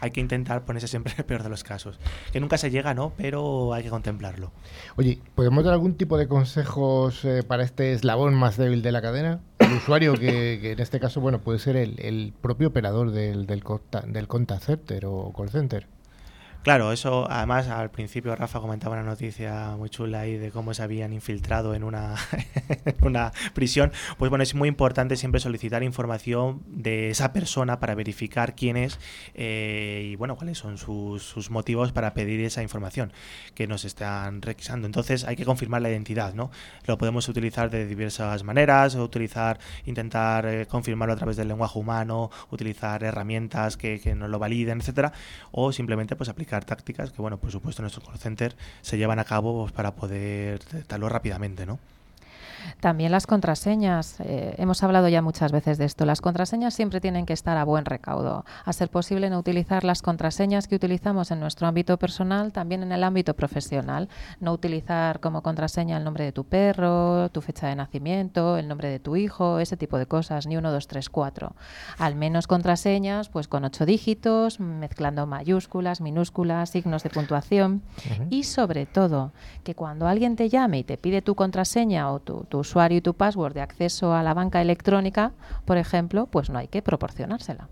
Hay 0.00 0.10
que 0.10 0.20
intentar 0.22 0.64
ponerse 0.64 0.88
siempre 0.88 1.12
en 1.12 1.18
el 1.18 1.26
peor 1.26 1.42
de 1.42 1.50
los 1.50 1.62
casos. 1.62 2.00
Que 2.32 2.40
nunca 2.40 2.56
se 2.56 2.70
llega, 2.70 2.94
¿no? 2.94 3.12
Pero 3.18 3.74
hay 3.74 3.82
que 3.82 3.90
contemplarlo. 3.90 4.50
Oye, 4.96 5.18
¿podemos 5.34 5.64
dar 5.64 5.74
algún 5.74 5.96
tipo 5.98 6.16
de 6.16 6.26
consejos 6.28 7.22
eh, 7.26 7.42
para 7.46 7.62
este 7.62 7.92
eslabón 7.92 8.34
más 8.34 8.56
débil 8.56 8.80
de 8.80 8.90
la 8.92 9.02
cadena? 9.02 9.40
El 9.58 9.72
usuario, 9.74 10.14
que, 10.14 10.58
que 10.62 10.72
en 10.72 10.80
este 10.80 10.98
caso, 10.98 11.20
bueno, 11.20 11.40
puede 11.42 11.58
ser 11.58 11.76
el, 11.76 12.00
el 12.00 12.32
propio 12.40 12.68
operador 12.68 13.10
del, 13.10 13.46
del, 13.46 13.62
conta- 13.62 14.00
del 14.06 14.26
contact 14.28 14.62
center 14.62 15.04
o 15.04 15.30
call 15.36 15.50
center. 15.50 15.86
Claro, 16.66 16.90
eso 16.90 17.30
además 17.30 17.68
al 17.68 17.92
principio 17.92 18.34
Rafa 18.34 18.58
comentaba 18.58 18.96
una 18.96 19.04
noticia 19.04 19.76
muy 19.76 19.88
chula 19.88 20.22
ahí 20.22 20.36
de 20.36 20.50
cómo 20.50 20.74
se 20.74 20.82
habían 20.82 21.12
infiltrado 21.12 21.76
en 21.76 21.84
una, 21.84 22.16
una 23.02 23.30
prisión. 23.54 23.92
Pues 24.18 24.30
bueno, 24.30 24.42
es 24.42 24.56
muy 24.56 24.68
importante 24.68 25.14
siempre 25.14 25.38
solicitar 25.38 25.84
información 25.84 26.64
de 26.66 27.10
esa 27.10 27.32
persona 27.32 27.78
para 27.78 27.94
verificar 27.94 28.56
quién 28.56 28.76
es 28.76 28.98
eh, 29.34 30.08
y 30.10 30.16
bueno, 30.16 30.34
cuáles 30.34 30.58
son 30.58 30.76
sus, 30.76 31.22
sus 31.22 31.50
motivos 31.50 31.92
para 31.92 32.14
pedir 32.14 32.40
esa 32.40 32.64
información 32.64 33.12
que 33.54 33.68
nos 33.68 33.84
están 33.84 34.42
requisando. 34.42 34.86
Entonces 34.86 35.22
hay 35.22 35.36
que 35.36 35.44
confirmar 35.44 35.82
la 35.82 35.90
identidad, 35.90 36.34
¿no? 36.34 36.50
Lo 36.86 36.98
podemos 36.98 37.28
utilizar 37.28 37.70
de 37.70 37.86
diversas 37.86 38.42
maneras, 38.42 38.96
utilizar, 38.96 39.60
intentar 39.84 40.46
eh, 40.46 40.66
confirmarlo 40.66 41.14
a 41.14 41.16
través 41.16 41.36
del 41.36 41.46
lenguaje 41.46 41.78
humano, 41.78 42.32
utilizar 42.50 43.04
herramientas 43.04 43.76
que, 43.76 44.00
que 44.00 44.16
nos 44.16 44.28
lo 44.30 44.40
validen, 44.40 44.80
etcétera, 44.80 45.12
o 45.52 45.70
simplemente 45.70 46.16
pues 46.16 46.28
aplicar 46.28 46.55
tácticas 46.64 47.12
que, 47.12 47.22
bueno, 47.22 47.38
por 47.38 47.50
supuesto, 47.50 47.82
en 47.82 47.84
nuestro 47.84 48.02
call 48.02 48.18
center 48.18 48.56
se 48.82 48.98
llevan 48.98 49.18
a 49.18 49.24
cabo 49.24 49.62
pues, 49.62 49.72
para 49.72 49.94
poder 49.94 50.60
detectarlo 50.60 51.08
rápidamente, 51.08 51.66
¿no? 51.66 51.78
También 52.80 53.12
las 53.12 53.26
contraseñas. 53.26 54.20
eh, 54.20 54.54
hemos 54.58 54.82
hablado 54.82 55.08
ya 55.08 55.22
muchas 55.22 55.52
veces 55.52 55.78
de 55.78 55.84
esto. 55.84 56.04
Las 56.04 56.20
contraseñas 56.20 56.74
siempre 56.74 57.00
tienen 57.00 57.26
que 57.26 57.32
estar 57.32 57.56
a 57.56 57.64
buen 57.64 57.84
recaudo. 57.84 58.44
A 58.64 58.72
ser 58.72 58.90
posible 58.90 59.30
no 59.30 59.38
utilizar 59.38 59.84
las 59.84 60.02
contraseñas 60.02 60.68
que 60.68 60.76
utilizamos 60.76 61.30
en 61.30 61.40
nuestro 61.40 61.66
ámbito 61.66 61.96
personal, 61.98 62.52
también 62.52 62.82
en 62.82 62.92
el 62.92 63.04
ámbito 63.04 63.34
profesional. 63.34 64.08
No 64.40 64.52
utilizar 64.52 65.20
como 65.20 65.42
contraseña 65.42 65.96
el 65.96 66.04
nombre 66.04 66.24
de 66.24 66.32
tu 66.32 66.44
perro, 66.44 67.28
tu 67.30 67.40
fecha 67.40 67.68
de 67.68 67.76
nacimiento, 67.76 68.56
el 68.56 68.68
nombre 68.68 68.88
de 68.88 68.98
tu 68.98 69.16
hijo, 69.16 69.58
ese 69.58 69.76
tipo 69.76 69.98
de 69.98 70.06
cosas, 70.06 70.46
ni 70.46 70.56
1, 70.56 70.70
2, 70.70 70.86
3, 70.86 71.10
4. 71.10 71.54
Al 71.98 72.14
menos 72.14 72.46
contraseñas 72.46 73.28
pues 73.28 73.48
con 73.48 73.64
ocho 73.64 73.86
dígitos, 73.86 74.60
mezclando 74.60 75.26
mayúsculas, 75.26 76.00
minúsculas, 76.00 76.70
signos 76.70 77.02
de 77.02 77.10
puntuación. 77.10 77.82
Y 78.30 78.44
sobre 78.44 78.86
todo, 78.86 79.32
que 79.64 79.74
cuando 79.74 80.06
alguien 80.06 80.36
te 80.36 80.48
llame 80.48 80.78
y 80.78 80.84
te 80.84 80.96
pide 80.96 81.22
tu 81.22 81.34
contraseña 81.34 82.10
o 82.10 82.20
tu, 82.20 82.44
tu 82.44 82.55
usuario 82.58 82.98
y 82.98 83.00
tu 83.00 83.14
password 83.14 83.54
de 83.54 83.62
acceso 83.62 84.14
a 84.14 84.22
la 84.22 84.34
banca 84.34 84.60
electrónica, 84.60 85.32
por 85.64 85.78
ejemplo, 85.78 86.26
pues 86.26 86.50
no 86.50 86.58
hay 86.58 86.68
que 86.68 86.82
proporcionársela. 86.82 87.68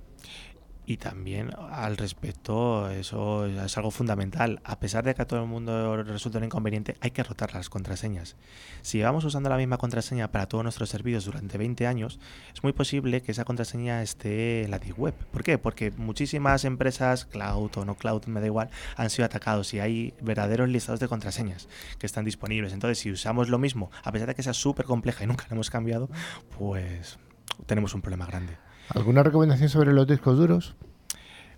Y 0.87 0.99
también 0.99 1.51
al 1.71 1.97
respecto, 1.97 2.91
eso 2.91 3.47
es 3.47 3.77
algo 3.79 3.91
fundamental. 3.91 4.61
A 4.65 4.79
pesar 4.81 5.03
de 5.03 5.15
que 5.15 5.23
a 5.23 5.27
todo 5.27 5.41
el 5.41 5.49
mundo 5.49 6.03
resulta 6.03 6.39
un 6.39 6.45
inconveniente, 6.45 6.97
hay 7.01 7.11
que 7.11 7.23
rotar 7.23 7.55
las 7.55 7.71
contraseñas. 7.71 8.37
Si 8.83 8.99
llevamos 8.99 9.25
usando 9.25 9.49
la 9.49 9.57
misma 9.57 9.79
contraseña 9.79 10.31
para 10.31 10.47
todos 10.47 10.63
nuestros 10.63 10.91
servicios 10.91 11.25
durante 11.25 11.57
20 11.57 11.87
años, 11.87 12.21
es 12.53 12.63
muy 12.63 12.75
posible 12.75 13.23
que 13.23 13.33
esa 13.33 13.47
contraseña 13.47 14.03
esté 14.03 14.65
en 14.65 14.71
la 14.71 14.79
Deep 14.79 14.99
Web. 14.99 15.15
¿Por 15.33 15.43
qué? 15.43 15.57
Porque 15.57 15.91
muchísimas 15.91 16.67
empresas, 16.67 17.25
cloud 17.25 17.71
o 17.77 17.85
no 17.87 17.95
cloud, 17.95 18.27
me 18.27 18.41
da 18.41 18.47
igual, 18.47 18.69
han 18.97 19.09
sido 19.09 19.25
atacados 19.25 19.73
y 19.73 19.81
hay 19.81 20.13
verdaderos 20.21 20.69
listados 20.69 21.01
de 21.01 21.09
contraseñas 21.09 21.67
que 21.99 22.05
están 22.05 22.27
disponibles. 22.27 22.75
Entonces, 22.75 22.99
si 22.99 23.11
usamos 23.11 23.49
lo 23.49 23.59
mismo, 23.59 23.91
a 24.03 24.13
pesar 24.13 24.29
de 24.29 24.35
que 24.35 24.43
sea 24.43 24.53
súper 24.53 24.85
compleja 24.85 25.25
y 25.25 25.27
nunca 25.27 25.47
la 25.49 25.55
hemos 25.55 25.71
cambiado, 25.71 26.11
pues 26.59 27.19
tenemos 27.65 27.95
un 27.95 28.03
problema 28.03 28.27
grande. 28.27 28.59
¿Alguna 28.89 29.23
recomendación 29.23 29.69
sobre 29.69 29.93
los 29.93 30.07
discos 30.07 30.39
duros? 30.39 30.77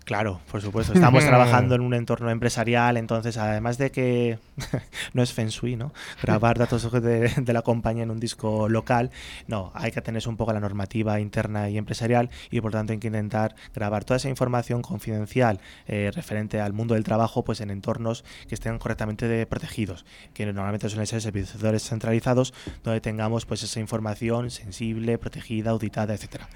Claro, 0.07 0.39
por 0.49 0.61
supuesto. 0.61 0.93
Estamos 0.93 1.25
trabajando 1.25 1.75
en 1.75 1.81
un 1.81 1.93
entorno 1.93 2.29
empresarial, 2.29 2.95
entonces 2.95 3.35
además 3.35 3.77
de 3.77 3.91
que 3.91 4.39
no 5.13 5.21
es 5.21 5.33
feng 5.33 5.49
shui, 5.49 5.75
¿no? 5.75 5.91
Grabar 6.23 6.57
datos 6.57 6.89
de, 6.93 7.27
de 7.27 7.53
la 7.53 7.61
compañía 7.61 8.03
en 8.03 8.11
un 8.11 8.19
disco 8.21 8.69
local, 8.69 9.11
no, 9.47 9.73
hay 9.75 9.91
que 9.91 10.01
tenerse 10.01 10.29
un 10.29 10.37
poco 10.37 10.53
la 10.53 10.61
normativa 10.61 11.19
interna 11.19 11.69
y 11.69 11.77
empresarial 11.77 12.29
y 12.49 12.61
por 12.61 12.71
tanto 12.71 12.93
hay 12.93 12.99
que 12.99 13.07
intentar 13.07 13.55
grabar 13.75 14.05
toda 14.05 14.15
esa 14.15 14.29
información 14.29 14.81
confidencial 14.81 15.59
eh, 15.87 16.09
referente 16.15 16.61
al 16.61 16.71
mundo 16.71 16.93
del 16.93 17.03
trabajo 17.03 17.43
pues 17.43 17.59
en 17.59 17.69
entornos 17.69 18.23
que 18.47 18.55
estén 18.55 18.79
correctamente 18.79 19.45
protegidos, 19.45 20.05
que 20.33 20.45
normalmente 20.45 20.87
suelen 20.87 21.07
ser 21.07 21.21
servidores 21.21 21.83
centralizados 21.83 22.53
donde 22.81 23.01
tengamos 23.01 23.45
pues 23.45 23.61
esa 23.61 23.81
información 23.81 24.51
sensible, 24.51 25.17
protegida, 25.17 25.71
auditada, 25.71 26.13
etcétera. 26.13 26.47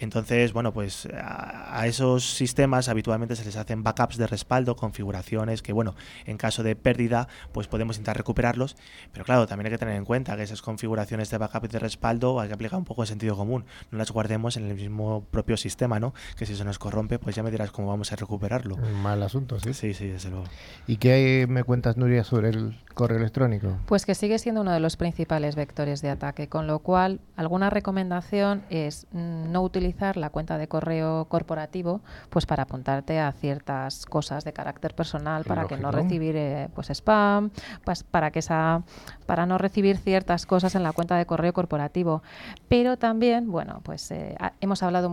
Entonces, 0.00 0.52
bueno, 0.52 0.72
pues 0.72 1.06
a, 1.14 1.80
a 1.80 1.86
esos 1.86 2.24
sistemas 2.34 2.88
habitualmente 2.88 3.36
se 3.36 3.44
les 3.44 3.56
hacen 3.56 3.82
backups 3.82 4.16
de 4.16 4.26
respaldo, 4.26 4.74
configuraciones 4.74 5.62
que, 5.62 5.72
bueno, 5.72 5.94
en 6.24 6.36
caso 6.36 6.62
de 6.62 6.74
pérdida, 6.74 7.28
pues 7.52 7.68
podemos 7.68 7.96
intentar 7.96 8.16
recuperarlos. 8.16 8.76
Pero 9.12 9.24
claro, 9.24 9.46
también 9.46 9.66
hay 9.66 9.72
que 9.72 9.78
tener 9.78 9.94
en 9.94 10.04
cuenta 10.04 10.36
que 10.36 10.42
esas 10.42 10.62
configuraciones 10.62 11.30
de 11.30 11.38
backup 11.38 11.66
y 11.66 11.68
de 11.68 11.78
respaldo 11.78 12.40
hay 12.40 12.48
que 12.48 12.54
aplicar 12.54 12.78
un 12.78 12.84
poco 12.84 13.02
de 13.02 13.08
sentido 13.08 13.36
común. 13.36 13.66
No 13.90 13.98
las 13.98 14.10
guardemos 14.10 14.56
en 14.56 14.66
el 14.66 14.74
mismo 14.74 15.24
propio 15.30 15.56
sistema, 15.56 16.00
¿no? 16.00 16.14
Que 16.36 16.46
si 16.46 16.56
se 16.56 16.64
nos 16.64 16.78
corrompe, 16.78 17.18
pues 17.18 17.36
ya 17.36 17.42
me 17.42 17.50
dirás 17.50 17.70
cómo 17.70 17.88
vamos 17.88 18.12
a 18.12 18.16
recuperarlo. 18.16 18.76
Mal 18.76 19.22
asunto, 19.22 19.60
sí. 19.60 19.74
Sí, 19.74 19.94
sí, 19.94 20.08
desde 20.08 20.30
luego. 20.30 20.44
¿Y 20.86 20.96
qué 20.96 21.46
me 21.48 21.62
cuentas, 21.62 21.96
Nuria, 21.96 22.24
sobre 22.24 22.48
el 22.48 22.78
correo 22.94 23.18
electrónico? 23.18 23.78
Pues 23.86 24.06
que 24.06 24.14
sigue 24.14 24.38
siendo 24.38 24.62
uno 24.62 24.72
de 24.72 24.80
los 24.80 24.96
principales 24.96 25.56
vectores 25.56 26.02
de 26.02 26.10
ataque, 26.10 26.48
con 26.48 26.66
lo 26.66 26.78
cual 26.80 27.20
alguna 27.36 27.70
recomendación 27.70 28.62
es 28.70 29.06
mm, 29.12 29.52
no 29.52 29.62
utilizar 29.62 29.89
utilizar 29.90 30.16
la 30.16 30.30
cuenta 30.30 30.56
de 30.56 30.68
correo 30.68 31.26
corporativo 31.26 32.00
pues 32.30 32.46
para 32.46 32.62
apuntarte 32.62 33.18
a 33.18 33.32
ciertas 33.32 34.06
cosas 34.06 34.44
de 34.44 34.52
carácter 34.52 34.94
personal 34.94 35.44
para 35.44 35.66
que 35.66 35.76
no 35.76 35.90
recibir 35.90 36.36
eh, 36.36 36.68
pues 36.74 36.90
spam, 36.90 37.50
pues 37.84 38.04
para 38.04 38.30
que 38.30 38.38
esa 38.38 38.82
para 39.26 39.46
no 39.46 39.58
recibir 39.58 39.96
ciertas 39.96 40.46
cosas 40.46 40.74
en 40.74 40.82
la 40.82 40.92
cuenta 40.92 41.16
de 41.16 41.26
correo 41.26 41.52
corporativo. 41.52 42.22
Pero 42.68 42.96
también, 42.96 43.50
bueno, 43.50 43.80
pues 43.82 44.10
eh, 44.10 44.36
hemos 44.60 44.82
hablado 44.82 45.10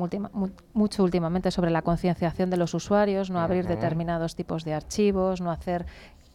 mucho 0.74 1.04
últimamente 1.04 1.52
sobre 1.52 1.72
la 1.72 1.82
concienciación 1.82 2.50
de 2.50 2.58
los 2.58 2.74
usuarios, 2.74 3.30
no 3.30 3.40
abrir 3.40 3.68
determinados 3.68 4.36
tipos 4.36 4.64
de 4.64 4.74
archivos, 4.74 5.42
no 5.42 5.52
hacer 5.52 5.86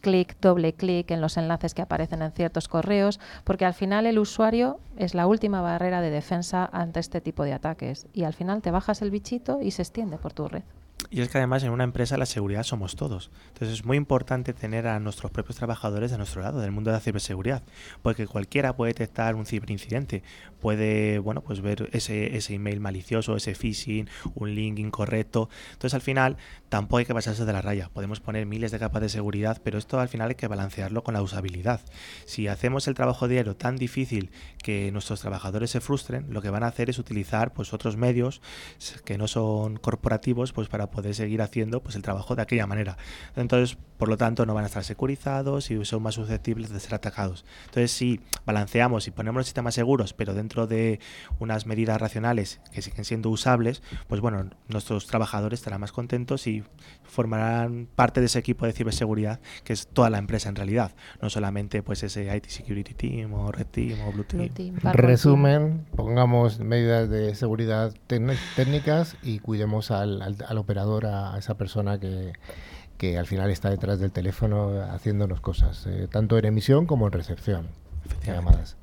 clic, 0.03 0.37
doble 0.41 0.73
clic 0.73 1.09
en 1.11 1.21
los 1.21 1.37
enlaces 1.37 1.73
que 1.73 1.81
aparecen 1.81 2.21
en 2.21 2.33
ciertos 2.33 2.67
correos, 2.67 3.19
porque 3.45 3.65
al 3.65 3.73
final 3.73 4.05
el 4.05 4.19
usuario 4.19 4.79
es 4.97 5.15
la 5.15 5.25
última 5.25 5.61
barrera 5.61 6.01
de 6.01 6.11
defensa 6.11 6.69
ante 6.71 6.99
este 6.99 7.21
tipo 7.21 7.43
de 7.43 7.53
ataques 7.53 8.05
y 8.13 8.25
al 8.25 8.33
final 8.33 8.61
te 8.61 8.69
bajas 8.69 9.01
el 9.01 9.11
bichito 9.11 9.61
y 9.61 9.71
se 9.71 9.81
extiende 9.81 10.17
por 10.17 10.33
tu 10.33 10.47
red. 10.47 10.63
Y 11.13 11.21
es 11.21 11.29
que 11.29 11.37
además 11.37 11.61
en 11.61 11.69
una 11.69 11.83
empresa 11.83 12.17
la 12.17 12.25
seguridad 12.25 12.63
somos 12.63 12.95
todos. 12.95 13.29
Entonces 13.49 13.77
es 13.77 13.85
muy 13.85 13.97
importante 13.97 14.51
tener 14.51 14.87
a 14.87 14.99
nuestros 14.99 15.31
propios 15.31 15.57
trabajadores 15.57 16.09
de 16.09 16.17
nuestro 16.17 16.41
lado, 16.41 16.59
del 16.59 16.71
mundo 16.71 16.89
de 16.89 16.97
la 16.97 17.01
ciberseguridad, 17.01 17.61
porque 18.01 18.25
cualquiera 18.25 18.75
puede 18.75 18.93
detectar 18.93 19.35
un 19.35 19.45
ciberincidente, 19.45 20.23
puede, 20.59 21.19
bueno, 21.19 21.41
pues 21.41 21.61
ver 21.61 21.87
ese, 21.93 22.35
ese 22.35 22.55
email 22.55 22.79
malicioso, 22.79 23.35
ese 23.35 23.53
phishing, 23.53 24.09
un 24.33 24.55
link 24.55 24.79
incorrecto. 24.79 25.49
Entonces 25.73 25.93
al 25.93 26.01
final 26.01 26.37
tampoco 26.69 26.97
hay 26.97 27.05
que 27.05 27.13
pasarse 27.13 27.45
de 27.45 27.53
la 27.53 27.61
raya. 27.61 27.91
Podemos 27.93 28.19
poner 28.19 28.47
miles 28.47 28.71
de 28.71 28.79
capas 28.79 29.03
de 29.03 29.09
seguridad, 29.09 29.61
pero 29.63 29.77
esto 29.77 29.99
al 29.99 30.09
final 30.09 30.29
hay 30.29 30.35
que 30.35 30.47
balancearlo 30.47 31.03
con 31.03 31.13
la 31.13 31.21
usabilidad. 31.21 31.81
Si 32.25 32.47
hacemos 32.47 32.87
el 32.87 32.95
trabajo 32.95 33.27
diario 33.27 33.55
tan 33.55 33.75
difícil 33.75 34.31
que 34.63 34.91
nuestros 34.91 35.21
trabajadores 35.21 35.69
se 35.69 35.79
frustren, 35.79 36.33
lo 36.33 36.41
que 36.41 36.49
van 36.49 36.63
a 36.63 36.67
hacer 36.67 36.89
es 36.89 36.97
utilizar 36.97 37.53
pues 37.53 37.71
otros 37.71 37.97
medios 37.97 38.41
que 39.05 39.19
no 39.19 39.27
son 39.27 39.77
corporativos 39.77 40.53
pues 40.53 40.69
para 40.69 40.89
poder 40.89 41.02
seguir 41.11 41.41
haciendo 41.41 41.81
pues 41.81 41.95
el 41.95 42.01
trabajo 42.01 42.35
de 42.35 42.43
aquella 42.43 42.67
manera. 42.67 42.97
Entonces, 43.35 43.77
por 44.03 44.09
lo 44.09 44.17
tanto, 44.17 44.45
no 44.45 44.53
van 44.53 44.65
a 44.65 44.67
estar 44.67 44.83
securizados 44.83 45.71
y 45.71 45.85
son 45.85 46.03
más 46.03 46.15
susceptibles 46.15 46.69
de 46.69 46.81
ser 46.81 46.93
atacados. 46.93 47.45
Entonces, 47.67 47.89
si 47.89 48.19
balanceamos 48.45 49.07
y 49.07 49.11
ponemos 49.11 49.39
los 49.39 49.45
sistemas 49.45 49.75
seguros, 49.75 50.11
pero 50.11 50.33
dentro 50.33 50.67
de 50.67 50.99
unas 51.39 51.65
medidas 51.67 52.01
racionales 52.01 52.59
que 52.73 52.81
siguen 52.81 53.05
siendo 53.05 53.29
usables, 53.29 53.81
pues 54.09 54.19
bueno, 54.19 54.49
nuestros 54.67 55.07
trabajadores 55.07 55.61
estarán 55.61 55.79
más 55.79 55.93
contentos 55.93 56.47
y 56.47 56.65
formarán 57.05 57.87
parte 57.95 58.19
de 58.19 58.25
ese 58.25 58.39
equipo 58.39 58.65
de 58.65 58.73
ciberseguridad 58.73 59.39
que 59.63 59.71
es 59.71 59.87
toda 59.87 60.09
la 60.09 60.17
empresa 60.17 60.49
en 60.49 60.57
realidad, 60.57 60.93
no 61.21 61.29
solamente 61.29 61.81
pues 61.81 62.03
ese 62.03 62.35
IT 62.35 62.47
Security 62.47 62.93
Team 62.93 63.33
o 63.33 63.53
Red 63.53 63.67
Team 63.67 64.01
o 64.05 64.11
Blue 64.11 64.25
Team. 64.25 64.51
Resumen, 64.91 65.85
pongamos 65.95 66.59
medidas 66.59 67.09
de 67.09 67.35
seguridad 67.35 67.93
técnicas 68.07 69.15
y 69.23 69.39
cuidemos 69.39 69.91
al, 69.91 70.21
al 70.21 70.57
operador 70.57 71.05
a 71.05 71.37
esa 71.37 71.55
persona 71.55 72.01
que, 72.01 72.33
que 73.03 73.17
al 73.17 73.27
final 73.27 73.51
está 73.51 73.69
detrás 73.69 73.99
del 73.99 74.13
teléfono 74.13 74.81
haciéndonos 74.81 75.41
cosas, 75.41 75.85
eh, 75.87 76.07
tanto 76.09 76.37
en 76.37 76.45
emisión 76.45 76.85
como 76.85 77.05
en 77.05 77.11
recepción 77.11 77.67
llamadas. 78.25 78.77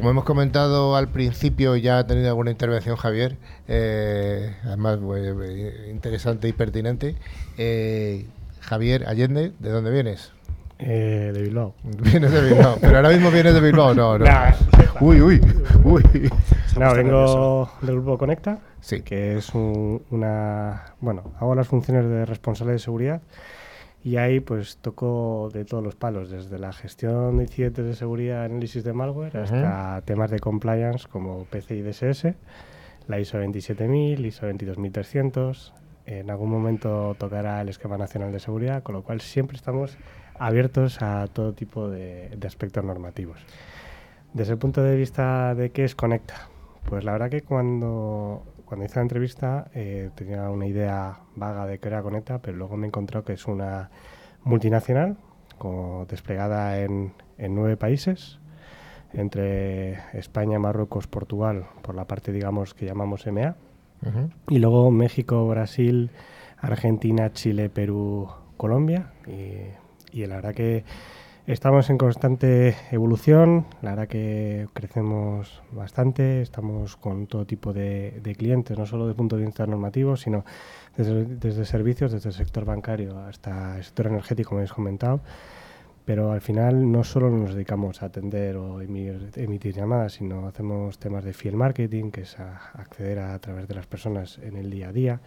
Como 0.00 0.12
hemos 0.12 0.24
comentado 0.24 0.96
al 0.96 1.08
principio, 1.08 1.76
ya 1.76 1.98
ha 1.98 2.06
tenido 2.06 2.28
alguna 2.28 2.50
intervención 2.50 2.96
Javier, 2.96 3.36
eh, 3.68 4.56
además 4.64 4.98
interesante 5.90 6.48
y 6.48 6.54
pertinente. 6.54 7.16
Eh, 7.58 8.24
Javier 8.60 9.06
Allende, 9.06 9.52
¿de 9.58 9.68
dónde 9.68 9.90
vienes? 9.90 10.32
Eh, 10.78 11.32
de 11.34 11.42
Bilbao. 11.42 11.74
Vienes 11.84 12.32
de 12.32 12.40
Bilbao, 12.40 12.78
pero 12.80 12.96
ahora 12.96 13.10
mismo 13.10 13.30
vienes 13.30 13.52
de 13.52 13.60
Bilbao, 13.60 13.92
no, 13.92 14.18
no. 14.18 14.24
uy, 15.00 15.20
uy, 15.20 15.40
uy. 15.84 16.30
No, 16.78 16.94
vengo 16.94 17.70
del 17.82 17.96
grupo 17.96 18.16
Conecta, 18.16 18.60
sí. 18.80 19.02
que 19.02 19.36
es 19.36 19.50
una... 19.54 20.94
Bueno, 21.00 21.34
hago 21.38 21.54
las 21.54 21.68
funciones 21.68 22.08
de 22.08 22.24
responsable 22.24 22.72
de 22.72 22.78
seguridad 22.78 23.20
y 24.02 24.16
ahí 24.16 24.40
pues 24.40 24.78
toco 24.78 25.50
de 25.52 25.64
todos 25.64 25.84
los 25.84 25.94
palos, 25.94 26.30
desde 26.30 26.58
la 26.58 26.72
gestión 26.72 27.36
de 27.36 27.44
incidentes 27.44 27.84
de 27.84 27.94
seguridad, 27.94 28.44
análisis 28.44 28.82
de 28.82 28.92
malware, 28.92 29.36
hasta 29.36 30.00
temas 30.02 30.30
de 30.30 30.38
compliance 30.38 31.06
como 31.06 31.44
PCI 31.44 31.82
DSS, 31.82 32.34
la 33.08 33.20
ISO 33.20 33.38
27000, 33.38 34.24
ISO 34.24 34.46
22300. 34.46 35.74
En 36.06 36.30
algún 36.30 36.50
momento 36.50 37.14
tocará 37.18 37.60
el 37.60 37.68
esquema 37.68 37.98
nacional 37.98 38.32
de 38.32 38.40
seguridad, 38.40 38.82
con 38.82 38.94
lo 38.94 39.02
cual 39.02 39.20
siempre 39.20 39.56
estamos 39.56 39.96
abiertos 40.38 41.02
a 41.02 41.26
todo 41.26 41.52
tipo 41.52 41.90
de, 41.90 42.30
de 42.36 42.46
aspectos 42.46 42.82
normativos. 42.82 43.38
Desde 44.32 44.54
el 44.54 44.58
punto 44.58 44.82
de 44.82 44.96
vista 44.96 45.54
de 45.54 45.70
qué 45.70 45.84
es 45.84 45.94
Conecta, 45.94 46.48
pues 46.88 47.04
la 47.04 47.12
verdad 47.12 47.30
que 47.30 47.42
cuando 47.42 48.42
cuando 48.70 48.86
hice 48.86 49.00
la 49.00 49.02
entrevista 49.02 49.68
eh, 49.74 50.10
tenía 50.14 50.48
una 50.48 50.64
idea 50.64 51.18
vaga 51.34 51.66
de 51.66 51.80
que 51.80 51.88
era 51.88 52.04
Conecta, 52.04 52.38
pero 52.38 52.56
luego 52.56 52.76
me 52.76 52.86
he 52.86 52.90
encontrado 52.90 53.24
que 53.24 53.32
es 53.32 53.46
una 53.46 53.90
multinacional 54.44 55.16
desplegada 56.08 56.78
en, 56.78 57.12
nueve 57.36 57.76
países, 57.76 58.38
entre 59.12 59.94
España, 60.16 60.60
Marruecos, 60.60 61.08
Portugal, 61.08 61.66
por 61.82 61.96
la 61.96 62.06
parte, 62.06 62.30
digamos, 62.30 62.72
que 62.72 62.86
llamamos 62.86 63.26
EMEA, 63.26 63.56
y 64.48 64.60
luego 64.60 64.92
México, 64.92 65.48
Brasil, 65.48 66.10
Argentina, 66.58 67.32
Chile, 67.32 67.70
Perú, 67.70 68.28
Colombia, 68.56 69.10
y, 69.26 70.16
y 70.16 70.26
la 70.26 70.36
verdad 70.36 70.54
que 70.54 70.84
Estamos 71.50 71.90
en 71.90 71.98
constante 71.98 72.76
evolución, 72.92 73.66
la 73.82 73.90
verdad 73.90 74.06
que 74.06 74.68
crecemos 74.72 75.60
bastante, 75.72 76.42
estamos 76.42 76.94
con 76.96 77.26
todo 77.26 77.44
tipo 77.44 77.72
de, 77.72 78.22
clientes, 78.38 78.78
no 78.78 78.86
solo 78.86 79.06
desde 79.06 79.14
el 79.14 79.16
punto 79.16 79.36
de 79.36 79.46
vista 79.46 79.66
normativo, 79.66 80.16
sino 80.16 80.44
desde, 80.96 81.64
servicios, 81.64 82.12
desde 82.12 82.28
el 82.28 82.36
sector 82.36 82.64
bancario 82.64 83.18
hasta 83.18 83.78
el 83.78 83.82
sector 83.82 84.06
energético, 84.06 84.50
como 84.50 84.60
habéis 84.60 84.72
comentado. 84.72 85.22
Pero 86.04 86.30
al 86.30 86.40
final 86.40 86.92
no 86.92 87.02
solo 87.02 87.28
nos 87.30 87.54
dedicamos 87.54 88.00
a 88.04 88.06
atender 88.06 88.56
o 88.56 88.80
emitir, 88.80 89.32
emitir 89.34 89.74
llamadas, 89.74 90.12
sino 90.12 90.46
hacemos 90.46 91.00
temas 91.00 91.24
de 91.24 91.32
field 91.32 91.56
marketing, 91.56 92.12
que 92.12 92.20
es 92.20 92.38
acceder 92.38 93.18
a, 93.18 93.34
a 93.34 93.40
través 93.40 93.66
de 93.66 93.74
las 93.74 93.88
personas 93.88 94.38
en 94.38 94.56
el 94.56 94.70
día 94.70 94.90
a 94.90 94.92
día. 94.92 95.20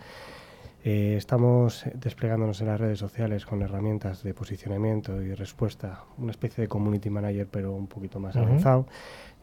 Eh, 0.85 1.15
estamos 1.15 1.85
desplegándonos 1.93 2.59
en 2.59 2.67
las 2.67 2.77
redes 2.77 2.99
sociales 2.99 3.45
con 3.45 3.61
herramientas 3.61 4.21
de 4.21 4.33
posicionamiento 4.33 5.21
y 5.21 5.33
respuesta, 5.33 6.03
una 6.17 6.31
especie 6.31 6.63
de 6.63 6.67
community 6.67 7.09
manager 7.09 7.47
pero 7.49 7.71
un 7.71 7.87
poquito 7.87 8.19
más 8.19 8.35
avanzado. 8.35 8.85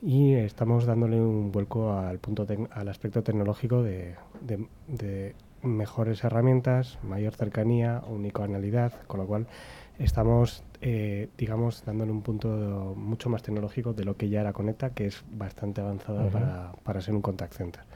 Y 0.02 0.34
estamos 0.34 0.84
dándole 0.84 1.18
un 1.18 1.50
vuelco 1.50 1.94
al 1.94 2.18
punto 2.18 2.46
al 2.70 2.88
aspecto 2.88 3.22
tecnológico 3.22 3.82
de, 3.82 4.16
mejores 5.62 6.24
herramientas, 6.24 6.98
mayor 7.02 7.34
cercanía, 7.34 8.02
unicanalidad, 8.06 8.92
con 9.06 9.20
lo 9.20 9.26
cual 9.26 9.46
estamos, 9.98 10.62
eh, 10.80 11.28
digamos, 11.36 11.84
dándole 11.84 12.12
un 12.12 12.22
punto 12.22 12.94
mucho 12.96 13.30
más 13.30 13.42
tecnológico 13.42 13.94
de 13.94 14.04
lo 14.04 14.16
que 14.16 14.28
ya 14.28 14.40
era 14.42 14.52
Conecta, 14.52 14.90
que 14.90 15.06
es 15.06 15.22
bastante 15.30 15.80
avanzada 15.80 16.28
para, 16.30 16.72
para 16.82 17.00
ser 17.00 17.14
un 17.14 17.22
contact 17.22 17.54
center. 17.54 17.89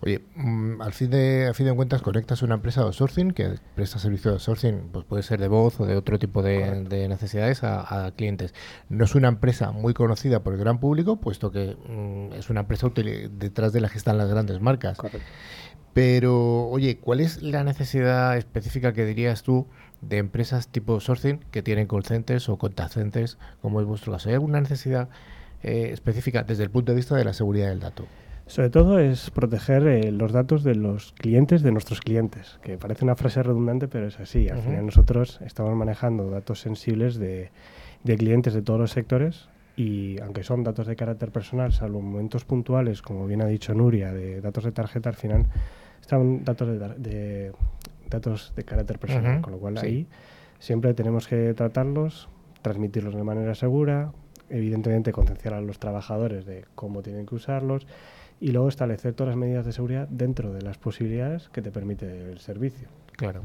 Oye, 0.00 0.22
mm, 0.34 0.82
al 0.82 0.92
fin 0.92 1.10
de, 1.10 1.48
a 1.48 1.54
fin 1.54 1.66
de 1.66 1.74
cuentas, 1.74 2.02
conectas 2.02 2.42
una 2.42 2.54
empresa 2.54 2.80
de 2.80 2.86
outsourcing 2.86 3.32
que 3.32 3.54
presta 3.74 3.98
servicio 3.98 4.30
de 4.30 4.34
outsourcing, 4.36 4.90
pues 4.92 5.04
puede 5.04 5.22
ser 5.22 5.40
de 5.40 5.48
voz 5.48 5.80
o 5.80 5.86
de 5.86 5.96
otro 5.96 6.18
tipo 6.18 6.42
de, 6.42 7.08
necesidades 7.08 7.64
a, 7.64 8.12
clientes. 8.16 8.54
No 8.88 9.04
es 9.04 9.14
una 9.14 9.28
empresa 9.28 9.72
muy 9.72 9.94
conocida 9.94 10.42
por 10.42 10.52
el 10.52 10.60
gran 10.60 10.78
público, 10.80 11.16
puesto 11.16 11.50
que 11.50 11.76
mm, 11.88 12.34
es 12.34 12.50
una 12.50 12.60
empresa 12.60 12.90
detrás 12.94 13.72
de 13.72 13.80
la 13.80 13.88
que 13.88 13.98
están 13.98 14.18
las 14.18 14.28
grandes 14.28 14.60
marcas. 14.60 14.98
Pero, 15.96 16.68
oye, 16.68 16.98
¿cuál 16.98 17.20
es 17.20 17.40
la 17.40 17.64
necesidad 17.64 18.36
específica 18.36 18.92
que 18.92 19.06
dirías 19.06 19.42
tú 19.42 19.66
de 20.02 20.18
empresas 20.18 20.68
tipo 20.68 21.00
sourcing 21.00 21.38
que 21.50 21.62
tienen 21.62 21.86
call 21.86 22.04
centers 22.04 22.50
o 22.50 22.58
contact 22.58 22.92
centers, 22.92 23.38
como 23.62 23.80
es 23.80 23.86
vuestro 23.86 24.12
caso? 24.12 24.28
¿Hay 24.28 24.34
alguna 24.34 24.60
necesidad 24.60 25.08
eh, 25.62 25.88
específica 25.92 26.42
desde 26.42 26.64
el 26.64 26.70
punto 26.70 26.92
de 26.92 26.96
vista 26.96 27.16
de 27.16 27.24
la 27.24 27.32
seguridad 27.32 27.68
del 27.68 27.80
dato? 27.80 28.06
Sobre 28.46 28.70
todo 28.70 29.00
es 29.00 29.30
proteger 29.30 29.86
eh, 29.88 30.12
los 30.12 30.30
datos 30.30 30.62
de 30.62 30.76
los 30.76 31.12
clientes 31.12 31.62
de 31.62 31.72
nuestros 31.72 32.00
clientes, 32.00 32.60
que 32.62 32.78
parece 32.78 33.04
una 33.04 33.16
frase 33.16 33.42
redundante, 33.42 33.88
pero 33.88 34.06
es 34.06 34.20
así. 34.20 34.48
Al 34.48 34.62
final 34.62 34.86
nosotros 34.86 35.40
estamos 35.44 35.74
manejando 35.74 36.30
datos 36.30 36.60
sensibles 36.60 37.16
de, 37.16 37.50
clientes 38.04 38.54
de 38.54 38.62
todos 38.62 38.78
los 38.78 38.92
sectores 38.92 39.48
y 39.76 40.20
aunque 40.20 40.44
son 40.44 40.62
datos 40.62 40.86
de 40.86 40.94
carácter 40.94 41.32
personal, 41.32 41.72
salvo 41.72 42.00
momentos 42.00 42.44
puntuales, 42.44 43.02
como 43.02 43.26
bien 43.26 43.42
ha 43.42 43.46
dicho 43.46 43.74
Nuria, 43.74 44.12
de 44.12 44.40
datos 44.40 44.62
de 44.62 44.70
tarjeta, 44.70 45.08
al 45.08 45.16
final 45.16 45.46
están 46.00 46.44
datos 46.44 46.68
de, 46.98 47.52
datos 48.08 48.52
de 48.54 48.64
carácter 48.64 49.00
personal, 49.00 49.40
con 49.40 49.54
lo 49.54 49.58
cual 49.58 49.76
ahí 49.78 50.06
siempre 50.60 50.94
tenemos 50.94 51.26
que 51.26 51.52
tratarlos, 51.52 52.28
transmitirlos 52.62 53.14
de 53.16 53.24
manera 53.24 53.56
segura, 53.56 54.12
evidentemente 54.50 55.12
concienciar 55.12 55.54
a 55.54 55.60
los 55.60 55.78
trabajadores 55.78 56.46
de 56.46 56.64
cómo 56.74 57.02
tienen 57.02 57.26
que 57.26 57.34
usarlos 57.34 57.86
y 58.40 58.52
luego 58.52 58.68
establecer 58.68 59.14
todas 59.14 59.30
las 59.30 59.38
medidas 59.38 59.64
de 59.64 59.72
seguridad 59.72 60.08
dentro 60.08 60.52
de 60.52 60.62
las 60.62 60.78
posibilidades 60.78 61.48
que 61.48 61.62
te 61.62 61.70
permite 61.70 62.30
el 62.30 62.38
servicio. 62.38 62.88
Claro. 63.12 63.42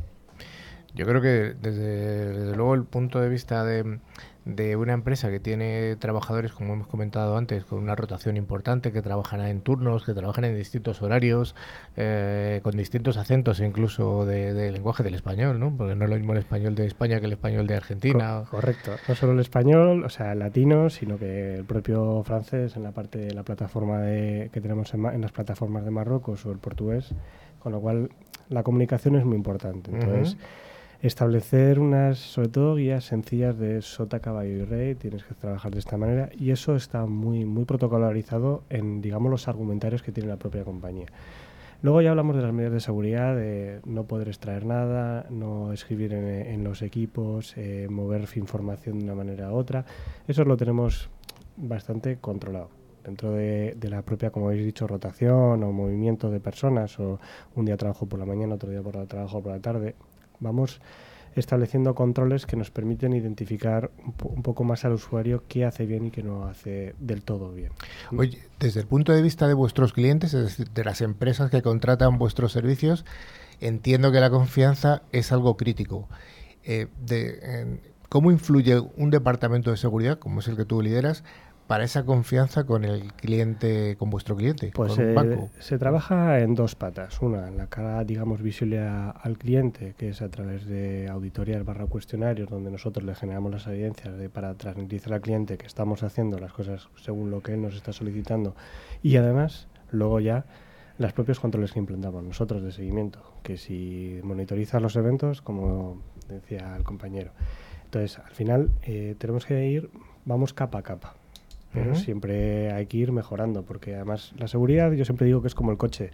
Yo 0.93 1.05
creo 1.05 1.21
que 1.21 1.55
desde, 1.61 2.33
desde 2.33 2.55
luego 2.55 2.75
el 2.75 2.83
punto 2.83 3.21
de 3.21 3.29
vista 3.29 3.63
de, 3.63 3.99
de 4.45 4.75
una 4.75 4.93
empresa 4.93 5.29
que 5.29 5.39
tiene 5.39 5.95
trabajadores, 5.97 6.51
como 6.51 6.73
hemos 6.73 6.87
comentado 6.87 7.37
antes, 7.37 7.63
con 7.63 7.79
una 7.79 7.95
rotación 7.95 8.37
importante, 8.37 8.91
que 8.91 9.01
trabajan 9.01 9.41
en 9.41 9.61
turnos, 9.61 10.03
que 10.03 10.13
trabajan 10.13 10.45
en 10.45 10.57
distintos 10.57 11.01
horarios, 11.01 11.55
eh, 11.95 12.59
con 12.63 12.75
distintos 12.75 13.17
acentos 13.17 13.59
incluso 13.59 14.25
de, 14.25 14.71
lenguaje 14.71 15.03
del 15.03 15.13
español, 15.13 15.59
¿no? 15.59 15.75
Porque 15.75 15.95
no 15.95 16.05
es 16.05 16.09
lo 16.09 16.15
mismo 16.15 16.33
el 16.33 16.39
español 16.39 16.73
de 16.73 16.87
España 16.87 17.19
que 17.19 17.27
el 17.27 17.33
español 17.33 17.67
de 17.67 17.75
Argentina. 17.75 18.43
correcto. 18.49 18.91
No 19.07 19.15
solo 19.15 19.33
el 19.33 19.39
español, 19.39 20.03
o 20.03 20.09
sea, 20.09 20.33
el 20.33 20.39
latino, 20.39 20.89
sino 20.89 21.17
que 21.17 21.55
el 21.55 21.65
propio 21.65 22.23
francés 22.23 22.75
en 22.75 22.83
la 22.83 22.91
parte 22.91 23.19
de 23.19 23.33
la 23.33 23.43
plataforma 23.43 23.99
de, 23.99 24.49
que 24.51 24.59
tenemos 24.59 24.93
en, 24.93 25.21
las 25.21 25.31
plataformas 25.31 25.85
de 25.85 25.91
Marruecos 25.91 26.45
o 26.45 26.51
el 26.51 26.57
portugués, 26.57 27.13
con 27.59 27.73
lo 27.73 27.79
cual 27.79 28.09
la 28.49 28.63
comunicación 28.63 29.15
es 29.15 29.25
muy 29.25 29.37
importante. 29.37 29.91
Entonces 29.91 30.37
establecer 31.01 31.79
unas, 31.79 32.19
sobre 32.19 32.49
todo, 32.49 32.75
guías 32.75 33.05
sencillas 33.05 33.57
de 33.57 33.81
sota, 33.81 34.19
caballo 34.19 34.51
y 34.51 34.63
rey, 34.63 34.95
tienes 34.95 35.23
que 35.23 35.33
trabajar 35.33 35.71
de 35.71 35.79
esta 35.79 35.97
manera 35.97 36.29
y 36.37 36.51
eso 36.51 36.75
está 36.75 37.05
muy, 37.05 37.43
muy 37.45 37.65
protocolarizado 37.65 38.63
en, 38.69 39.01
digamos, 39.01 39.31
los 39.31 39.47
argumentarios 39.47 40.03
que 40.03 40.11
tiene 40.11 40.29
la 40.29 40.37
propia 40.37 40.63
compañía. 40.63 41.07
Luego 41.81 42.01
ya 42.03 42.11
hablamos 42.11 42.35
de 42.35 42.43
las 42.43 42.53
medidas 42.53 42.73
de 42.73 42.79
seguridad, 42.79 43.35
de 43.35 43.79
no 43.85 44.03
poder 44.03 44.27
extraer 44.27 44.65
nada, 44.65 45.25
no 45.31 45.73
escribir 45.73 46.13
en, 46.13 46.63
los 46.63 46.83
equipos, 46.83 47.57
eh, 47.57 47.87
mover 47.89 48.27
información 48.35 48.99
de 48.99 49.05
una 49.05 49.15
manera 49.15 49.51
u 49.51 49.55
otra. 49.55 49.85
Eso 50.27 50.43
lo 50.43 50.57
tenemos 50.57 51.09
bastante 51.57 52.17
controlado. 52.17 52.69
Dentro 53.03 53.31
de, 53.31 53.73
de, 53.75 53.89
la 53.89 54.03
propia, 54.03 54.29
como 54.29 54.45
habéis 54.45 54.63
dicho, 54.63 54.85
rotación 54.85 55.63
o 55.63 55.71
movimiento 55.71 56.29
de 56.29 56.39
personas, 56.39 56.99
o 56.99 57.19
un 57.55 57.65
día 57.65 57.77
trabajo 57.77 58.05
por 58.05 58.19
la 58.19 58.27
mañana, 58.27 58.53
otro 58.53 58.69
día 58.69 58.83
por 58.83 58.95
la 58.95 59.07
trabajo 59.07 59.41
por 59.41 59.51
la 59.51 59.59
tarde, 59.59 59.95
vamos 60.41 60.81
estableciendo 61.35 61.95
controles 61.95 62.45
que 62.45 62.57
nos 62.57 62.71
permiten 62.71 63.13
identificar 63.13 63.89
un, 64.03 64.43
poco 64.43 64.63
más 64.65 64.83
al 64.83 64.93
usuario 64.93 65.43
qué 65.47 65.63
hace 65.63 65.85
bien 65.85 66.07
y 66.07 66.11
qué 66.11 66.23
no 66.23 66.45
hace 66.45 66.93
del 66.99 67.23
todo 67.23 67.53
bien. 67.53 67.71
Oye, 68.17 68.39
desde 68.59 68.81
el 68.81 68.87
punto 68.87 69.13
de 69.13 69.21
vista 69.21 69.47
de 69.47 69.53
vuestros 69.53 69.93
clientes, 69.93 70.33
es 70.33 70.43
decir, 70.43 70.69
de 70.71 70.83
las 70.83 70.99
empresas 70.99 71.49
que 71.49 71.61
contratan 71.61 72.17
vuestros 72.17 72.51
servicios, 72.51 73.05
entiendo 73.61 74.11
que 74.11 74.19
la 74.19 74.29
confianza 74.29 75.03
es 75.13 75.31
algo 75.31 75.55
crítico. 75.55 76.09
Eh, 76.63 76.87
de, 76.99 77.79
¿Cómo 78.09 78.29
influye 78.29 78.77
un 78.97 79.09
departamento 79.09 79.71
de 79.71 79.77
seguridad, 79.77 80.19
como 80.19 80.41
es 80.41 80.47
el 80.49 80.57
que 80.57 80.65
tú 80.65 80.81
lideras, 80.81 81.23
para 81.71 81.85
esa 81.85 82.03
confianza 82.03 82.65
con 82.65 82.83
el 82.83 83.13
cliente, 83.13 83.95
con 83.97 84.09
vuestro 84.09 84.35
cliente? 84.35 84.73
Pues 84.75 84.93
con 84.93 85.05
un 85.05 85.15
banco? 85.15 85.49
se 85.59 85.77
trabaja 85.77 86.41
en 86.41 86.53
dos 86.53 86.75
patas. 86.75 87.21
Una, 87.21 87.47
en 87.47 87.55
la 87.55 87.67
cara, 87.67 88.03
digamos, 88.03 88.41
visible 88.41 88.81
al 88.81 89.37
cliente, 89.37 89.95
que 89.97 90.09
es 90.09 90.21
a 90.21 90.27
través 90.27 90.65
de 90.65 91.07
auditorías 91.07 91.63
barra 91.63 91.85
cuestionarios, 91.85 92.49
donde 92.49 92.71
nosotros 92.71 93.05
le 93.05 93.15
generamos 93.15 93.53
las 93.53 93.67
evidencias 93.67 94.17
de, 94.17 94.27
para 94.27 94.53
transmitir 94.55 95.01
al 95.13 95.21
cliente 95.21 95.57
que 95.57 95.65
estamos 95.65 96.03
haciendo 96.03 96.39
las 96.39 96.51
cosas 96.51 96.89
según 97.01 97.31
lo 97.31 97.39
que 97.39 97.53
él 97.53 97.61
nos 97.61 97.73
está 97.73 97.93
solicitando. 97.93 98.53
Y 99.01 99.15
además, 99.15 99.69
luego 99.91 100.19
ya 100.19 100.43
los 100.97 101.13
propios 101.13 101.39
controles 101.39 101.71
que 101.71 101.79
implantamos 101.79 102.21
nosotros 102.21 102.63
de 102.63 102.73
seguimiento, 102.73 103.23
que 103.43 103.55
si 103.55 104.19
monitorizas 104.23 104.81
los 104.81 104.97
eventos, 104.97 105.41
como 105.41 106.01
decía 106.27 106.75
el 106.75 106.83
compañero. 106.83 107.31
Entonces, 107.85 108.19
al 108.19 108.33
final, 108.33 108.71
eh, 108.83 109.15
tenemos 109.17 109.45
que 109.45 109.67
ir, 109.67 109.89
vamos 110.25 110.51
capa 110.51 110.79
a 110.79 110.83
capa 110.83 111.20
pero 111.73 111.95
siempre 111.95 112.71
hay 112.71 112.85
que 112.85 112.97
ir 112.97 113.11
mejorando, 113.11 113.63
porque 113.63 113.95
además 113.95 114.33
la 114.37 114.47
seguridad 114.47 114.91
yo 114.91 115.05
siempre 115.05 115.25
digo 115.25 115.41
que 115.41 115.47
es 115.47 115.55
como 115.55 115.71
el 115.71 115.77
coche, 115.77 116.11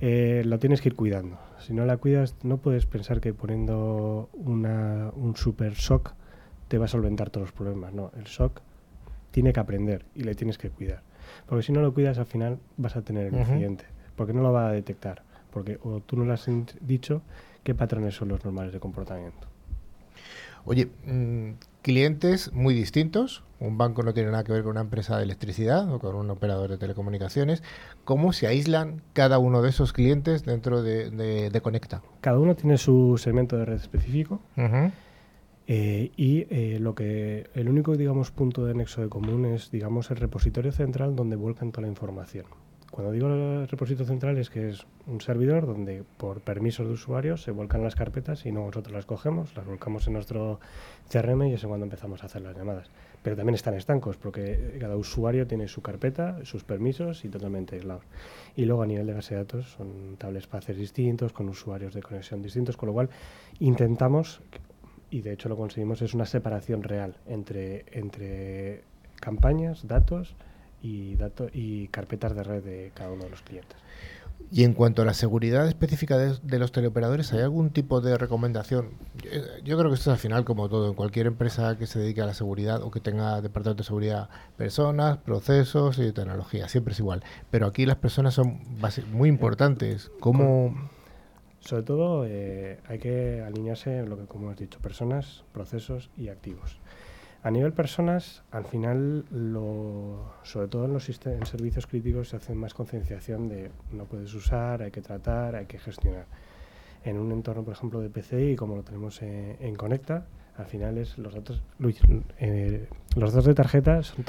eh, 0.00 0.42
lo 0.44 0.58
tienes 0.58 0.80
que 0.80 0.90
ir 0.90 0.94
cuidando. 0.94 1.38
Si 1.58 1.72
no 1.72 1.84
la 1.86 1.96
cuidas, 1.96 2.36
no 2.42 2.58
puedes 2.58 2.86
pensar 2.86 3.20
que 3.20 3.32
poniendo 3.34 4.28
una, 4.34 5.10
un 5.16 5.36
super 5.36 5.74
shock 5.74 6.12
te 6.68 6.78
va 6.78 6.84
a 6.84 6.88
solventar 6.88 7.30
todos 7.30 7.48
los 7.48 7.52
problemas. 7.52 7.92
No, 7.92 8.12
el 8.16 8.24
shock 8.24 8.60
tiene 9.30 9.52
que 9.52 9.60
aprender 9.60 10.04
y 10.14 10.22
le 10.22 10.34
tienes 10.34 10.58
que 10.58 10.70
cuidar. 10.70 11.02
Porque 11.46 11.62
si 11.62 11.72
no 11.72 11.80
lo 11.80 11.92
cuidas, 11.92 12.18
al 12.18 12.26
final 12.26 12.58
vas 12.76 12.96
a 12.96 13.02
tener 13.02 13.26
el 13.26 13.34
incidente, 13.34 13.84
porque 14.14 14.32
no 14.32 14.42
lo 14.42 14.52
va 14.52 14.68
a 14.68 14.72
detectar, 14.72 15.22
porque 15.50 15.78
o 15.82 16.00
tú 16.00 16.16
no 16.16 16.24
le 16.24 16.32
has 16.32 16.48
dicho 16.80 17.22
qué 17.62 17.74
patrones 17.74 18.14
son 18.14 18.28
los 18.28 18.44
normales 18.44 18.72
de 18.72 18.80
comportamiento. 18.80 19.48
Oye, 20.64 20.88
mm, 21.06 21.52
clientes 21.82 22.52
muy 22.52 22.74
distintos. 22.74 23.42
Un 23.58 23.78
banco 23.78 24.02
no 24.02 24.12
tiene 24.12 24.30
nada 24.30 24.44
que 24.44 24.52
ver 24.52 24.62
con 24.62 24.72
una 24.72 24.82
empresa 24.82 25.16
de 25.16 25.24
electricidad 25.24 25.90
o 25.92 25.98
con 25.98 26.14
un 26.14 26.30
operador 26.30 26.70
de 26.70 26.78
telecomunicaciones. 26.78 27.62
¿Cómo 28.04 28.32
se 28.32 28.46
aíslan 28.46 29.02
cada 29.12 29.38
uno 29.38 29.62
de 29.62 29.70
esos 29.70 29.92
clientes 29.92 30.44
dentro 30.44 30.82
de, 30.82 31.60
Conecta? 31.62 32.02
Cada 32.20 32.38
uno 32.38 32.54
tiene 32.54 32.76
su 32.76 33.16
segmento 33.18 33.56
de 33.56 33.64
red 33.64 33.76
específico. 33.76 34.40
Eh, 35.68 36.12
y 36.16 36.46
eh, 36.50 36.78
lo 36.78 36.94
que 36.94 37.50
el 37.54 37.68
único 37.68 37.96
digamos 37.96 38.30
punto 38.30 38.64
de 38.64 38.74
nexo 38.74 39.00
de 39.00 39.08
común 39.08 39.46
es 39.46 39.72
digamos 39.72 40.12
el 40.12 40.18
repositorio 40.18 40.70
central 40.70 41.16
donde 41.16 41.34
vuelcan 41.34 41.72
toda 41.72 41.82
la 41.82 41.88
información. 41.88 42.46
Cuando 42.90 43.10
digo 43.10 43.26
el 43.26 43.66
repositorio 43.66 44.06
central 44.06 44.38
es 44.38 44.48
que 44.48 44.70
es 44.70 44.86
un 45.06 45.20
servidor 45.20 45.66
donde 45.66 46.04
por 46.16 46.40
permisos 46.40 46.86
de 46.86 46.92
usuario 46.92 47.36
se 47.36 47.50
vuelcan 47.50 47.82
las 47.82 47.96
carpetas 47.96 48.46
y 48.46 48.52
no 48.52 48.64
nosotros 48.64 48.94
las 48.94 49.06
cogemos, 49.06 49.56
las 49.56 49.66
volcamos 49.66 50.06
en 50.06 50.12
nuestro 50.12 50.60
CRM 51.10 51.48
y 51.48 51.54
es 51.54 51.66
cuando 51.66 51.84
empezamos 51.84 52.22
a 52.22 52.26
hacer 52.26 52.42
las 52.42 52.56
llamadas. 52.56 52.90
Pero 53.26 53.34
también 53.34 53.56
están 53.56 53.74
estancos 53.74 54.16
porque 54.16 54.76
cada 54.78 54.96
usuario 54.96 55.48
tiene 55.48 55.66
su 55.66 55.82
carpeta, 55.82 56.44
sus 56.44 56.62
permisos 56.62 57.24
y 57.24 57.28
totalmente 57.28 57.74
aislados. 57.74 58.04
Y 58.54 58.66
luego 58.66 58.84
a 58.84 58.86
nivel 58.86 59.04
de 59.04 59.14
base 59.14 59.34
de 59.34 59.40
datos 59.40 59.68
son 59.70 60.16
tables 60.16 60.46
paces 60.46 60.76
distintos, 60.76 61.32
con 61.32 61.48
usuarios 61.48 61.92
de 61.92 62.02
conexión 62.04 62.40
distintos, 62.40 62.76
con 62.76 62.86
lo 62.86 62.92
cual 62.92 63.10
intentamos, 63.58 64.42
y 65.10 65.22
de 65.22 65.32
hecho 65.32 65.48
lo 65.48 65.56
conseguimos, 65.56 66.02
es 66.02 66.14
una 66.14 66.24
separación 66.24 66.84
real 66.84 67.16
entre, 67.26 67.86
entre 67.90 68.84
campañas, 69.18 69.88
datos, 69.88 70.36
y, 70.80 71.16
datos 71.16 71.50
y 71.52 71.88
carpetas 71.88 72.32
de 72.32 72.44
red 72.44 72.62
de 72.62 72.92
cada 72.94 73.10
uno 73.10 73.24
de 73.24 73.30
los 73.30 73.42
clientes. 73.42 73.76
Y 74.50 74.62
en 74.62 74.74
cuanto 74.74 75.02
a 75.02 75.04
la 75.04 75.14
seguridad 75.14 75.66
específica 75.66 76.16
de, 76.16 76.58
los 76.58 76.70
teleoperadores, 76.70 77.32
¿hay 77.32 77.40
algún 77.40 77.70
tipo 77.70 78.00
de 78.00 78.16
recomendación? 78.16 78.90
Yo, 79.64 79.76
creo 79.76 79.90
que 79.90 79.96
esto 79.96 80.10
es 80.10 80.14
al 80.14 80.18
final 80.18 80.44
como 80.44 80.68
todo, 80.68 80.88
en 80.88 80.94
cualquier 80.94 81.26
empresa 81.26 81.76
que 81.76 81.86
se 81.86 81.98
dedique 81.98 82.22
a 82.22 82.26
la 82.26 82.34
seguridad 82.34 82.82
o 82.82 82.90
que 82.92 83.00
tenga 83.00 83.40
departamento 83.40 83.82
de 83.82 83.86
seguridad, 83.86 84.28
personas, 84.56 85.18
procesos 85.18 85.98
y 85.98 86.12
tecnología, 86.12 86.68
siempre 86.68 86.92
es 86.92 87.00
igual. 87.00 87.24
Pero 87.50 87.66
aquí 87.66 87.86
las 87.86 87.96
personas 87.96 88.34
son 88.34 88.60
muy 89.12 89.28
importantes. 89.28 90.10
¿Cómo...? 90.20 90.90
Sobre 91.58 91.82
todo 91.82 92.24
eh, 92.24 92.78
hay 92.86 93.00
que 93.00 93.42
alinearse 93.42 93.98
en 93.98 94.08
lo 94.08 94.16
que, 94.16 94.26
como 94.26 94.50
has 94.50 94.56
dicho, 94.56 94.78
personas, 94.78 95.42
procesos 95.52 96.10
y 96.16 96.28
activos. 96.28 96.78
A 97.46 97.50
nivel 97.52 97.72
personas, 97.72 98.42
al 98.50 98.64
final, 98.64 99.24
lo, 99.30 100.32
sobre 100.42 100.66
todo 100.66 100.86
en 100.86 100.92
los 100.94 101.08
en 101.08 101.46
servicios 101.46 101.86
críticos, 101.86 102.30
se 102.30 102.36
hace 102.38 102.56
más 102.56 102.74
concienciación 102.74 103.48
de 103.48 103.70
no 103.92 104.02
puedes 104.06 104.34
usar, 104.34 104.82
hay 104.82 104.90
que 104.90 105.00
tratar, 105.00 105.54
hay 105.54 105.66
que 105.66 105.78
gestionar. 105.78 106.24
En 107.04 107.16
un 107.16 107.30
entorno, 107.30 107.62
por 107.62 107.74
ejemplo, 107.74 108.00
de 108.00 108.10
PCI, 108.10 108.56
como 108.56 108.74
lo 108.74 108.82
tenemos 108.82 109.22
en, 109.22 109.76
Conecta, 109.76 110.26
al 110.56 110.66
final 110.66 110.98
es 110.98 111.18
los 111.18 111.34
datos, 111.34 111.62
eh, 112.40 112.88
los 113.14 113.32
datos 113.32 113.46
de 113.46 113.54
tarjeta 113.54 114.02
son, 114.02 114.24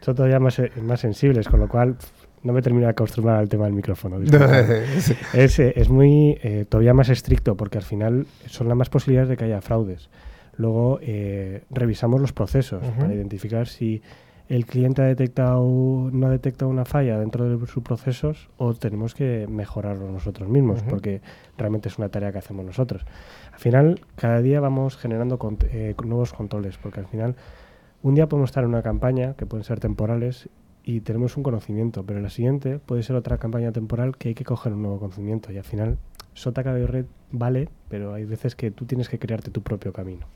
son 0.00 0.14
todavía 0.14 0.38
más, 0.38 0.60
eh, 0.60 0.70
más 0.80 1.00
sensibles, 1.00 1.48
con 1.48 1.58
lo 1.58 1.66
cual 1.66 1.96
no 2.44 2.52
me 2.52 2.62
termino 2.62 2.86
de 2.86 2.90
acostumbrar 2.92 3.38
al 3.38 3.48
tema 3.48 3.64
del 3.64 3.74
micrófono. 3.74 4.18
es, 5.32 5.58
eh, 5.58 5.72
es, 5.74 5.88
muy 5.88 6.38
todavía 6.68 6.94
más 6.94 7.08
estricto 7.08 7.56
porque 7.56 7.78
al 7.78 7.84
final 7.84 8.28
son 8.46 8.68
las 8.68 8.76
más 8.76 8.90
posibilidades 8.90 9.28
de 9.28 9.36
que 9.36 9.46
haya 9.46 9.60
fraudes. 9.60 10.08
Luego 10.56 10.98
eh, 11.02 11.64
revisamos 11.70 12.20
los 12.20 12.32
procesos 12.32 12.84
para 12.98 13.14
identificar 13.14 13.68
si 13.68 14.02
el 14.48 14.66
cliente 14.66 15.00
ha 15.00 15.06
detectado, 15.06 16.10
no 16.12 16.26
ha 16.26 16.30
detectado 16.30 16.70
una 16.70 16.84
falla 16.84 17.18
dentro 17.18 17.48
de 17.48 17.66
sus 17.66 17.82
procesos 17.82 18.50
o 18.58 18.74
tenemos 18.74 19.14
que 19.14 19.46
mejorarlo 19.48 20.10
nosotros 20.10 20.48
mismos, 20.48 20.82
porque 20.82 21.22
realmente 21.56 21.88
es 21.88 21.96
una 21.96 22.10
tarea 22.10 22.32
que 22.32 22.38
hacemos 22.38 22.64
nosotros. 22.64 23.06
Al 23.50 23.58
final, 23.58 24.00
cada 24.14 24.42
día 24.42 24.60
vamos 24.60 24.98
generando 24.98 25.38
eh, 25.70 25.94
nuevos 26.04 26.34
controles, 26.34 26.76
porque 26.76 27.00
al 27.00 27.06
final, 27.06 27.36
un 28.02 28.14
día 28.14 28.28
podemos 28.28 28.50
estar 28.50 28.64
en 28.64 28.70
una 28.70 28.82
campaña, 28.82 29.34
que 29.34 29.46
pueden 29.46 29.64
ser 29.64 29.80
temporales, 29.80 30.50
y 30.84 31.00
tenemos 31.00 31.36
un 31.38 31.44
conocimiento, 31.44 32.04
pero 32.04 32.20
la 32.20 32.28
siguiente 32.28 32.78
puede 32.78 33.04
ser 33.04 33.16
otra 33.16 33.38
campaña 33.38 33.72
temporal 33.72 34.18
que 34.18 34.28
hay 34.28 34.34
que 34.34 34.44
coger 34.44 34.74
un 34.74 34.82
nuevo 34.82 34.98
conocimiento, 34.98 35.50
y 35.50 35.56
al 35.56 35.64
final, 35.64 35.96
Sota 36.34 36.62
Cabello 36.62 36.88
Red 36.88 37.06
vale, 37.30 37.70
pero 37.88 38.12
hay 38.12 38.26
veces 38.26 38.54
que 38.54 38.70
tú 38.70 38.84
tienes 38.84 39.08
que 39.08 39.18
crearte 39.18 39.50
tu 39.50 39.62
propio 39.62 39.94
camino. 39.94 40.26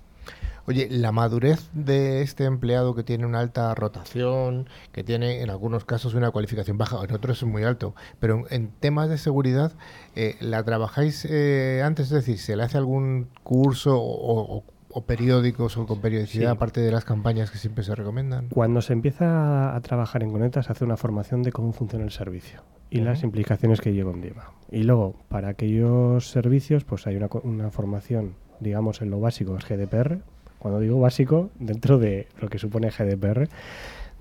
Oye, 0.69 0.89
la 0.91 1.13
madurez 1.13 1.71
de 1.75 2.23
este 2.23 2.45
empleado 2.45 2.95
que 2.95 3.05
tiene 3.05 3.25
una 3.25 3.39
alta 3.41 3.73
rotación, 3.75 4.69
que 4.91 5.05
tiene 5.05 5.43
en 5.43 5.51
algunos 5.51 5.85
casos 5.85 6.15
una 6.15 6.31
cualificación 6.33 6.77
baja, 6.77 6.99
en 7.05 7.13
otros 7.15 7.39
es 7.43 7.49
muy 7.49 7.63
alto, 7.63 7.95
pero 8.19 8.45
en, 8.51 8.71
temas 8.81 9.09
de 9.09 9.19
seguridad, 9.19 9.73
eh, 10.17 10.35
¿la 10.41 10.65
trabajáis 10.65 11.25
eh, 11.31 11.83
antes? 11.85 12.07
Es 12.07 12.13
decir, 12.13 12.39
¿se 12.39 12.57
le 12.57 12.65
hace 12.65 12.79
algún 12.79 13.29
curso 13.45 13.97
o, 13.97 14.65
o 14.91 15.05
periódicos 15.05 15.77
o 15.77 15.87
con 15.87 16.01
periodicidad, 16.01 16.51
Sí. 16.51 16.57
aparte 16.57 16.81
de 16.81 16.91
las 16.91 17.05
campañas 17.05 17.51
que 17.51 17.59
siempre 17.59 17.85
se 17.85 17.95
recomiendan? 17.95 18.49
Cuando 18.49 18.81
se 18.81 18.93
empieza 18.93 19.77
a 19.77 19.81
trabajar 19.83 20.23
en 20.23 20.33
Conecta 20.33 20.63
se 20.63 20.73
hace 20.73 20.85
una 20.85 20.97
formación 20.97 21.43
de 21.43 21.53
cómo 21.53 21.73
funciona 21.73 22.05
el 22.05 22.11
servicio 22.11 22.63
y 22.89 23.01
las 23.01 23.23
implicaciones 23.23 23.81
que 23.81 23.91
ello 23.91 24.11
conlleva. 24.11 24.53
Y 24.71 24.85
luego, 24.85 25.15
para 25.29 25.49
aquellos 25.49 26.31
servicios, 26.31 26.85
pues 26.85 27.07
hay 27.07 27.17
una, 27.17 27.29
una 27.43 27.71
formación, 27.71 28.37
digamos, 28.61 29.03
en 29.03 29.11
lo 29.11 29.21
básico, 29.21 29.57
es 29.57 29.67
GDPR. 29.67 30.19
Cuando 30.59 30.81
digo 30.81 30.99
básico, 31.01 31.51
dentro 31.59 31.99
de 31.99 32.29
lo 32.41 32.49
que 32.49 32.59
supone 32.59 32.91
GDPR, 32.91 33.49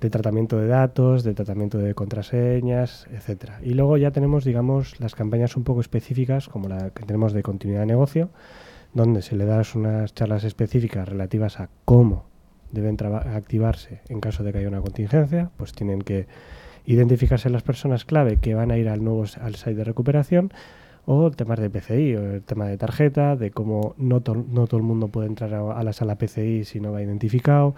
de 0.02 0.10
tratamiento 0.10 0.58
de 0.58 0.68
datos, 0.68 1.24
de 1.24 1.34
tratamiento 1.34 1.78
de 1.78 1.94
contraseñas, 1.94 3.08
etcétera. 3.12 3.60
Y 3.64 3.74
luego 3.74 3.98
ya 3.98 4.12
tenemos, 4.12 4.44
digamos, 4.44 5.00
las 5.00 5.16
campañas 5.16 5.56
un 5.56 5.64
poco 5.64 5.82
específicas, 5.82 6.50
como 6.50 6.68
la 6.68 6.90
que 6.92 7.04
tenemos 7.04 7.34
de 7.34 7.44
continuidad 7.44 7.82
de 7.82 7.88
negocio, 7.88 8.30
donde 8.94 9.22
se 9.22 9.36
le 9.36 9.46
das 9.46 9.76
unas 9.76 10.14
charlas 10.14 10.44
específicas 10.44 11.08
relativas 11.08 11.60
a 11.60 11.70
cómo 11.86 12.26
deben 12.72 12.98
activarse 13.02 14.02
en 14.10 14.20
caso 14.20 14.44
de 14.44 14.52
que 14.52 14.60
haya 14.60 14.68
una 14.68 14.82
contingencia, 14.82 15.52
pues 15.58 15.74
tienen 15.74 16.02
que 16.02 16.28
identificarse 16.86 17.50
las 17.50 17.64
personas 17.64 18.06
clave 18.06 18.38
que 18.38 18.54
van 18.54 18.72
a 18.72 18.78
ir 18.78 18.90
al 18.90 19.04
nuevo 19.04 19.26
al 19.42 19.56
site 19.56 19.76
de 19.76 19.84
recuperación 19.84 20.52
o 21.06 21.30
temas 21.32 21.60
de 21.60 21.70
PCI, 21.70 22.16
o 22.16 22.32
el 22.36 22.42
tema 22.42 22.66
de 22.68 22.78
tarjeta, 22.78 23.36
de 23.36 23.52
cómo 23.52 23.94
no, 23.98 24.22
to- 24.22 24.46
no 24.50 24.68
todo 24.68 24.78
el 24.78 24.84
mundo 24.84 25.08
puede 25.10 25.28
entrar 25.28 25.54
a, 25.54 25.72
a 25.78 25.84
la 25.84 25.94
sala 25.94 26.16
PCI 26.18 26.64
si 26.66 26.80
no 26.80 26.92
va 26.92 27.02
identificado, 27.02 27.76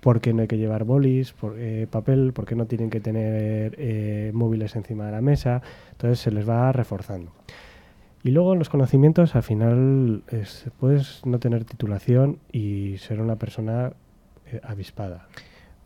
por 0.00 0.20
qué 0.20 0.32
no 0.32 0.42
hay 0.42 0.48
que 0.48 0.56
llevar 0.56 0.84
bolis, 0.84 1.32
por, 1.32 1.56
eh, 1.58 1.86
papel, 1.90 2.32
por 2.32 2.46
qué 2.46 2.54
no 2.56 2.66
tienen 2.66 2.88
que 2.90 3.00
tener 3.00 3.74
eh, 3.78 4.30
móviles 4.34 4.74
encima 4.76 5.04
de 5.06 5.12
la 5.12 5.20
mesa, 5.20 5.60
entonces 5.92 6.18
se 6.20 6.30
les 6.30 6.48
va 6.48 6.72
reforzando. 6.72 7.32
Y 8.22 8.30
luego 8.32 8.54
los 8.54 8.68
conocimientos, 8.68 9.34
al 9.36 9.42
final 9.42 10.22
es- 10.28 10.66
puedes 10.78 11.24
no 11.26 11.38
tener 11.38 11.64
titulación 11.64 12.38
y 12.52 12.96
ser 12.98 13.20
una 13.20 13.36
persona 13.36 13.92
eh, 14.46 14.60
avispada. 14.62 15.28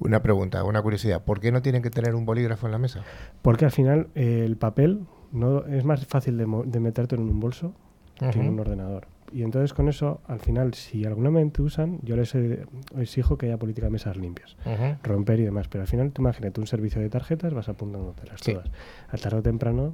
Una 0.00 0.20
pregunta, 0.22 0.64
una 0.64 0.82
curiosidad. 0.82 1.22
¿Por 1.24 1.38
qué 1.40 1.52
no 1.52 1.62
tienen 1.62 1.80
que 1.82 1.90
tener 1.90 2.14
un 2.16 2.24
bolígrafo 2.26 2.66
en 2.66 2.72
la 2.72 2.78
mesa? 2.78 3.02
Porque 3.42 3.64
al 3.64 3.70
final 3.70 4.08
el 4.16 4.56
papel 4.56 5.00
no 5.34 5.64
es 5.66 5.84
más 5.84 6.06
fácil 6.06 6.38
de, 6.38 6.46
de 6.66 6.80
meterte 6.80 7.14
en 7.16 7.22
un 7.22 7.38
bolso 7.40 7.72
que 8.18 8.26
en 8.40 8.48
un 8.48 8.60
ordenador. 8.60 9.06
Y 9.32 9.42
entonces 9.42 9.74
con 9.74 9.88
eso, 9.88 10.20
al 10.28 10.38
final, 10.38 10.74
si 10.74 11.04
alguna 11.04 11.30
usan, 11.58 11.98
yo 12.02 12.14
les 12.14 12.34
eh, 12.36 12.64
exijo 12.96 13.36
que 13.36 13.46
haya 13.46 13.56
política 13.56 13.86
de 13.88 13.90
mesas 13.90 14.16
limpias, 14.16 14.56
romper 15.02 15.40
y 15.40 15.44
demás. 15.44 15.66
Pero 15.68 15.82
al 15.82 15.88
final, 15.88 16.12
tú 16.12 16.22
imagínate 16.22 16.60
un 16.60 16.68
servicio 16.68 17.00
de 17.00 17.10
tarjetas, 17.10 17.52
vas 17.52 17.68
apuntándotelas 17.68 18.40
Sí. 18.40 18.52
todas. 18.52 18.68
Al 19.10 19.20
tarde 19.20 19.38
o 19.38 19.42
temprano, 19.42 19.92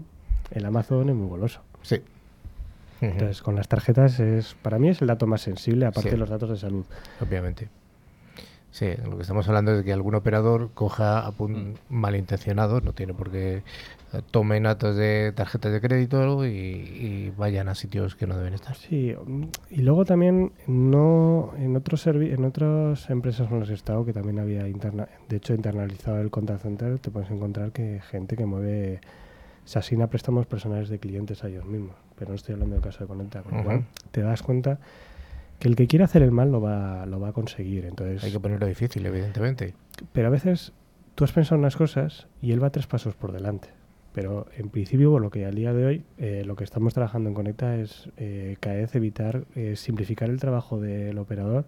el 0.51 0.64
Amazon 0.66 1.09
es 1.09 1.14
muy 1.16 1.28
goloso. 1.28 1.62
Sí. 1.82 2.03
Entonces, 3.01 3.41
con 3.41 3.57
las 3.57 3.66
tarjetas 3.66 4.20
es, 4.20 4.55
para 4.61 4.78
mí 4.78 4.91
es 4.91 5.01
el 5.01 5.07
dato 5.09 5.26
más 5.26 5.41
sensible, 5.41 5.86
aparte 5.86 6.11
Sí. 6.11 6.14
de 6.16 6.18
los 6.18 6.28
datos 6.28 6.51
de 6.51 6.57
salud. 6.59 6.84
Obviamente. 7.22 7.68
Sí, 8.72 8.86
lo 9.05 9.16
que 9.16 9.22
estamos 9.22 9.49
hablando 9.49 9.72
es 9.72 9.78
de 9.78 9.84
que 9.84 9.93
algún 9.93 10.14
operador 10.14 10.70
coja 10.74 11.26
apun- 11.26 11.76
malintencionados, 11.88 12.84
no 12.84 12.93
tiene 12.93 13.14
por 13.14 13.30
qué 13.30 13.62
tomen 14.30 14.64
datos 14.64 14.96
de 14.96 15.32
tarjetas 15.32 15.72
de 15.72 15.80
crédito 15.80 16.44
y, 16.46 16.48
y 16.50 17.32
vayan 17.36 17.68
a 17.68 17.74
sitios 17.74 18.16
que 18.16 18.26
no 18.26 18.36
deben 18.36 18.54
estar. 18.54 18.74
Sí, 18.76 19.14
y 19.70 19.82
luego 19.82 20.04
también 20.04 20.52
no 20.66 21.52
en 21.58 21.76
otros 21.76 22.06
en 22.06 22.44
otras 22.44 23.08
empresas 23.11 23.48
con 23.48 23.61
las 23.61 23.68
que 23.68 23.74
he 23.74 23.76
estado 23.76 24.04
que 24.04 24.12
también 24.12 24.38
había 24.38 24.68
interna 24.68 25.08
de 25.28 25.36
hecho 25.36 25.54
internalizado 25.54 26.20
el 26.20 26.30
contact 26.30 26.62
center, 26.62 26.98
te 26.98 27.11
puedes 27.11 27.30
encontrar 27.30 27.72
que 27.72 28.00
gente 28.11 28.36
que 28.36 28.46
mueve 28.46 29.00
se 29.64 29.78
asigna 29.78 30.08
préstamos 30.08 30.46
personales 30.46 30.88
de 30.88 30.98
clientes 30.98 31.44
a 31.44 31.48
ellos 31.48 31.64
mismos, 31.64 31.94
pero 32.18 32.30
no 32.30 32.34
estoy 32.34 32.54
hablando 32.54 32.74
del 32.74 32.82
caso 32.84 33.04
de 33.04 33.08
Conecta, 33.08 33.42
con 33.42 33.58
lo 33.58 33.64
cual 33.64 33.84
te 34.11 34.22
das 34.22 34.42
cuenta 34.42 34.78
que 35.61 35.68
el 35.68 35.76
que 35.76 35.86
quiere 35.86 36.04
hacer 36.04 36.22
el 36.22 36.32
mal 36.32 36.50
lo 36.50 36.61
va 36.61 37.06
lo 37.06 37.20
va 37.20 37.28
a 37.28 37.32
conseguir, 37.32 37.84
entonces 37.84 38.24
Hay 38.24 38.32
que 38.32 38.40
ponerlo 38.40 38.66
difícil, 38.66 39.04
evidentemente. 39.06 39.74
pero 40.12 40.26
a 40.28 40.30
veces 40.30 40.72
tú 41.14 41.22
has 41.24 41.32
pensado 41.32 41.58
unas 41.61 41.76
cosas 41.76 42.26
y 42.42 42.52
él 42.52 42.62
va 42.62 42.70
tres 42.70 42.86
pasos 42.86 43.14
por 43.14 43.30
delante. 43.30 43.68
Pero 44.12 44.46
en 44.56 44.70
principio, 44.70 45.11
por 45.12 45.22
lo 45.22 45.30
que 45.30 45.46
al 45.46 45.54
día 45.54 45.72
de 45.72 45.84
hoy, 45.86 46.04
eh, 46.18 46.42
lo 46.44 46.56
que 46.56 46.64
estamos 46.64 46.94
trabajando 46.94 47.28
en 47.28 47.34
Conecta 47.34 47.76
es 47.76 48.08
eh, 48.16 48.56
cada 48.61 48.76
vez 48.76 48.94
evitar, 48.96 49.44
eh, 49.54 49.76
simplificar 49.76 50.28
el 50.30 50.40
trabajo 50.40 50.80
del 50.80 51.16
operador 51.18 51.64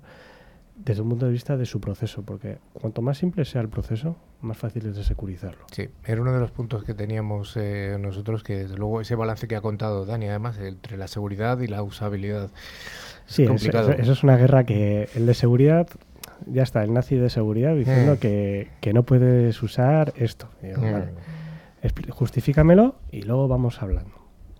desde 0.74 1.02
un 1.02 1.10
punto 1.10 1.26
de 1.26 1.32
vista 1.32 1.56
de 1.56 1.66
su 1.66 1.80
proceso, 1.80 2.22
porque 2.22 2.56
cuanto 2.72 3.02
más 3.02 3.18
simple 3.18 3.44
sea 3.44 3.60
el 3.60 3.68
proceso, 3.68 4.16
más 4.40 4.56
fácil 4.56 4.86
es 4.86 4.96
de 4.96 5.04
securizarlo. 5.04 5.64
Sí, 5.70 5.88
era 6.04 6.20
uno 6.20 6.32
de 6.32 6.40
los 6.40 6.50
puntos 6.50 6.82
que 6.82 6.94
teníamos 6.94 7.56
eh, 7.56 7.96
nosotros, 8.00 8.42
que 8.42 8.56
desde 8.56 8.76
luego 8.76 9.00
ese 9.00 9.14
balance 9.14 9.46
que 9.46 9.54
ha 9.54 9.60
contado 9.60 10.04
Dani, 10.06 10.26
además, 10.26 10.58
entre 10.58 10.96
la 10.96 11.06
seguridad 11.06 11.60
y 11.60 11.68
la 11.68 11.82
usabilidad. 11.84 12.50
Es 13.28 13.34
Sí, 13.34 13.46
complicado. 13.46 13.92
eso- 13.92 14.00
eso 14.02 14.12
es 14.12 14.22
una 14.24 14.36
guerra 14.36 14.64
que 14.64 15.08
el 15.14 15.26
de 15.26 15.34
seguridad, 15.34 15.86
ya 16.46 16.62
está, 16.64 16.82
el 16.82 16.92
nazi 16.92 17.14
de 17.16 17.30
seguridad 17.30 17.76
diciendo 17.76 18.14
Mm. 18.14 18.18
que, 18.18 18.68
que 18.80 18.92
no 18.92 19.04
puedes 19.04 19.62
usar 19.62 20.12
esto. 20.16 20.48
Y 20.62 20.68
digo, 20.68 20.80
Mm. 20.82 20.92
vale. 20.92 21.04
Justifícamelo 22.10 22.96
y 23.10 23.22
luego 23.22 23.48
vamos 23.48 23.82
hablando. 23.82 24.12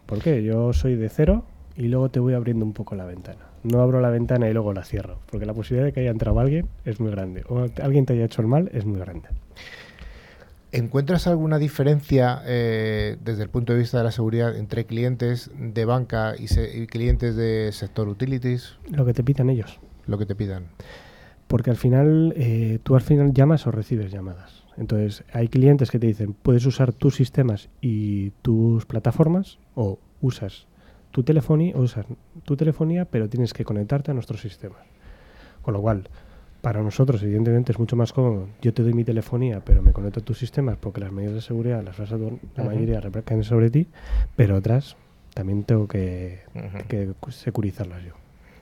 ¿Por 0.07 0.19
qué? 0.21 0.43
Yo 0.43 0.73
soy 0.73 0.97
de 0.97 1.09
cero 1.09 1.45
y 1.77 1.89
luego 1.89 2.11
te 2.11 2.21
voy 2.21 2.35
abriendo 2.35 2.65
un 2.65 2.73
poco 2.73 2.95
la 2.97 3.05
ventana. 3.05 3.47
No 3.63 3.81
abro 3.81 4.01
la 4.01 4.11
ventana 4.11 4.49
y 4.49 4.53
luego 4.53 4.73
la 4.73 4.85
cierro, 4.85 5.19
porque 5.31 5.47
la 5.47 5.55
posibilidad 5.55 5.87
de 5.87 5.93
que 5.93 6.01
haya 6.01 6.11
entrado 6.11 6.41
alguien 6.41 6.67
es 6.85 6.99
muy 7.01 7.11
grande. 7.13 7.45
O 7.49 7.67
alguien 7.83 8.07
te 8.07 8.15
haya 8.15 8.25
hecho 8.25 8.43
el 8.43 8.49
mal 8.49 8.71
es 8.75 8.85
muy 8.85 8.99
grande. 8.99 9.29
¿Encuentras 10.73 11.27
alguna 11.27 11.59
diferencia 11.59 12.43
eh, 12.47 13.19
desde 13.23 13.43
el 13.43 13.51
punto 13.51 13.75
de 13.75 13.79
vista 13.81 13.99
de 13.99 14.05
la 14.05 14.11
seguridad 14.11 14.57
entre 14.57 14.87
clientes 14.87 15.51
de 15.57 15.85
banca 15.85 16.35
y, 16.39 16.49
se- 16.49 16.77
y 16.77 16.87
clientes 16.87 17.37
de 17.37 17.71
sector 17.73 18.09
utilities? 18.09 18.77
Lo 18.91 19.05
que 19.05 19.13
te 19.13 19.23
pidan 19.23 19.51
ellos. 19.51 19.79
Lo 20.07 20.17
que 20.19 20.25
te 20.27 20.35
pidan. 20.35 20.65
Porque 21.47 21.69
al 21.71 21.77
final, 21.77 22.33
eh, 22.37 22.79
tú 22.83 22.95
al 22.97 23.03
final 23.03 23.33
llamas 23.35 23.67
o 23.67 23.71
recibes 23.71 24.11
llamadas. 24.11 24.62
Entonces, 24.77 25.25
hay 25.33 25.49
clientes 25.49 25.91
que 25.91 25.99
te 25.99 26.07
dicen, 26.07 26.35
puedes 26.35 26.65
usar 26.67 26.93
tus 26.93 27.17
sistemas 27.17 27.69
y 27.81 28.31
tus 28.43 28.87
plataformas, 28.87 29.59
o 29.75 29.99
usas 30.21 30.67
tu 31.11 31.23
telefonía, 31.23 31.75
o 31.77 31.81
usas 31.81 32.07
tu 32.45 32.57
telefonía, 32.57 33.05
pero 33.05 33.29
tienes 33.29 33.53
que 33.53 33.65
conectarte 33.65 34.11
a 34.11 34.15
nuestros 34.15 34.41
sistemas. 34.41 34.81
Con 35.63 35.75
lo 35.75 35.81
cual, 35.81 36.09
para 36.63 36.83
nosotros, 36.83 37.23
evidentemente, 37.23 37.73
es 37.73 37.79
mucho 37.79 37.97
más 37.97 38.13
cómodo. 38.13 38.49
Yo 38.63 38.73
te 38.73 38.83
doy 38.83 38.95
mi 38.95 39.05
telefonía, 39.05 39.61
pero 39.65 39.83
me 39.83 39.93
conecto 39.93 40.21
a 40.21 40.25
tus 40.25 40.39
sistemas 40.39 40.79
porque 40.79 41.01
las 41.01 41.13
medidas 41.13 41.35
de 41.35 41.41
seguridad, 41.41 41.83
las 41.85 41.99
vas 41.99 42.13
a 42.13 42.17
la 42.17 42.65
mayoría 42.65 43.01
recaen 43.01 43.45
sobre 43.45 43.71
ti, 43.71 43.89
pero 44.37 44.57
otras 44.57 44.97
también 45.35 45.65
tengo 45.65 45.89
que, 45.89 46.41
que 46.89 47.13
securizarlas 47.31 48.05
yo. 48.05 48.13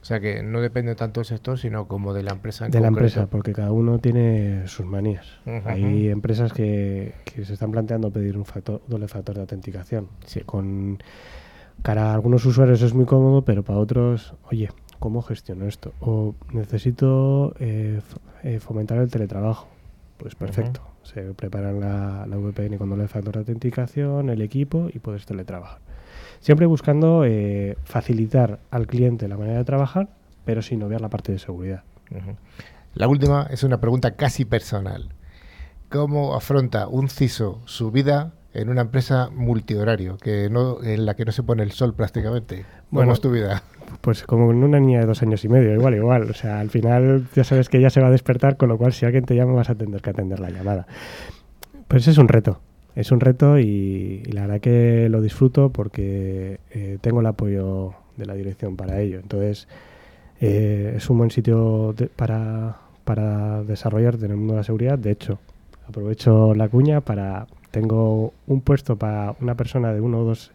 O 0.02 0.04
sea 0.04 0.18
que 0.18 0.42
no 0.42 0.60
depende 0.60 0.94
tanto 0.94 1.20
del 1.20 1.26
sector, 1.26 1.58
sino 1.58 1.86
como 1.86 2.14
de 2.14 2.22
la 2.22 2.32
empresa. 2.32 2.64
en 2.64 2.70
de 2.70 2.80
la 2.80 2.88
empresa, 2.88 3.26
porque 3.26 3.52
cada 3.52 3.70
uno 3.70 3.98
tiene 3.98 4.66
sus 4.66 4.86
manías. 4.86 5.26
Hay 5.66 6.08
empresas 6.08 6.52
que, 6.52 7.12
que 7.24 7.44
se 7.44 7.52
están 7.52 7.70
planteando 7.70 8.10
pedir 8.10 8.36
un 8.38 8.46
factor, 8.46 8.80
doble 8.88 9.08
factor 9.08 9.34
de 9.34 9.42
autenticación. 9.42 10.08
Sí. 10.24 10.40
Con 10.40 11.02
cara 11.82 12.10
a 12.10 12.14
algunos 12.14 12.44
usuarios 12.46 12.80
es 12.82 12.94
muy 12.94 13.04
cómodo, 13.04 13.44
pero 13.44 13.62
para 13.62 13.78
otros, 13.78 14.34
oye, 14.50 14.70
¿cómo 14.98 15.20
gestiono 15.20 15.66
esto? 15.66 15.92
O 16.00 16.34
necesito 16.52 17.54
eh, 17.60 18.00
eh, 18.42 18.58
fomentar 18.58 18.98
el 18.98 19.10
teletrabajo. 19.10 19.68
Pues 20.16 20.34
perfecto. 20.34 20.80
Se 21.02 21.34
preparan 21.34 21.80
la, 21.80 22.26
la 22.26 22.36
VPN 22.36 22.78
con 22.78 22.90
doble 22.90 23.08
factor 23.08 23.34
de 23.34 23.40
autenticación, 23.40 24.30
el 24.30 24.42
equipo 24.42 24.88
y 24.92 24.98
puedes 24.98 25.26
teletrabajar. 25.26 25.80
Siempre 26.40 26.66
buscando 26.66 27.24
eh, 27.24 27.76
facilitar 27.84 28.58
al 28.70 28.86
cliente 28.86 29.28
la 29.28 29.36
manera 29.36 29.58
de 29.58 29.64
trabajar, 29.64 30.08
pero 30.44 30.62
sin 30.62 30.82
obviar 30.82 31.00
la 31.00 31.08
parte 31.08 31.32
de 31.32 31.38
seguridad. 31.38 31.82
La 32.94 33.08
última 33.08 33.46
es 33.50 33.62
una 33.62 33.80
pregunta 33.80 34.12
casi 34.12 34.44
personal. 34.44 35.10
¿Cómo 35.90 36.34
afronta 36.34 36.88
un 36.88 37.08
CISO 37.08 37.60
su 37.66 37.90
vida 37.90 38.32
en 38.52 38.68
una 38.68 38.80
empresa 38.80 39.28
multihorario, 39.32 40.16
que 40.16 40.48
no, 40.50 40.82
en 40.82 41.04
la 41.04 41.14
que 41.14 41.24
no 41.24 41.32
se 41.32 41.42
pone 41.42 41.62
el 41.62 41.72
sol 41.72 41.94
prácticamente? 41.94 42.62
¿Cómo 42.62 42.86
Bueno, 42.90 43.12
es 43.12 43.20
tu 43.20 43.30
vida? 43.30 43.62
Pues 44.00 44.24
como 44.24 44.50
en 44.50 44.64
una 44.64 44.80
niña 44.80 45.00
de 45.00 45.06
dos 45.06 45.22
años 45.22 45.44
y 45.44 45.48
medio, 45.48 45.74
igual, 45.74 45.94
igual. 45.94 46.30
O 46.30 46.34
sea, 46.34 46.60
al 46.60 46.70
final 46.70 47.26
ya 47.34 47.44
sabes 47.44 47.68
que 47.68 47.78
ella 47.78 47.90
se 47.90 48.00
va 48.00 48.06
a 48.06 48.10
despertar, 48.10 48.56
con 48.56 48.68
lo 48.68 48.78
cual 48.78 48.92
si 48.92 49.04
alguien 49.04 49.24
te 49.24 49.34
llama 49.34 49.52
vas 49.52 49.70
a 49.70 49.74
tener 49.74 50.00
que 50.00 50.10
atender 50.10 50.40
la 50.40 50.50
llamada. 50.50 50.86
Pues 51.86 52.06
es 52.08 52.18
un 52.18 52.28
reto, 52.28 52.60
es 52.96 53.12
un 53.12 53.20
reto 53.20 53.58
y, 53.58 54.22
la 54.32 54.42
verdad 54.42 54.60
que 54.60 55.08
lo 55.08 55.20
disfruto 55.20 55.70
porque 55.70 56.60
eh, 56.70 56.98
tengo 57.00 57.20
el 57.20 57.26
apoyo 57.26 57.94
de 58.16 58.26
la 58.26 58.34
dirección 58.34 58.76
para 58.76 59.00
ello. 59.00 59.20
Entonces 59.20 59.68
eh, 60.40 60.94
es 60.96 61.10
un 61.10 61.18
buen 61.18 61.30
sitio 61.30 61.94
para, 62.16 62.78
para 63.04 63.62
desarrollarte 63.62 64.24
en 64.26 64.32
el 64.32 64.36
mundo 64.36 64.54
de 64.54 64.60
la 64.60 64.64
seguridad. 64.64 64.98
De 64.98 65.10
hecho, 65.10 65.38
aprovecho 65.86 66.54
la 66.54 66.68
cuña 66.68 67.00
para... 67.00 67.46
Tengo 67.70 68.32
un 68.48 68.62
puesto 68.62 68.96
para 68.96 69.36
una 69.40 69.54
persona 69.54 69.92
de 69.92 70.00
uno 70.00 70.22
o 70.22 70.24
dos 70.24 70.50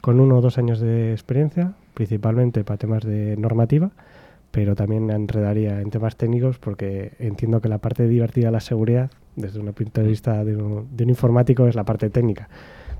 con 0.00 0.20
uno 0.20 0.36
o 0.36 0.40
dos 0.40 0.58
años 0.58 0.80
de 0.80 1.12
experiencia, 1.12 1.72
principalmente 1.94 2.64
para 2.64 2.78
temas 2.78 3.04
de 3.04 3.36
normativa, 3.36 3.90
pero 4.50 4.74
también 4.74 5.06
me 5.06 5.14
enredaría 5.14 5.80
en 5.80 5.90
temas 5.90 6.16
técnicos 6.16 6.58
porque 6.58 7.12
entiendo 7.18 7.60
que 7.60 7.68
la 7.68 7.78
parte 7.78 8.06
divertida 8.06 8.46
de 8.46 8.52
la 8.52 8.60
seguridad, 8.60 9.10
desde 9.38 9.60
un 9.60 9.72
punto 9.72 10.00
de 10.00 10.06
vista 10.06 10.44
de 10.44 10.56
un, 10.56 10.96
de 10.96 11.04
un 11.04 11.10
informático, 11.10 11.66
es 11.66 11.74
la 11.74 11.84
parte 11.84 12.10
técnica. 12.10 12.48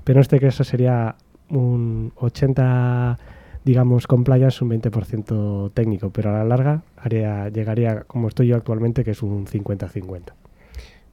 Pero 0.03 0.19
en 0.19 0.21
este 0.21 0.39
caso 0.39 0.63
sería 0.63 1.15
un 1.49 2.11
80-10 2.15 3.17
digamos, 3.63 4.07
compliance 4.07 4.63
un 4.63 4.71
20% 4.71 5.73
técnico, 5.73 6.11
pero 6.11 6.29
a 6.29 6.39
la 6.39 6.43
larga 6.43 6.81
haría, 6.97 7.49
llegaría 7.49 8.01
como 8.03 8.27
estoy 8.27 8.47
yo 8.47 8.55
actualmente, 8.55 9.03
que 9.03 9.11
es 9.11 9.21
un 9.21 9.45
50-50. 9.45 10.33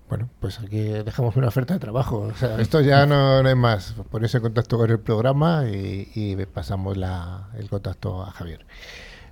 Bueno, 0.09 0.29
pues 0.39 0.61
aquí 0.61 0.79
dejamos 0.79 1.37
una 1.37 1.49
oferta 1.49 1.75
de 1.75 1.81
trabajo. 1.81 2.19
O 2.21 2.35
sea, 2.35 2.61
esto 2.61 2.81
ya 2.81 3.07
no, 3.07 3.43
no 3.43 3.49
es 3.49 3.57
más. 3.57 3.95
Ponerse 4.11 4.37
en 4.37 4.45
contacto 4.45 4.79
con 4.79 4.89
el 4.91 5.01
programa 5.01 5.65
y, 5.69 6.09
y 6.15 6.37
pasamos 6.47 6.97
la, 6.97 7.49
el 7.59 7.69
contacto 7.69 8.23
a 8.23 8.31
Javier. 8.31 8.65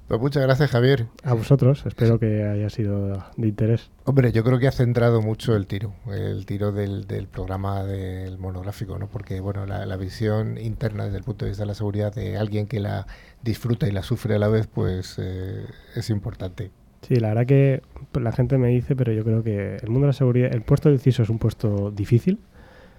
Pues 0.08 0.20
muchas 0.20 0.42
gracias, 0.42 0.70
Javier. 0.70 1.06
A 1.22 1.32
vosotros, 1.32 1.84
espero 1.86 2.18
que 2.18 2.44
haya 2.44 2.68
sido 2.68 3.24
de 3.36 3.48
interés. 3.48 3.90
Hombre, 4.04 4.32
yo 4.32 4.44
creo 4.44 4.58
que 4.58 4.68
ha 4.68 4.72
centrado 4.72 5.22
mucho 5.22 5.56
el 5.56 5.66
tiro, 5.66 5.94
el 6.12 6.44
tiro 6.44 6.72
del, 6.72 7.06
del 7.06 7.26
programa 7.26 7.84
del 7.84 8.36
monográfico, 8.38 8.98
¿no? 8.98 9.08
Porque, 9.08 9.40
bueno, 9.40 9.64
la, 9.64 9.86
la, 9.86 9.96
visión 9.96 10.58
interna 10.58 11.04
desde 11.04 11.18
el 11.18 11.24
punto 11.24 11.46
de 11.46 11.52
vista 11.52 11.62
de 11.62 11.68
la 11.68 11.74
seguridad 11.74 12.14
de 12.14 12.36
alguien 12.36 12.66
que 12.66 12.80
la 12.80 13.06
disfruta 13.42 13.88
y 13.88 13.92
la 13.92 14.02
sufre 14.02 14.34
a 14.34 14.38
la 14.38 14.48
vez, 14.48 14.66
pues 14.66 15.16
eh, 15.18 15.64
es 15.96 16.10
importante. 16.10 16.70
Sí, 17.00 17.16
la 17.16 17.28
verdad 17.28 17.46
que 17.46 17.82
la 18.12 18.32
gente 18.32 18.58
me 18.58 18.68
dice, 18.68 18.94
pero 18.96 19.10
yo 19.12 19.24
creo 19.24 19.42
que 19.42 19.76
el 19.76 19.88
mundo 19.88 20.06
de 20.06 20.08
la 20.08 20.12
seguridad, 20.12 20.52
el 20.52 20.62
puesto 20.62 20.90
del 20.90 21.00
CISO 21.00 21.22
es 21.22 21.30
un 21.30 21.38
puesto 21.38 21.90
difícil, 21.90 22.40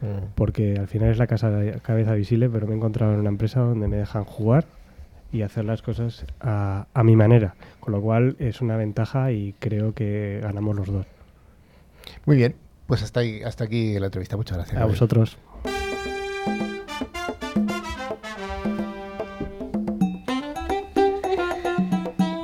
mm. 0.01 0.33
porque 0.33 0.75
al 0.79 0.87
final 0.87 1.11
es 1.11 1.19
la 1.19 1.27
casa 1.27 1.51
de 1.51 1.79
cabeza 1.81 2.15
visible, 2.15 2.49
pero 2.49 2.65
me 2.65 2.73
he 2.73 2.77
encontrado 2.77 3.13
en 3.13 3.19
una 3.19 3.29
empresa 3.29 3.59
donde 3.59 3.87
me 3.87 3.97
dejan 3.97 4.23
jugar 4.23 4.65
y 5.31 5.41
hacer 5.41 5.65
las 5.65 5.81
cosas 5.81 6.25
a, 6.39 6.87
a, 6.93 7.03
mi 7.03 7.15
manera, 7.15 7.55
con 7.79 7.93
lo 7.93 8.01
cual 8.01 8.35
es 8.39 8.61
una 8.61 8.77
ventaja 8.77 9.31
y 9.31 9.53
creo 9.59 9.93
que 9.93 10.39
ganamos 10.41 10.75
los 10.75 10.87
dos. 10.87 11.05
Muy 12.25 12.37
bien, 12.37 12.55
pues 12.87 13.03
hasta, 13.03 13.21
ahí, 13.21 13.41
hasta 13.43 13.63
aquí 13.63 13.99
la 13.99 14.07
entrevista. 14.07 14.37
Muchas 14.37 14.57
gracias. 14.57 14.81
A 14.81 14.85
vosotros. 14.85 15.37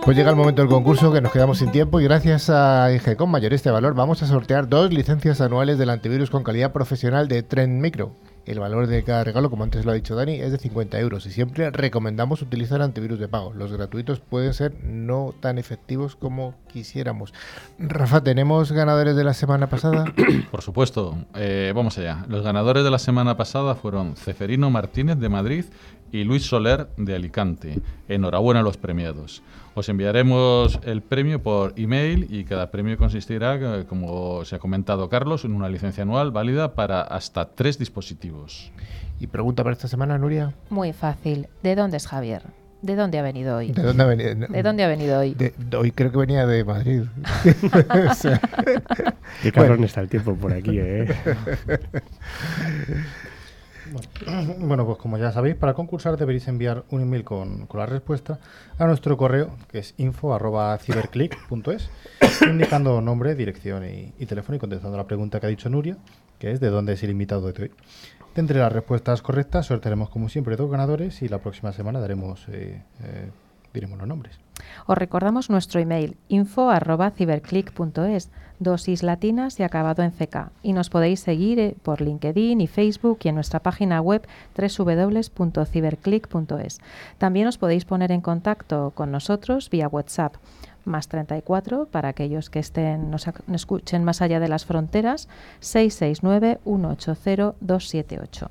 Pues 0.03 0.17
llega 0.17 0.32
el 0.32 0.36
momento 0.36 0.61
del 0.61 0.69
concurso 0.69 1.13
que 1.13 1.21
nos 1.21 1.32
quedamos 1.32 1.59
sin 1.59 1.71
tiempo 1.71 2.01
y 2.01 2.03
gracias 2.03 2.49
a 2.49 2.91
IG 2.91 3.15
con 3.15 3.29
mayor 3.29 3.53
este 3.53 3.69
valor 3.71 3.93
vamos 3.93 4.21
a 4.23 4.25
sortear 4.25 4.67
dos 4.67 4.91
licencias 4.91 5.39
anuales 5.39 5.77
del 5.77 5.89
antivirus 5.89 6.29
con 6.29 6.43
calidad 6.43 6.73
profesional 6.73 7.27
de 7.27 7.43
Trend 7.43 7.79
Micro. 7.82 8.11
El 8.45 8.59
valor 8.59 8.87
de 8.87 9.03
cada 9.03 9.23
regalo, 9.23 9.49
como 9.49 9.63
antes 9.63 9.85
lo 9.85 9.91
ha 9.91 9.95
dicho 9.95 10.15
Dani, 10.15 10.35
es 10.35 10.51
de 10.51 10.57
50 10.57 10.99
euros 10.99 11.25
y 11.27 11.31
siempre 11.31 11.69
recomendamos 11.69 12.41
utilizar 12.41 12.81
antivirus 12.81 13.19
de 13.19 13.27
pago. 13.27 13.53
Los 13.53 13.71
gratuitos 13.71 14.19
pueden 14.19 14.53
ser 14.53 14.73
no 14.83 15.35
tan 15.39 15.59
efectivos 15.59 16.15
como 16.15 16.55
quisiéramos. 16.67 17.33
Rafa, 17.77 18.23
¿tenemos 18.23 18.71
ganadores 18.71 19.15
de 19.15 19.23
la 19.23 19.33
semana 19.33 19.67
pasada? 19.67 20.05
Por 20.51 20.61
supuesto. 20.63 21.17
Eh, 21.35 21.71
vamos 21.75 21.97
allá. 21.99 22.25
Los 22.29 22.43
ganadores 22.43 22.83
de 22.83 22.89
la 22.89 22.99
semana 22.99 23.37
pasada 23.37 23.75
fueron 23.75 24.15
Ceferino 24.15 24.71
Martínez 24.71 25.17
de 25.17 25.29
Madrid 25.29 25.65
y 26.11 26.23
Luis 26.23 26.43
Soler 26.43 26.87
de 26.97 27.15
Alicante. 27.15 27.79
Enhorabuena 28.07 28.61
a 28.61 28.63
los 28.63 28.77
premiados. 28.77 29.43
Os 29.74 29.88
enviaremos 29.88 30.80
el 30.84 31.01
premio 31.01 31.41
por 31.41 31.74
email 31.78 32.28
y 32.30 32.43
cada 32.43 32.72
premio 32.72 32.97
consistirá, 32.97 33.55
eh, 33.55 33.86
como 33.88 34.43
se 34.43 34.55
ha 34.55 34.59
comentado 34.59 35.07
Carlos, 35.09 35.45
en 35.45 35.53
una 35.53 35.69
licencia 35.69 36.03
anual 36.03 36.32
válida 36.32 36.74
para 36.76 37.01
hasta 37.01 37.49
tres 37.51 37.80
dispositivos. 37.80 38.72
¿Y 39.19 39.28
pregunta 39.28 39.63
para 39.63 39.74
esta 39.74 39.88
semana, 39.88 40.17
Nuria? 40.17 40.53
Muy 40.69 40.91
fácil. 40.93 41.47
¿De 41.63 41.76
dónde 41.76 41.97
es 41.97 42.07
Javier? 42.07 42.41
¿De 42.82 42.95
dónde 42.95 43.19
ha 43.19 43.22
venido 43.22 43.55
hoy? 43.57 43.72
¿De 43.72 43.84
dónde 43.84 44.03
ha 44.03 44.07
venido, 44.07 44.36
¿De 44.47 44.63
dónde 44.63 44.84
ha 44.84 44.88
venido 44.88 45.19
hoy? 45.19 45.36
De, 45.36 45.53
de 45.55 45.78
hoy 45.78 45.91
creo 45.91 46.11
que 46.11 46.17
venía 46.17 46.47
de 46.47 46.65
Madrid. 46.65 47.03
o 48.09 48.13
sea, 48.15 48.41
Qué 49.43 49.51
cabrón 49.51 49.74
bueno. 49.78 49.86
está 49.86 50.01
el 50.01 50.09
tiempo 50.09 50.36
por 50.36 50.51
aquí, 50.51 50.80
¿eh? 50.80 51.07
Bueno, 54.59 54.85
pues 54.85 54.97
como 54.97 55.17
ya 55.17 55.31
sabéis, 55.31 55.55
para 55.55 55.73
concursar 55.73 56.17
deberéis 56.17 56.47
enviar 56.47 56.83
un 56.89 57.01
email 57.01 57.23
con, 57.23 57.65
con 57.67 57.79
la 57.79 57.85
respuesta 57.85 58.39
a 58.77 58.85
nuestro 58.85 59.17
correo, 59.17 59.55
que 59.69 59.79
es 59.79 59.93
info.ciberclick.es, 59.97 61.89
indicando 62.47 63.01
nombre, 63.01 63.35
dirección 63.35 63.85
y, 63.85 64.13
y, 64.17 64.25
teléfono 64.25 64.55
y 64.55 64.59
contestando 64.59 64.97
la 64.97 65.07
pregunta 65.07 65.39
que 65.39 65.47
ha 65.47 65.49
dicho 65.49 65.69
Nuria, 65.69 65.97
que 66.39 66.51
es 66.51 66.59
de 66.59 66.69
dónde 66.69 66.93
es 66.93 67.03
el 67.03 67.11
invitado 67.11 67.51
de 67.51 67.63
hoy. 67.63 67.71
De 68.33 68.39
entre 68.39 68.59
las 68.59 68.71
respuestas 68.71 69.21
correctas, 69.21 69.65
sortearemos 69.65 70.09
como 70.09 70.29
siempre 70.29 70.55
dos 70.55 70.71
ganadores 70.71 71.21
y 71.21 71.27
la 71.27 71.39
próxima 71.39 71.73
semana 71.73 71.99
daremos, 71.99 72.47
eh, 72.47 72.81
eh, 73.03 73.29
diremos. 73.74 73.99
Os 74.86 74.97
recordamos 74.97 75.49
nuestro 75.49 75.80
email 75.80 76.17
info.ciberclick.es, 76.28 78.30
dosis 78.59 79.01
latinas 79.03 79.57
y 79.59 79.63
acabado 79.63 80.03
en 80.03 80.11
CK. 80.11 80.51
Y 80.61 80.74
nos 80.74 80.89
podéis 80.89 81.22
seguir 81.22 81.78
por 81.84 82.01
LinkedIn 82.01 82.59
y 82.61 82.67
Facebook 82.67 83.19
y 83.24 83.30
en 83.30 83.36
nuestra 83.36 83.61
página 83.61 84.01
web 84.01 84.28
www.ciberclick.es. 84.55 86.82
También 87.17 87.47
os 87.47 87.57
podéis 87.57 87.86
poner 87.86 88.11
en 88.11 88.19
contacto 88.22 88.91
con 88.95 89.11
nosotros 89.11 89.69
vía 89.69 89.88
WhatsApp 89.88 90.36
más 90.84 91.07
34 91.07 91.86
para 91.86 92.09
aquellos 92.09 92.49
que 92.49 92.59
estén 92.59 93.11
nos 93.11 93.28
escuchen 93.53 94.03
más 94.03 94.22
allá 94.22 94.39
de 94.39 94.47
las 94.47 94.65
fronteras 94.65 95.30
669 95.59 96.59
180 96.63 97.53
278. 97.59 98.49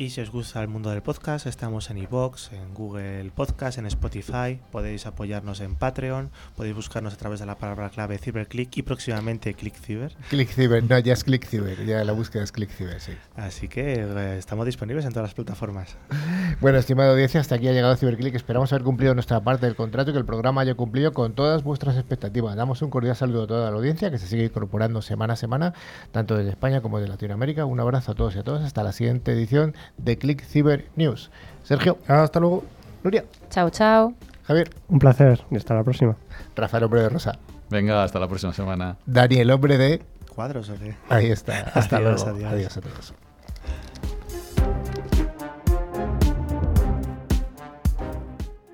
Y 0.00 0.08
si 0.08 0.22
os 0.22 0.30
gusta 0.30 0.62
el 0.62 0.68
mundo 0.68 0.88
del 0.88 1.02
podcast, 1.02 1.46
estamos 1.46 1.90
en 1.90 1.98
iVoox, 1.98 2.54
en 2.54 2.72
Google 2.72 3.30
Podcast, 3.34 3.76
en 3.76 3.84
Spotify. 3.84 4.58
Podéis 4.72 5.04
apoyarnos 5.04 5.60
en 5.60 5.74
Patreon. 5.74 6.30
Podéis 6.56 6.74
buscarnos 6.74 7.12
a 7.12 7.18
través 7.18 7.38
de 7.38 7.44
la 7.44 7.58
palabra 7.58 7.90
clave 7.90 8.16
CiberClick 8.16 8.78
y 8.78 8.82
próximamente 8.82 9.52
ClickCiber. 9.52 10.16
ClickCiber, 10.30 10.84
no, 10.88 10.98
ya 11.00 11.12
es 11.12 11.22
ClickCiber. 11.22 11.84
Ya 11.84 12.02
la 12.02 12.12
búsqueda 12.12 12.44
es 12.44 12.50
ClickCiber, 12.50 12.98
sí. 12.98 13.12
Así 13.36 13.68
que 13.68 13.96
eh, 13.96 14.38
estamos 14.38 14.64
disponibles 14.64 15.04
en 15.04 15.12
todas 15.12 15.28
las 15.28 15.34
plataformas. 15.34 15.98
Bueno, 16.62 16.78
estimada 16.78 17.10
audiencia, 17.12 17.38
hasta 17.38 17.56
aquí 17.56 17.68
ha 17.68 17.72
llegado 17.72 17.94
CiberClick. 17.94 18.34
Esperamos 18.34 18.72
haber 18.72 18.84
cumplido 18.84 19.12
nuestra 19.12 19.42
parte 19.42 19.66
del 19.66 19.76
contrato 19.76 20.12
y 20.12 20.14
que 20.14 20.18
el 20.18 20.24
programa 20.24 20.62
haya 20.62 20.74
cumplido 20.74 21.12
con 21.12 21.34
todas 21.34 21.62
vuestras 21.62 21.96
expectativas. 21.96 22.56
Damos 22.56 22.80
un 22.80 22.88
cordial 22.88 23.16
saludo 23.16 23.42
a 23.42 23.46
toda 23.46 23.70
la 23.70 23.76
audiencia 23.76 24.10
que 24.10 24.16
se 24.16 24.26
sigue 24.26 24.44
incorporando 24.44 25.02
semana 25.02 25.34
a 25.34 25.36
semana, 25.36 25.74
tanto 26.10 26.36
desde 26.36 26.50
España 26.50 26.80
como 26.80 26.98
desde 26.98 27.10
Latinoamérica. 27.10 27.66
Un 27.66 27.80
abrazo 27.80 28.12
a 28.12 28.14
todos 28.14 28.34
y 28.34 28.38
a 28.38 28.44
todas. 28.44 28.64
Hasta 28.64 28.82
la 28.82 28.92
siguiente 28.92 29.32
edición 29.32 29.74
de 29.98 30.18
Click 30.18 30.42
Cyber 30.44 30.86
News. 30.96 31.30
Sergio, 31.62 31.98
hasta 32.08 32.40
luego. 32.40 32.64
Nuria. 33.02 33.24
Chao, 33.50 33.70
chao. 33.70 34.14
Javier. 34.44 34.70
Un 34.88 34.98
placer 34.98 35.42
y 35.50 35.56
hasta 35.56 35.74
la 35.74 35.84
próxima. 35.84 36.16
Rafael, 36.56 36.84
hombre 36.84 37.02
de 37.02 37.08
Rosa. 37.08 37.38
Venga, 37.70 38.02
hasta 38.02 38.18
la 38.18 38.26
próxima 38.28 38.52
semana. 38.52 38.96
Daniel, 39.06 39.50
hombre 39.52 39.78
de... 39.78 40.02
Cuadros, 40.34 40.68
¿o 40.70 40.74
qué? 40.74 40.94
Ahí 41.08 41.30
está. 41.30 41.70
Hasta 41.74 41.96
Adiós, 41.98 42.22
luego. 42.24 42.36
adiós. 42.38 42.52
adiós 42.52 42.76
a 42.76 42.80
todos. 42.80 43.14